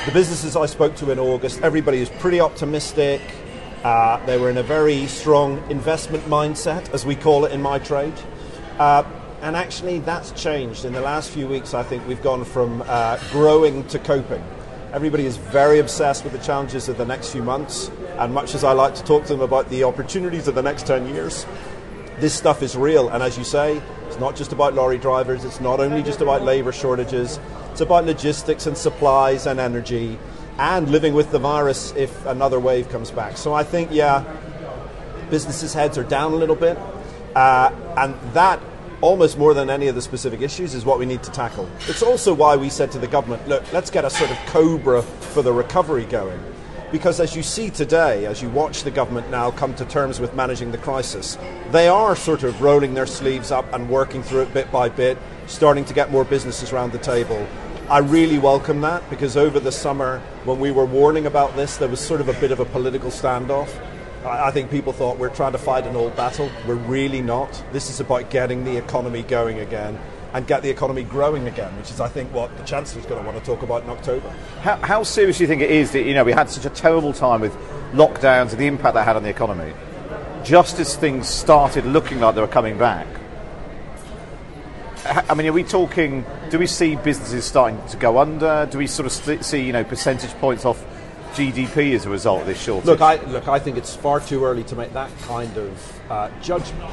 the 0.05 0.13
businesses 0.13 0.57
I 0.57 0.67
spoke 0.67 0.95
to 0.97 1.11
in 1.11 1.19
August, 1.19 1.63
everybody 1.63 2.01
is 2.01 2.11
pretty 2.11 2.39
optimistic. 2.39 3.23
Uh, 3.83 4.25
they 4.27 4.37
were 4.37 4.51
in 4.51 4.59
a 4.59 4.63
very 4.63 5.07
strong 5.07 5.59
investment 5.71 6.25
mindset, 6.25 6.93
as 6.93 7.07
we 7.07 7.17
call 7.17 7.47
it 7.47 7.53
in 7.53 7.63
my 7.63 7.79
trade. 7.79 8.13
Uh, 8.79 9.03
and 9.41 9.57
actually, 9.57 10.01
that's 10.01 10.33
changed. 10.33 10.85
In 10.85 10.93
the 10.93 11.01
last 11.01 11.31
few 11.31 11.49
weeks, 11.49 11.73
I 11.73 11.83
think 11.83 12.07
we've 12.07 12.23
gone 12.23 12.45
from 12.45 12.85
uh, 12.87 13.19
growing 13.31 13.87
to 13.89 13.99
coping. 13.99 14.45
Everybody 14.93 15.25
is 15.25 15.39
very 15.39 15.79
obsessed 15.79 16.25
with 16.25 16.35
the 16.35 16.41
challenges 16.41 16.91
of 16.91 16.99
the 16.99 17.07
next 17.07 17.31
few 17.31 17.43
months. 17.43 17.91
And 18.19 18.35
much 18.35 18.55
as 18.55 18.65
I 18.65 18.73
like 18.73 18.95
to 18.97 19.05
talk 19.05 19.23
to 19.23 19.29
them 19.29 19.41
about 19.41 19.71
the 19.71 19.85
opportunities 19.85 20.47
of 20.47 20.55
the 20.55 20.63
next 20.63 20.87
10 20.87 21.15
years, 21.15 21.47
this 22.19 22.35
stuff 22.35 22.63
is 22.63 22.77
real. 22.77 23.09
And 23.09 23.23
as 23.23 23.39
you 23.39 23.45
say, 23.45 23.81
it's 24.11 24.19
not 24.19 24.35
just 24.35 24.53
about 24.53 24.75
lorry 24.75 24.99
drivers, 24.99 25.45
it's 25.45 25.61
not 25.61 25.79
only 25.79 26.03
just 26.03 26.21
about 26.21 26.43
labour 26.43 26.73
shortages, 26.73 27.39
it's 27.71 27.81
about 27.81 28.07
logistics 28.07 28.67
and 28.67 28.77
supplies 28.77 29.47
and 29.47 29.61
energy 29.61 30.19
and 30.59 30.91
living 30.91 31.15
with 31.15 31.31
the 31.31 31.39
virus 31.39 31.95
if 31.97 32.27
another 32.27 32.59
wave 32.59 32.89
comes 32.89 33.13
back. 33.13 33.37
So 33.37 33.55
I 33.55 33.63
think, 33.63 33.91
yeah, 33.93 34.25
businesses' 35.31 35.73
heads 35.73 35.97
are 35.97 36.03
down 36.03 36.33
a 36.33 36.37
little 36.37 36.57
bit. 36.57 36.77
Uh, 37.37 37.71
and 37.97 38.15
that, 38.35 38.61
almost 39.01 39.39
more 39.39 39.55
than 39.55 39.71
any 39.71 39.87
of 39.87 39.95
the 39.95 40.03
specific 40.03 40.41
issues, 40.41 40.75
is 40.75 40.85
what 40.85 40.99
we 40.99 41.07
need 41.07 41.23
to 41.23 41.31
tackle. 41.31 41.71
It's 41.87 42.03
also 42.03 42.35
why 42.35 42.57
we 42.57 42.69
said 42.69 42.91
to 42.93 42.99
the 42.99 43.07
government, 43.07 43.47
look, 43.47 43.73
let's 43.73 43.91
get 43.91 44.05
a 44.05 44.11
sort 44.11 44.33
of 44.33 44.37
cobra 44.47 45.03
for 45.03 45.41
the 45.41 45.53
recovery 45.53 46.05
going. 46.05 46.43
Because 46.93 47.21
as 47.21 47.37
you 47.37 47.45
see 47.45 47.71
today, 47.71 48.27
as 48.27 48.43
you 48.43 48.49
watch 48.51 48.83
the 48.83 48.91
government 48.91 49.31
now 49.31 49.53
come 49.53 49.75
to 49.75 49.85
terms 49.85 50.19
with 50.19 50.35
managing 50.35 50.73
the 50.73 50.79
crisis, 50.79 51.39
they 51.71 51.87
are 51.87 52.17
sort 52.17 52.43
of 52.43 52.61
rolling 52.61 52.95
their 52.95 53.07
sleeves 53.07 53.53
up 53.53 53.73
and 53.73 53.89
working 53.89 54.25
through 54.25 54.43
it 54.43 54.53
bit 54.53 54.73
by 54.73 54.89
bit, 54.89 55.17
starting 55.47 55.85
to 55.85 55.95
get 55.95 56.11
more 56.11 56.25
businesses 56.25 56.73
around 56.73 56.91
the 56.91 56.99
table. 56.99 57.47
I 57.89 57.99
really 57.99 58.39
welcome 58.39 58.81
that 58.81 59.09
because 59.09 59.37
over 59.37 59.61
the 59.61 59.71
summer, 59.71 60.21
when 60.45 60.59
we 60.59 60.73
were 60.73 60.85
warning 60.85 61.27
about 61.27 61.55
this, 61.55 61.77
there 61.77 61.89
was 61.89 62.01
sort 62.01 62.21
of 62.21 62.29
a 62.29 62.41
bit 62.41 62.51
of 62.51 62.59
a 62.59 62.65
political 62.65 63.11
standoff. 63.11 63.71
I 64.25 64.51
think 64.51 64.69
people 64.69 64.93
thought 64.93 65.17
we're 65.17 65.35
trying 65.35 65.53
to 65.53 65.59
fight 65.59 65.87
an 65.87 65.95
old 65.95 66.17
battle. 66.17 66.51
We're 66.67 66.75
really 66.75 67.23
not. 67.23 67.63
This 67.73 67.89
is 67.89 68.01
about 68.01 68.31
getting 68.31 68.65
the 68.65 68.77
economy 68.77 69.23
going 69.23 69.61
again 69.61 69.97
and 70.33 70.47
get 70.47 70.63
the 70.63 70.71
economy 70.71 71.03
growing 71.03 71.47
again, 71.49 71.77
which 71.77 71.91
is, 71.91 72.01
I 72.01 72.09
think, 72.09 72.33
what 72.33 72.57
the 72.57 72.65
Chancellor's 72.65 73.07
going 73.07 73.21
to 73.23 73.27
want 73.29 73.39
to 73.39 73.45
talk 73.45 73.63
about 73.63 73.83
in 73.83 73.91
October. 73.91 74.29
How, 74.61 74.77
how 74.77 75.03
serious 75.03 75.39
do 75.39 75.45
you 75.45 75.49
think 75.49 75.63
it 75.63 75.71
is 75.71 75.93
that, 75.93 76.03
you 76.03 76.15
know, 76.15 76.25
we 76.25 76.33
had 76.33 76.49
such 76.49 76.65
a 76.65 76.71
terrible 76.71 77.13
time 77.13 77.41
with 77.41 77.55
lockdowns 77.93 78.51
and 78.51 78.59
the 78.59 78.67
impact 78.67 78.95
that 78.95 79.05
had 79.05 79.17
on 79.17 79.23
the 79.23 79.31
economy? 79.31 79.73
Just 80.45 80.79
as 80.79 80.97
things 80.97 81.29
started 81.29 81.85
looking 81.85 82.21
like 82.21 82.35
they 82.35 82.41
were 82.41 82.47
coming 82.47 82.79
back, 82.79 83.07
I 85.05 85.35
mean, 85.35 85.47
are 85.47 85.53
we 85.53 85.65
talking? 85.65 86.25
Do 86.51 86.59
we 86.59 86.67
see 86.67 86.97
businesses 86.97 87.45
starting 87.45 87.81
to 87.89 87.97
go 87.97 88.19
under? 88.19 88.69
Do 88.71 88.79
we 88.79 88.87
sort 88.87 89.07
of 89.07 89.45
see, 89.45 89.65
you 89.65 89.73
know, 89.73 89.83
percentage 89.83 90.31
points 90.35 90.65
off 90.65 90.85
GDP 91.33 91.95
as 91.95 92.07
a 92.07 92.11
result 92.11 92.43
of 92.43 92.47
this 92.47 92.61
shortage? 92.61 92.87
Look, 92.87 93.01
I 93.01 93.17
look. 93.25 93.49
I 93.49 93.59
think 93.59 93.77
it's 93.77 93.97
far 93.97 94.21
too 94.21 94.45
early 94.45 94.63
to 94.65 94.77
make 94.77 94.93
that 94.93 95.11
kind 95.23 95.57
of 95.57 96.01
uh, 96.11 96.31
judgment. 96.43 96.91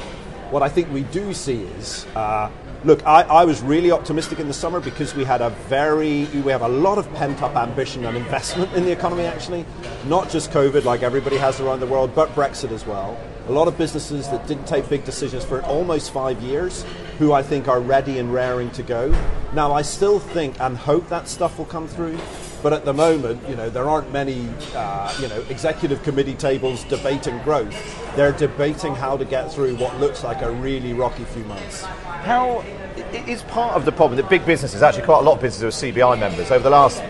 What 0.50 0.62
I 0.62 0.68
think 0.68 0.90
we 0.90 1.02
do 1.02 1.34
see 1.34 1.62
is 1.62 2.06
uh, 2.16 2.50
Look, 2.84 3.04
I, 3.04 3.22
I, 3.22 3.44
was 3.44 3.60
really 3.60 3.90
optimistic 3.90 4.38
in 4.38 4.46
the 4.46 4.54
summer 4.54 4.78
because 4.78 5.12
we 5.12 5.24
had 5.24 5.40
a 5.40 5.50
very, 5.50 6.26
we 6.26 6.52
have 6.52 6.62
a 6.62 6.68
lot 6.68 6.96
of 6.96 7.12
pent 7.14 7.42
up 7.42 7.56
ambition 7.56 8.04
and 8.04 8.16
investment 8.16 8.72
in 8.72 8.84
the 8.84 8.92
economy 8.92 9.24
actually. 9.24 9.66
Not 10.06 10.30
just 10.30 10.52
COVID 10.52 10.84
like 10.84 11.02
everybody 11.02 11.38
has 11.38 11.60
around 11.60 11.80
the 11.80 11.88
world, 11.88 12.14
but 12.14 12.28
Brexit 12.36 12.70
as 12.70 12.86
well. 12.86 13.18
A 13.48 13.52
lot 13.52 13.66
of 13.66 13.76
businesses 13.76 14.28
that 14.28 14.46
didn't 14.46 14.66
take 14.66 14.88
big 14.88 15.04
decisions 15.04 15.44
for 15.44 15.60
almost 15.62 16.12
five 16.12 16.40
years, 16.40 16.84
who 17.18 17.32
I 17.32 17.42
think 17.42 17.66
are 17.66 17.80
ready 17.80 18.20
and 18.20 18.32
raring 18.32 18.70
to 18.72 18.84
go. 18.84 19.12
Now, 19.54 19.72
I 19.72 19.82
still 19.82 20.20
think 20.20 20.60
and 20.60 20.76
hope 20.76 21.08
that 21.08 21.26
stuff 21.26 21.58
will 21.58 21.64
come 21.64 21.88
through. 21.88 22.18
But 22.62 22.72
at 22.72 22.84
the 22.84 22.92
moment, 22.92 23.40
you 23.48 23.54
know, 23.54 23.70
there 23.70 23.88
aren't 23.88 24.12
many, 24.12 24.48
uh, 24.74 25.16
you 25.20 25.28
know, 25.28 25.40
executive 25.48 26.02
committee 26.02 26.34
tables 26.34 26.84
debating 26.84 27.38
growth. 27.42 27.74
They're 28.16 28.32
debating 28.32 28.94
how 28.94 29.16
to 29.16 29.24
get 29.24 29.52
through 29.52 29.76
what 29.76 29.98
looks 30.00 30.24
like 30.24 30.42
a 30.42 30.50
really 30.50 30.92
rocky 30.92 31.24
few 31.24 31.44
months. 31.44 31.84
How 31.84 32.64
is 33.12 33.42
part 33.44 33.74
of 33.74 33.84
the 33.84 33.92
problem 33.92 34.16
that 34.16 34.28
big 34.28 34.44
businesses, 34.44 34.82
actually 34.82 35.04
quite 35.04 35.20
a 35.20 35.22
lot 35.22 35.36
of 35.36 35.40
businesses 35.40 35.82
are 35.82 35.86
CBI 35.86 36.18
members 36.18 36.50
over 36.50 36.64
the 36.64 36.70
last 36.70 37.02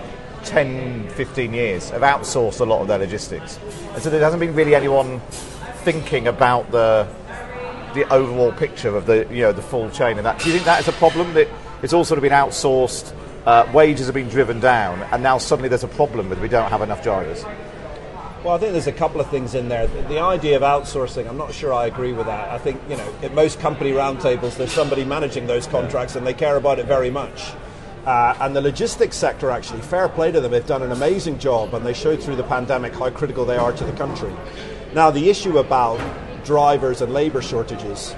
10, 0.44 1.08
15 1.11 1.54
years 1.54 1.90
have 1.90 2.02
outsourced 2.02 2.61
a 2.61 2.64
lot 2.64 2.80
of 2.82 2.88
their 2.88 2.98
logistics. 2.98 3.58
And 3.94 4.02
so 4.02 4.11
there 4.11 4.20
hasn't 4.20 4.40
been 4.40 4.54
really 4.54 4.74
anyone 4.74 5.20
thinking 5.82 6.28
about 6.28 6.70
the 6.70 7.08
the 7.94 8.12
overall 8.12 8.52
picture 8.52 8.94
of 8.94 9.06
the 9.06 9.26
you 9.30 9.42
know 9.42 9.52
the 9.52 9.62
full 9.62 9.90
chain 9.90 10.18
and 10.18 10.26
that. 10.26 10.38
Do 10.38 10.48
you 10.48 10.52
think 10.52 10.66
that 10.66 10.80
is 10.80 10.88
a 10.88 10.92
problem 10.92 11.32
that 11.34 11.48
it's 11.82 11.92
all 11.92 12.04
sort 12.04 12.18
of 12.18 12.22
been 12.22 12.32
outsourced? 12.32 13.14
Uh, 13.46 13.70
wages 13.72 14.07
have 14.07 14.14
been 14.14 14.29
driven 14.29 14.61
down, 14.61 15.03
and 15.12 15.22
now 15.22 15.38
suddenly 15.38 15.68
there's 15.68 15.85
a 15.85 15.88
problem 15.88 16.29
that 16.29 16.40
we 16.40 16.48
don't 16.48 16.70
have 16.70 16.83
enough 16.83 17.03
drivers. 17.03 17.44
Well, 18.44 18.55
I 18.55 18.59
think 18.59 18.72
there's 18.72 18.87
a 18.87 18.92
couple 18.92 19.20
of 19.20 19.29
things 19.31 19.55
in 19.55 19.68
there. 19.68 19.88
The 19.88 20.20
idea 20.20 20.57
of 20.57 20.62
outsourcing, 20.62 21.29
I'm 21.29 21.37
not 21.37 21.53
sure 21.53 21.72
I 21.72 21.87
agree 21.87 22.12
with 22.12 22.27
that. 22.27 22.51
I 22.51 22.59
think, 22.59 22.81
you 22.88 22.96
know, 22.96 23.14
at 23.22 23.35
most 23.35 23.59
company 23.59 23.90
roundtables, 23.90 24.57
there's 24.57 24.72
somebody 24.72 25.05
managing 25.05 25.48
those 25.48 25.66
contracts 25.66 26.14
and 26.14 26.24
they 26.24 26.35
care 26.35 26.57
about 26.57 26.79
it 26.79 26.87
very 26.87 27.11
much. 27.11 27.53
Uh, 28.07 28.37
and 28.40 28.55
the 28.55 28.61
logistics 28.61 29.16
sector, 29.16 29.51
actually, 29.51 29.81
fair 29.83 30.09
play 30.09 30.31
to 30.31 30.40
them, 30.40 30.53
they've 30.53 30.64
done 30.66 30.83
an 30.83 30.92
amazing 30.92 31.38
job 31.38 31.74
and 31.74 31.85
they 31.85 31.92
showed 31.92 32.22
through 32.22 32.37
the 32.37 32.44
pandemic 32.44 32.94
how 32.94 33.11
critical 33.11 33.44
they 33.44 33.57
are 33.57 33.72
to 33.72 33.85
the 33.85 33.92
country. 33.92 34.33
Now, 34.94 35.11
the 35.11 35.29
issue 35.29 35.59
about 35.59 36.01
drivers 36.44 37.03
and 37.03 37.12
labour 37.12 37.42
shortages, 37.42 38.14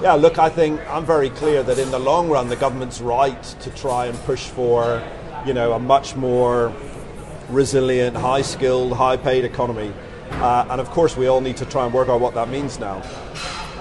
yeah, 0.00 0.14
look, 0.14 0.38
I 0.38 0.48
think 0.48 0.80
I'm 0.88 1.04
very 1.04 1.30
clear 1.30 1.62
that 1.64 1.78
in 1.78 1.90
the 1.90 1.98
long 1.98 2.28
run, 2.28 2.48
the 2.48 2.56
government's 2.56 3.00
right 3.00 3.42
to 3.42 3.70
try 3.70 4.06
and 4.06 4.16
push 4.20 4.46
for, 4.46 5.02
you 5.44 5.52
know, 5.52 5.72
a 5.72 5.78
much 5.78 6.14
more 6.14 6.72
resilient, 7.48 8.16
high 8.16 8.42
skilled, 8.42 8.92
high 8.92 9.16
paid 9.16 9.44
economy. 9.44 9.92
Uh, 10.30 10.66
and 10.70 10.80
of 10.80 10.88
course, 10.90 11.16
we 11.16 11.26
all 11.26 11.40
need 11.40 11.56
to 11.56 11.66
try 11.66 11.84
and 11.84 11.92
work 11.92 12.08
out 12.08 12.20
what 12.20 12.34
that 12.34 12.48
means 12.48 12.78
now. 12.78 13.02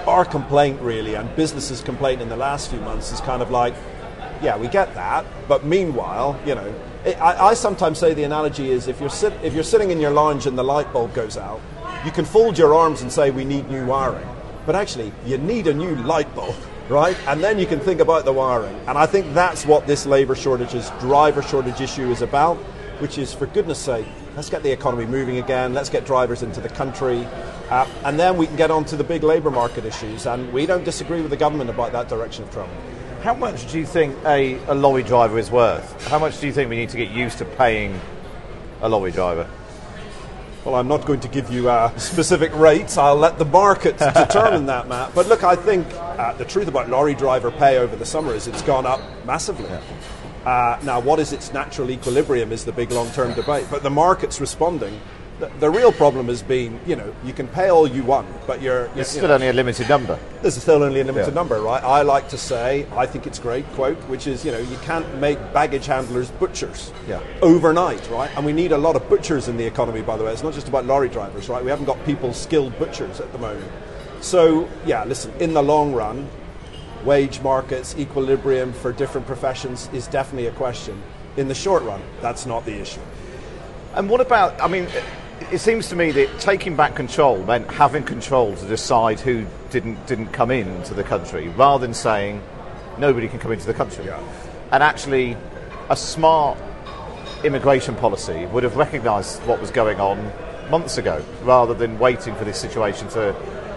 Our 0.07 0.25
complaint, 0.25 0.81
really, 0.81 1.13
and 1.15 1.33
businesses' 1.35 1.81
complaint 1.81 2.21
in 2.21 2.29
the 2.29 2.37
last 2.37 2.71
few 2.71 2.79
months 2.79 3.11
is 3.11 3.21
kind 3.21 3.41
of 3.41 3.51
like, 3.51 3.75
yeah, 4.41 4.57
we 4.57 4.67
get 4.69 4.93
that, 4.95 5.25
but 5.47 5.65
meanwhile, 5.65 6.39
you 6.45 6.55
know, 6.55 6.73
it, 7.05 7.19
I, 7.21 7.49
I, 7.49 7.53
sometimes 7.53 7.99
say 7.99 8.13
the 8.13 8.23
analogy 8.23 8.71
is 8.71 8.87
if 8.87 8.99
you're, 8.99 9.09
sit, 9.09 9.33
if 9.43 9.53
you're 9.53 9.63
sitting 9.63 9.91
in 9.91 9.99
your 9.99 10.11
lounge 10.11 10.45
and 10.45 10.57
the 10.57 10.63
light 10.63 10.91
bulb 10.93 11.13
goes 11.13 11.37
out, 11.37 11.59
you 12.05 12.11
can 12.11 12.25
fold 12.25 12.57
your 12.57 12.73
arms 12.73 13.01
and 13.01 13.11
say, 13.11 13.31
we 13.31 13.45
need 13.45 13.69
new 13.69 13.85
wiring. 13.85 14.27
But 14.67 14.75
actually, 14.75 15.13
you 15.25 15.37
need 15.37 15.65
a 15.67 15.73
new 15.73 15.95
light 15.95 16.35
bulb, 16.35 16.53
right? 16.89 17.17
And 17.25 17.41
then 17.41 17.57
you 17.57 17.65
can 17.65 17.79
think 17.79 18.01
about 18.01 18.25
the 18.25 18.33
wiring. 18.33 18.75
And 18.85 18.97
I 18.97 19.05
think 19.05 19.33
that's 19.33 19.65
what 19.65 19.87
this 19.87 20.05
labour 20.05 20.35
shortages, 20.35 20.91
driver 20.99 21.41
shortage 21.41 21.79
issue 21.79 22.11
is 22.11 22.21
about, 22.21 22.57
which 22.99 23.17
is, 23.17 23.33
for 23.33 23.45
goodness 23.45 23.79
sake, 23.79 24.05
let's 24.35 24.49
get 24.49 24.63
the 24.63 24.71
economy 24.71 25.05
moving 25.05 25.37
again, 25.37 25.73
let's 25.73 25.89
get 25.89 26.05
drivers 26.05 26.43
into 26.43 26.59
the 26.59 26.67
country, 26.67 27.25
uh, 27.69 27.87
and 28.03 28.19
then 28.19 28.35
we 28.35 28.45
can 28.45 28.57
get 28.57 28.69
on 28.69 28.83
to 28.83 28.97
the 28.97 29.05
big 29.05 29.23
labour 29.23 29.51
market 29.51 29.85
issues. 29.85 30.25
And 30.25 30.51
we 30.51 30.65
don't 30.65 30.83
disagree 30.83 31.21
with 31.21 31.29
the 31.29 31.37
government 31.37 31.69
about 31.69 31.93
that 31.93 32.09
direction 32.09 32.43
of 32.43 32.51
travel. 32.51 32.75
How 33.21 33.35
much 33.35 33.71
do 33.71 33.79
you 33.79 33.85
think 33.85 34.17
a, 34.25 34.59
a 34.65 34.75
lorry 34.75 35.03
driver 35.03 35.39
is 35.39 35.49
worth? 35.49 36.07
How 36.09 36.19
much 36.19 36.41
do 36.41 36.45
you 36.45 36.51
think 36.51 36.69
we 36.69 36.75
need 36.75 36.89
to 36.89 36.97
get 36.97 37.11
used 37.11 37.37
to 37.37 37.45
paying 37.45 37.97
a 38.81 38.89
lorry 38.89 39.13
driver? 39.13 39.49
Well, 40.67 40.75
I'm 40.75 40.89
not 40.89 41.05
going 41.05 41.21
to 41.21 41.29
give 41.29 41.49
you 41.49 41.69
uh, 41.69 41.97
specific 41.97 42.53
rates. 42.53 42.97
I'll 42.97 43.15
let 43.15 43.37
the 43.37 43.45
market 43.45 43.97
determine 43.99 44.65
that, 44.65 44.89
Matt. 44.89 45.15
But 45.15 45.29
look, 45.29 45.45
I 45.45 45.55
think 45.55 45.87
uh, 45.93 46.33
the 46.33 46.43
truth 46.43 46.67
about 46.67 46.89
lorry 46.89 47.15
driver 47.15 47.51
pay 47.51 47.77
over 47.77 47.95
the 47.95 48.05
summer 48.05 48.33
is 48.33 48.47
it's 48.47 48.61
gone 48.63 48.85
up 48.85 48.99
massively. 49.25 49.69
Yeah. 49.69 49.81
Uh, 50.45 50.77
now, 50.83 50.99
what 50.99 51.19
is 51.19 51.31
its 51.31 51.53
natural 51.53 51.89
equilibrium 51.89 52.51
is 52.51 52.65
the 52.65 52.73
big 52.73 52.91
long 52.91 53.09
term 53.11 53.33
debate. 53.33 53.67
But 53.71 53.81
the 53.81 53.89
market's 53.89 54.41
responding 54.41 54.99
the, 55.39 55.47
the, 55.59 55.69
real 55.69 55.91
problem 55.91 56.27
has 56.27 56.41
been, 56.41 56.79
you 56.87 56.95
know, 56.95 57.13
you 57.23 57.31
can 57.31 57.47
pay 57.47 57.69
all 57.69 57.87
you 57.87 58.03
want, 58.03 58.27
but 58.47 58.61
you're. 58.61 58.87
There's 58.89 59.13
you 59.13 59.19
still 59.19 59.27
know, 59.27 59.35
only 59.35 59.49
a 59.49 59.53
limited 59.53 59.87
number. 59.87 60.17
There's 60.41 60.59
still 60.59 60.81
only 60.81 61.01
a 61.01 61.03
limited 61.03 61.27
yeah. 61.27 61.33
number, 61.33 61.61
right? 61.61 61.83
I 61.83 62.01
like 62.01 62.29
to 62.29 62.37
say, 62.37 62.87
I 62.95 63.05
think 63.05 63.27
it's 63.27 63.37
great, 63.37 63.65
quote, 63.73 63.97
which 64.09 64.25
is, 64.25 64.43
you 64.43 64.51
know, 64.51 64.57
you 64.57 64.77
can't 64.77 65.17
make 65.19 65.37
baggage 65.53 65.85
handlers 65.85 66.31
butchers 66.31 66.91
yeah. 67.07 67.21
overnight, 67.41 68.09
right? 68.09 68.31
And 68.35 68.45
we 68.45 68.53
need 68.53 68.71
a 68.71 68.77
lot 68.77 68.95
of 68.95 69.07
butchers 69.09 69.47
in 69.47 69.57
the 69.57 69.65
economy, 69.65 70.01
by 70.01 70.17
the 70.17 70.23
way. 70.23 70.33
It's 70.33 70.43
not 70.43 70.53
just 70.53 70.67
about 70.67 70.85
lorry 70.85 71.09
drivers, 71.09 71.49
right? 71.49 71.63
We 71.63 71.69
haven't 71.69 71.85
got 71.85 72.03
people 72.05 72.33
skilled 72.33 72.77
butchers 72.79 73.19
at 73.19 73.31
the 73.31 73.37
moment. 73.37 73.71
So, 74.21 74.67
yeah, 74.85 75.03
listen, 75.03 75.31
in 75.39 75.53
the 75.53 75.61
long 75.61 75.93
run, 75.93 76.27
wage 77.05 77.41
markets, 77.41 77.95
equilibrium 77.97 78.73
for 78.73 78.91
different 78.91 79.27
professions 79.27 79.87
is 79.93 80.07
definitely 80.07 80.47
a 80.47 80.51
question. 80.53 81.01
In 81.37 81.47
the 81.47 81.53
short 81.53 81.83
run, 81.83 82.01
that's 82.21 82.47
not 82.47 82.65
the 82.65 82.73
issue. 82.73 83.01
And 83.93 84.09
what 84.09 84.21
about, 84.21 84.59
I 84.61 84.67
mean, 84.67 84.87
it 85.51 85.59
seems 85.59 85.89
to 85.89 85.95
me 85.95 86.11
that 86.11 86.39
taking 86.39 86.75
back 86.75 86.95
control 86.95 87.43
meant 87.43 87.69
having 87.71 88.03
control 88.03 88.55
to 88.55 88.65
decide 88.65 89.19
who 89.19 89.45
didn't 89.69 90.05
didn't 90.07 90.27
come 90.27 90.51
into 90.51 90.93
the 90.93 91.03
country, 91.03 91.49
rather 91.49 91.85
than 91.85 91.93
saying 91.93 92.41
nobody 92.97 93.27
can 93.27 93.39
come 93.39 93.51
into 93.51 93.65
the 93.65 93.73
country. 93.73 94.05
Yeah. 94.05 94.21
And 94.71 94.83
actually, 94.83 95.37
a 95.89 95.95
smart 95.95 96.57
immigration 97.43 97.95
policy 97.95 98.45
would 98.47 98.63
have 98.63 98.75
recognised 98.75 99.41
what 99.43 99.61
was 99.61 99.71
going 99.71 99.99
on 99.99 100.31
months 100.69 100.97
ago, 100.97 101.23
rather 101.43 101.73
than 101.73 101.99
waiting 101.99 102.35
for 102.35 102.45
this 102.45 102.59
situation 102.59 103.07
to 103.09 103.35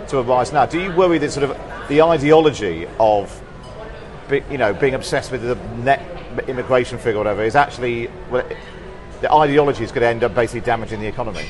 to 0.08 0.18
arise 0.18 0.52
now. 0.52 0.66
Do 0.66 0.80
you 0.80 0.92
worry 0.92 1.18
that 1.18 1.30
sort 1.30 1.50
of 1.50 1.88
the 1.88 2.02
ideology 2.02 2.86
of 2.98 3.40
you 4.50 4.58
know, 4.58 4.72
being 4.72 4.94
obsessed 4.94 5.32
with 5.32 5.42
the 5.42 5.56
net 5.82 6.00
immigration 6.48 6.98
figure 6.98 7.16
or 7.16 7.24
whatever 7.24 7.42
is 7.42 7.56
actually 7.56 8.08
well, 8.30 8.46
the 9.20 9.32
ideology 9.32 9.84
is 9.84 9.90
going 9.90 10.02
to 10.02 10.08
end 10.08 10.24
up 10.24 10.34
basically 10.34 10.60
damaging 10.60 11.00
the 11.00 11.06
economy. 11.06 11.46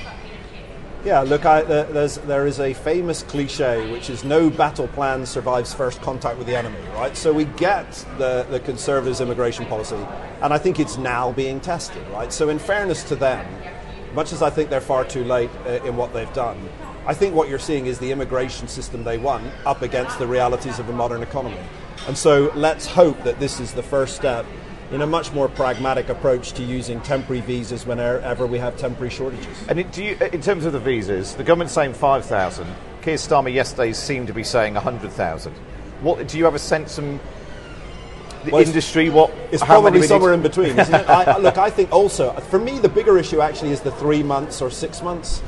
Yeah, 1.02 1.20
look, 1.20 1.46
I, 1.46 1.62
there's, 1.62 2.18
there 2.18 2.46
is 2.46 2.60
a 2.60 2.74
famous 2.74 3.22
cliche 3.22 3.90
which 3.90 4.10
is 4.10 4.22
no 4.22 4.50
battle 4.50 4.86
plan 4.88 5.24
survives 5.24 5.72
first 5.72 6.02
contact 6.02 6.36
with 6.36 6.46
the 6.46 6.54
enemy, 6.54 6.78
right? 6.92 7.16
So 7.16 7.32
we 7.32 7.44
get 7.44 7.90
the, 8.18 8.46
the 8.50 8.60
Conservatives' 8.60 9.22
immigration 9.22 9.64
policy, 9.64 9.96
and 10.42 10.52
I 10.52 10.58
think 10.58 10.78
it's 10.78 10.98
now 10.98 11.32
being 11.32 11.58
tested, 11.58 12.06
right? 12.08 12.30
So, 12.30 12.50
in 12.50 12.58
fairness 12.58 13.02
to 13.04 13.16
them, 13.16 13.46
much 14.14 14.34
as 14.34 14.42
I 14.42 14.50
think 14.50 14.68
they're 14.68 14.82
far 14.82 15.04
too 15.04 15.24
late 15.24 15.50
uh, 15.64 15.82
in 15.84 15.96
what 15.96 16.12
they've 16.12 16.32
done, 16.34 16.68
I 17.06 17.14
think 17.14 17.34
what 17.34 17.48
you're 17.48 17.58
seeing 17.58 17.86
is 17.86 17.98
the 17.98 18.12
immigration 18.12 18.68
system 18.68 19.02
they 19.02 19.16
won 19.16 19.50
up 19.64 19.80
against 19.80 20.18
the 20.18 20.26
realities 20.26 20.78
of 20.78 20.88
a 20.90 20.92
modern 20.92 21.22
economy. 21.22 21.60
And 22.08 22.16
so 22.16 22.52
let's 22.54 22.86
hope 22.86 23.22
that 23.24 23.40
this 23.40 23.58
is 23.58 23.72
the 23.72 23.82
first 23.82 24.16
step 24.16 24.44
in 24.90 25.02
a 25.02 25.06
much 25.06 25.32
more 25.32 25.48
pragmatic 25.48 26.08
approach 26.08 26.52
to 26.52 26.62
using 26.62 27.00
temporary 27.02 27.40
visas 27.40 27.86
whenever 27.86 28.46
we 28.46 28.58
have 28.58 28.76
temporary 28.76 29.10
shortages. 29.10 29.46
And 29.68 29.78
it, 29.78 29.92
do 29.92 30.04
you, 30.04 30.16
in 30.32 30.40
terms 30.42 30.64
of 30.64 30.72
the 30.72 30.80
visas, 30.80 31.34
the 31.36 31.44
government's 31.44 31.72
saying 31.74 31.94
5,000. 31.94 32.66
Keir 33.02 33.14
Starmer 33.14 33.52
yesterday 33.52 33.92
seemed 33.92 34.26
to 34.26 34.32
be 34.34 34.42
saying 34.44 34.74
100,000. 34.74 35.52
What 36.02 36.26
do 36.26 36.38
you 36.38 36.44
have 36.44 36.54
a 36.54 36.58
sense 36.58 36.96
from 36.96 37.20
the 38.44 38.50
Well, 38.50 38.62
industry? 38.62 39.10
What 39.10 39.32
It's 39.52 39.62
probably 39.62 40.02
somewhere 40.02 40.34
in 40.34 40.42
between, 40.42 40.78
isn't 40.78 40.94
it? 40.94 41.08
I, 41.08 41.22
I- 41.24 41.38
look, 41.38 41.56
I 41.56 41.70
think 41.70 41.92
also, 41.92 42.32
for 42.32 42.58
me, 42.58 42.78
the 42.78 42.88
bigger 42.88 43.16
issue 43.18 43.40
actually 43.40 43.70
is 43.70 43.80
the 43.80 43.92
three 43.92 44.22
months 44.22 44.60
or 44.60 44.70
six 44.70 45.02
months. 45.02 45.42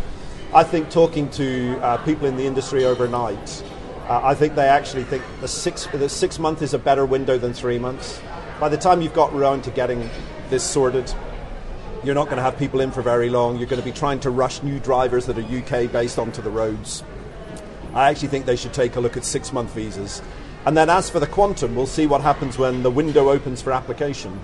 I 0.54 0.62
think 0.62 0.90
talking 0.90 1.30
to 1.30 1.78
uh, 1.80 1.96
people 2.04 2.26
in 2.26 2.36
the 2.36 2.46
industry 2.46 2.84
overnight, 2.84 3.64
uh, 4.08 4.20
I 4.22 4.34
think 4.34 4.54
they 4.54 4.68
actually 4.68 5.04
think 5.04 5.24
the 5.40 5.48
six, 5.48 5.86
the 5.86 6.08
six 6.08 6.38
month 6.38 6.60
is 6.60 6.74
a 6.74 6.78
better 6.78 7.06
window 7.06 7.38
than 7.38 7.54
three 7.54 7.78
months. 7.78 8.20
By 8.62 8.68
the 8.68 8.76
time 8.76 9.02
you've 9.02 9.12
got 9.12 9.32
around 9.32 9.64
to 9.64 9.72
getting 9.72 10.08
this 10.48 10.62
sorted, 10.62 11.12
you're 12.04 12.14
not 12.14 12.26
going 12.26 12.36
to 12.36 12.44
have 12.44 12.56
people 12.56 12.80
in 12.80 12.92
for 12.92 13.02
very 13.02 13.28
long. 13.28 13.58
You're 13.58 13.66
going 13.66 13.82
to 13.82 13.84
be 13.84 13.90
trying 13.90 14.20
to 14.20 14.30
rush 14.30 14.62
new 14.62 14.78
drivers 14.78 15.26
that 15.26 15.36
are 15.36 15.42
UK 15.42 15.90
based 15.90 16.16
onto 16.16 16.40
the 16.40 16.48
roads. 16.48 17.02
I 17.92 18.08
actually 18.08 18.28
think 18.28 18.46
they 18.46 18.54
should 18.54 18.72
take 18.72 18.94
a 18.94 19.00
look 19.00 19.16
at 19.16 19.24
six 19.24 19.52
month 19.52 19.74
visas. 19.74 20.22
And 20.64 20.76
then, 20.76 20.90
as 20.90 21.10
for 21.10 21.18
the 21.18 21.26
quantum, 21.26 21.74
we'll 21.74 21.86
see 21.86 22.06
what 22.06 22.20
happens 22.20 22.56
when 22.56 22.84
the 22.84 22.90
window 22.92 23.30
opens 23.30 23.60
for 23.60 23.72
application. 23.72 24.40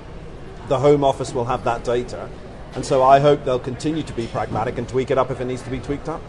The 0.67 0.81
Home 0.81 1.05
Office 1.05 1.33
will 1.33 1.45
have 1.45 1.63
that 1.63 1.85
data. 1.85 2.29
And 2.75 2.85
so 2.85 3.05
I 3.05 3.21
hope 3.21 3.45
they'll 3.45 3.61
continue 3.61 4.03
to 4.03 4.13
be 4.15 4.27
pragmatic 4.27 4.79
and 4.79 4.89
tweak 4.89 5.13
it 5.13 5.19
up 5.19 5.31
if 5.31 5.41
it 5.41 5.45
needs 5.45 5.63
to 5.63 5.71
be 5.71 5.79
tweaked 5.79 6.09
up. 6.09 6.23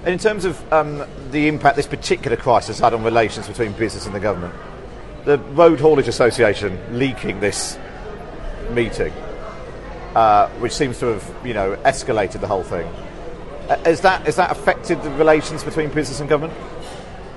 And 0.00 0.12
in 0.12 0.18
terms 0.18 0.44
of 0.44 0.70
um, 0.70 1.02
the 1.30 1.48
impact 1.48 1.76
this 1.76 1.86
particular 1.86 2.36
crisis 2.36 2.78
had 2.78 2.92
on 2.92 3.02
relations 3.02 3.48
between 3.48 3.72
business 3.72 4.04
and 4.04 4.14
the 4.14 4.20
government, 4.20 4.52
the 5.24 5.38
Road 5.38 5.78
Haulage 5.78 6.08
Association 6.08 6.78
leaking 6.98 7.40
this 7.40 7.78
meeting, 8.70 9.12
uh, 10.14 10.48
which 10.60 10.72
seems 10.72 10.98
to 11.00 11.06
have 11.06 11.46
you 11.46 11.54
know 11.54 11.76
escalated 11.84 12.40
the 12.40 12.46
whole 12.46 12.64
thing. 12.64 12.86
Uh, 13.68 13.78
Has 13.84 14.00
that 14.00 14.24
that 14.24 14.50
affected 14.50 15.02
the 15.02 15.10
relations 15.10 15.62
between 15.62 15.90
business 15.90 16.20
and 16.20 16.28
government? 16.28 16.58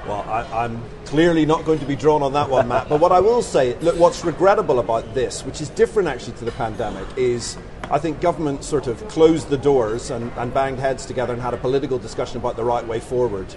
Well, 0.08 0.22
I, 0.30 0.66
I'm 0.66 0.84
clearly 1.06 1.48
not 1.48 1.66
going 1.66 1.80
to 1.80 1.86
be 1.86 1.96
drawn 1.96 2.22
on 2.22 2.34
that 2.34 2.48
one, 2.48 2.68
Matt. 2.68 2.90
But 2.90 3.00
what 3.00 3.12
I 3.12 3.20
will 3.20 3.42
say, 3.42 3.76
look, 3.80 3.98
what's 3.98 4.24
regrettable 4.24 4.78
about 4.80 5.16
this, 5.16 5.44
which 5.44 5.62
is 5.62 5.70
different 5.70 6.08
actually 6.08 6.38
to 6.38 6.46
the 6.46 6.52
pandemic, 6.52 7.08
is 7.18 7.58
I 7.90 7.98
think 7.98 8.22
government 8.22 8.64
sort 8.64 8.86
of 8.86 9.08
closed 9.08 9.50
the 9.50 9.58
doors 9.58 10.12
and, 10.12 10.32
and 10.38 10.54
banged 10.54 10.78
heads 10.78 11.08
together 11.08 11.34
and 11.34 11.42
had 11.42 11.56
a 11.56 11.58
political 11.58 11.98
discussion 11.98 12.38
about 12.38 12.56
the 12.56 12.64
right 12.64 12.86
way 12.86 13.00
forward. 13.00 13.48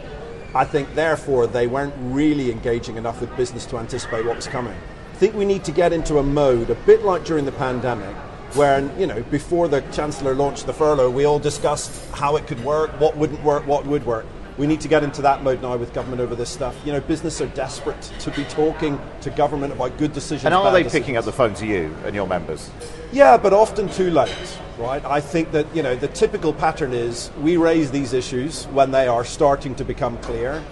I 0.55 0.65
think, 0.65 0.95
therefore, 0.95 1.47
they 1.47 1.67
weren't 1.67 1.95
really 1.99 2.51
engaging 2.51 2.97
enough 2.97 3.21
with 3.21 3.37
business 3.37 3.67
to 3.67 3.79
anticipate 3.79 4.25
what 4.25 4.37
was 4.37 4.47
coming. 4.47 4.77
I 5.13 5.17
think 5.17 5.35
we 5.35 5.45
need 5.45 5.65
to 5.65 5.73
get 5.73 5.93
into 5.93 6.19
a 6.19 6.23
mode, 6.23 6.71
a 6.71 6.75
bit 6.75 7.03
like 7.03 7.25
during 7.25 7.45
the 7.45 7.53
pandemic, 7.53 8.15
where, 8.55 8.81
you 8.99 9.07
know, 9.07 9.23
before 9.25 9.69
the 9.69 9.83
Chancellor 9.93 10.35
launched 10.35 10.67
the 10.67 10.73
furlough, 10.73 11.11
we 11.11 11.27
all 11.27 11.39
discussed 11.39 12.11
how 12.13 12.37
it 12.37 12.47
could 12.47 12.65
work, 12.65 12.91
what 13.01 13.17
wouldn't 13.17 13.43
work, 13.43 13.67
what 13.67 13.85
would 13.85 14.07
work. 14.07 14.25
We 14.59 14.67
need 14.67 14.81
to 14.81 14.89
get 14.89 15.05
into 15.05 15.23
that 15.23 15.45
mode 15.45 15.63
now 15.63 15.77
with 15.77 15.95
government 15.95 16.21
over 16.21 16.35
this 16.35 16.51
stuff. 16.51 16.77
You 16.85 16.91
know, 16.91 17.01
business 17.01 17.41
are 17.41 17.47
desperate 17.47 18.03
to 18.19 18.31
be 18.33 18.43
talking 18.45 19.01
to 19.21 19.31
government 19.31 19.73
about 19.73 19.97
good 19.99 20.13
decisions. 20.13 20.45
And 20.47 20.53
are 20.53 20.73
they 20.73 20.83
decisions. 20.83 21.05
picking 21.05 21.17
up 21.17 21.25
the 21.25 21.33
phone 21.33 21.55
to 21.55 21.67
you 21.67 21.95
and 22.05 22.13
your 22.13 22.27
members? 22.27 22.69
Yeah, 23.13 23.37
but 23.37 23.53
often 23.53 23.89
too 23.89 24.11
late, 24.11 24.59
right? 24.77 25.05
I 25.05 25.21
think 25.21 25.53
that, 25.53 25.75
you 25.75 25.83
know, 25.85 25.95
the 25.95 26.09
typical 26.09 26.53
pattern 26.53 26.93
is 26.93 27.31
we 27.41 27.57
raise 27.57 27.93
these 27.93 28.13
issues 28.13 28.65
when 28.67 28.91
they 28.91 29.07
are 29.07 29.25
starting 29.25 29.77
to 29.77 29.85
become 29.85 30.19
clear. 30.19 30.63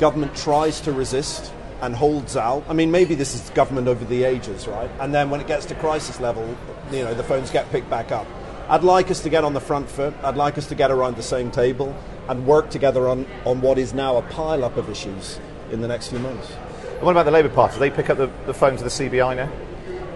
Government 0.00 0.34
tries 0.34 0.80
to 0.80 0.92
resist 0.92 1.52
and 1.82 1.94
holds 1.94 2.36
out. 2.36 2.64
I 2.68 2.72
mean, 2.72 2.90
maybe 2.90 3.14
this 3.14 3.34
is 3.34 3.48
government 3.50 3.86
over 3.86 4.04
the 4.04 4.24
ages, 4.24 4.66
right? 4.66 4.90
And 4.98 5.14
then 5.14 5.30
when 5.30 5.40
it 5.40 5.46
gets 5.46 5.66
to 5.66 5.74
crisis 5.76 6.20
level, 6.20 6.56
you 6.90 7.04
know, 7.04 7.14
the 7.14 7.22
phones 7.22 7.50
get 7.50 7.70
picked 7.70 7.88
back 7.88 8.10
up. 8.10 8.26
I'd 8.68 8.82
like 8.82 9.12
us 9.12 9.22
to 9.22 9.28
get 9.28 9.44
on 9.44 9.54
the 9.54 9.60
front 9.60 9.88
foot. 9.88 10.12
I'd 10.24 10.34
like 10.34 10.58
us 10.58 10.66
to 10.66 10.74
get 10.74 10.90
around 10.90 11.16
the 11.16 11.22
same 11.22 11.52
table 11.52 11.96
and 12.28 12.44
work 12.44 12.68
together 12.68 13.08
on, 13.08 13.24
on 13.44 13.60
what 13.60 13.78
is 13.78 13.94
now 13.94 14.16
a 14.16 14.22
pile 14.22 14.64
up 14.64 14.76
of 14.76 14.90
issues 14.90 15.38
in 15.70 15.80
the 15.80 15.86
next 15.86 16.08
few 16.08 16.18
months. 16.18 16.50
And 16.94 17.02
what 17.02 17.12
about 17.12 17.26
the 17.26 17.30
Labour 17.30 17.48
Party? 17.48 17.74
Do 17.74 17.80
they 17.80 17.90
pick 17.90 18.10
up 18.10 18.18
the, 18.18 18.28
the 18.44 18.54
phone 18.54 18.76
to 18.76 18.82
the 18.82 18.90
CBI 18.90 19.36
now? 19.36 19.52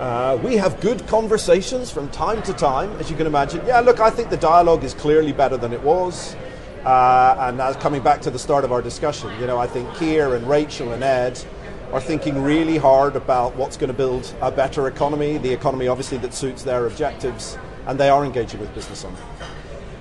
Uh, 0.00 0.36
we 0.38 0.56
have 0.56 0.80
good 0.80 1.06
conversations 1.06 1.92
from 1.92 2.08
time 2.08 2.42
to 2.42 2.52
time, 2.52 2.90
as 2.98 3.08
you 3.08 3.16
can 3.16 3.28
imagine. 3.28 3.64
Yeah, 3.66 3.80
look, 3.80 4.00
I 4.00 4.10
think 4.10 4.30
the 4.30 4.36
dialogue 4.36 4.82
is 4.82 4.94
clearly 4.94 5.32
better 5.32 5.56
than 5.56 5.72
it 5.72 5.82
was. 5.82 6.34
Uh, 6.84 7.36
and 7.38 7.60
as 7.60 7.76
coming 7.76 8.02
back 8.02 8.20
to 8.22 8.30
the 8.30 8.38
start 8.38 8.64
of 8.64 8.72
our 8.72 8.82
discussion, 8.82 9.30
you 9.38 9.46
know, 9.46 9.58
I 9.58 9.68
think 9.68 9.94
Keir 9.94 10.34
and 10.34 10.48
Rachel 10.48 10.92
and 10.92 11.04
Ed 11.04 11.40
are 11.92 12.00
thinking 12.00 12.42
really 12.42 12.78
hard 12.78 13.14
about 13.14 13.54
what's 13.54 13.76
going 13.76 13.88
to 13.88 13.96
build 13.96 14.34
a 14.40 14.50
better 14.50 14.88
economy, 14.88 15.38
the 15.38 15.52
economy 15.52 15.86
obviously 15.86 16.18
that 16.18 16.34
suits 16.34 16.62
their 16.62 16.86
objectives, 16.86 17.58
and 17.90 17.98
they 17.98 18.09
are 18.09 18.24
engaging 18.24 18.61
with 18.61 18.72
business 18.72 19.05
on 19.05 19.12
it. 19.12 19.18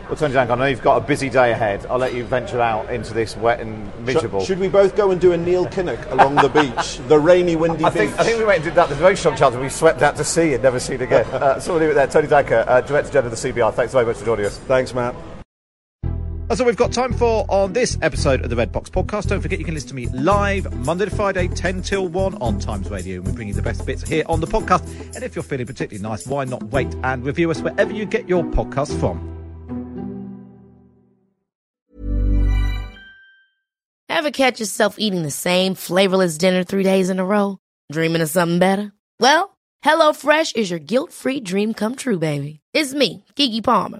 Well, 0.07 0.15
Tony 0.15 0.33
Danker, 0.33 0.51
I 0.51 0.55
know 0.55 0.65
you've 0.65 0.81
got 0.81 0.97
a 1.03 1.05
busy 1.05 1.29
day 1.29 1.51
ahead. 1.51 1.85
I'll 1.87 1.97
let 1.97 2.13
you 2.13 2.23
venture 2.23 2.61
out 2.61 2.91
into 2.91 3.13
this 3.15 3.35
wet 3.35 3.59
and 3.59 3.91
miserable. 4.05 4.39
Should, 4.39 4.47
should 4.47 4.59
we 4.59 4.67
both 4.67 4.95
go 4.95 5.11
and 5.11 5.19
do 5.19 5.33
a 5.33 5.37
Neil 5.37 5.65
Kinnock 5.65 6.11
along 6.11 6.35
the 6.35 6.49
beach, 6.49 6.97
the 7.07 7.19
rainy, 7.19 7.55
windy 7.55 7.83
I 7.83 7.89
beach? 7.89 7.97
think, 7.97 8.19
I 8.19 8.23
think 8.23 8.39
we 8.39 8.45
went 8.45 8.57
and 8.57 8.65
did 8.65 8.75
that. 8.75 8.89
There's 8.89 8.99
a 8.99 9.03
very 9.03 9.17
strong 9.17 9.35
chance 9.35 9.55
we 9.55 9.69
swept 9.69 10.01
out 10.01 10.15
to 10.17 10.23
sea 10.23 10.53
and 10.53 10.63
never 10.63 10.79
seen 10.79 11.01
again. 11.01 11.25
uh, 11.31 11.59
so 11.59 11.73
we'll 11.73 11.81
leave 11.81 11.91
it 11.91 11.93
there. 11.93 12.07
Tony 12.07 12.27
Danker, 12.27 12.63
uh, 12.67 12.81
Director 12.81 13.11
General 13.11 13.33
of 13.33 13.41
the 13.41 13.49
CBI, 13.51 13.73
thanks 13.73 13.93
very 13.93 14.05
much 14.05 14.17
for 14.17 14.25
joining 14.25 14.45
us. 14.45 14.57
Thanks, 14.59 14.93
Matt. 14.93 15.15
That's 16.49 16.59
all 16.59 16.65
we've 16.65 16.75
got 16.75 16.91
time 16.91 17.13
for 17.13 17.45
on 17.47 17.73
this 17.73 17.95
episode 18.01 18.41
of 18.41 18.49
the 18.49 18.55
Red 18.55 18.71
Box 18.71 18.89
Podcast. 18.89 19.27
Don't 19.27 19.39
forget 19.39 19.59
you 19.59 19.65
can 19.65 19.75
listen 19.75 19.89
to 19.89 19.95
me 19.95 20.07
live 20.07 20.73
Monday 20.83 21.05
to 21.05 21.15
Friday, 21.15 21.47
10 21.47 21.83
till 21.83 22.07
1 22.07 22.41
on 22.41 22.57
Times 22.59 22.89
Radio. 22.89 23.17
And 23.17 23.27
we 23.27 23.33
bring 23.33 23.49
you 23.49 23.53
the 23.53 23.61
best 23.61 23.85
bits 23.85 24.01
here 24.01 24.23
on 24.25 24.39
the 24.39 24.47
podcast. 24.47 24.83
And 25.13 25.23
if 25.23 25.35
you're 25.35 25.43
feeling 25.43 25.67
particularly 25.67 26.01
nice, 26.01 26.25
why 26.25 26.45
not 26.45 26.63
wait 26.63 26.91
and 27.03 27.23
review 27.23 27.51
us 27.51 27.61
wherever 27.61 27.93
you 27.93 28.07
get 28.07 28.27
your 28.27 28.41
podcast 28.41 28.99
from? 28.99 29.19
Ever 34.09 34.31
catch 34.31 34.59
yourself 34.59 34.95
eating 34.97 35.21
the 35.21 35.29
same 35.29 35.75
flavorless 35.75 36.35
dinner 36.39 36.63
three 36.63 36.81
days 36.81 37.11
in 37.11 37.19
a 37.19 37.25
row? 37.25 37.59
Dreaming 37.91 38.23
of 38.23 38.29
something 38.29 38.57
better? 38.57 38.91
Well, 39.19 39.55
HelloFresh 39.85 40.55
is 40.55 40.71
your 40.71 40.79
guilt-free 40.79 41.41
dream 41.41 41.75
come 41.75 41.95
true, 41.95 42.17
baby. 42.17 42.59
It's 42.73 42.95
me, 42.95 43.23
Keke 43.35 43.63
Palmer. 43.63 43.99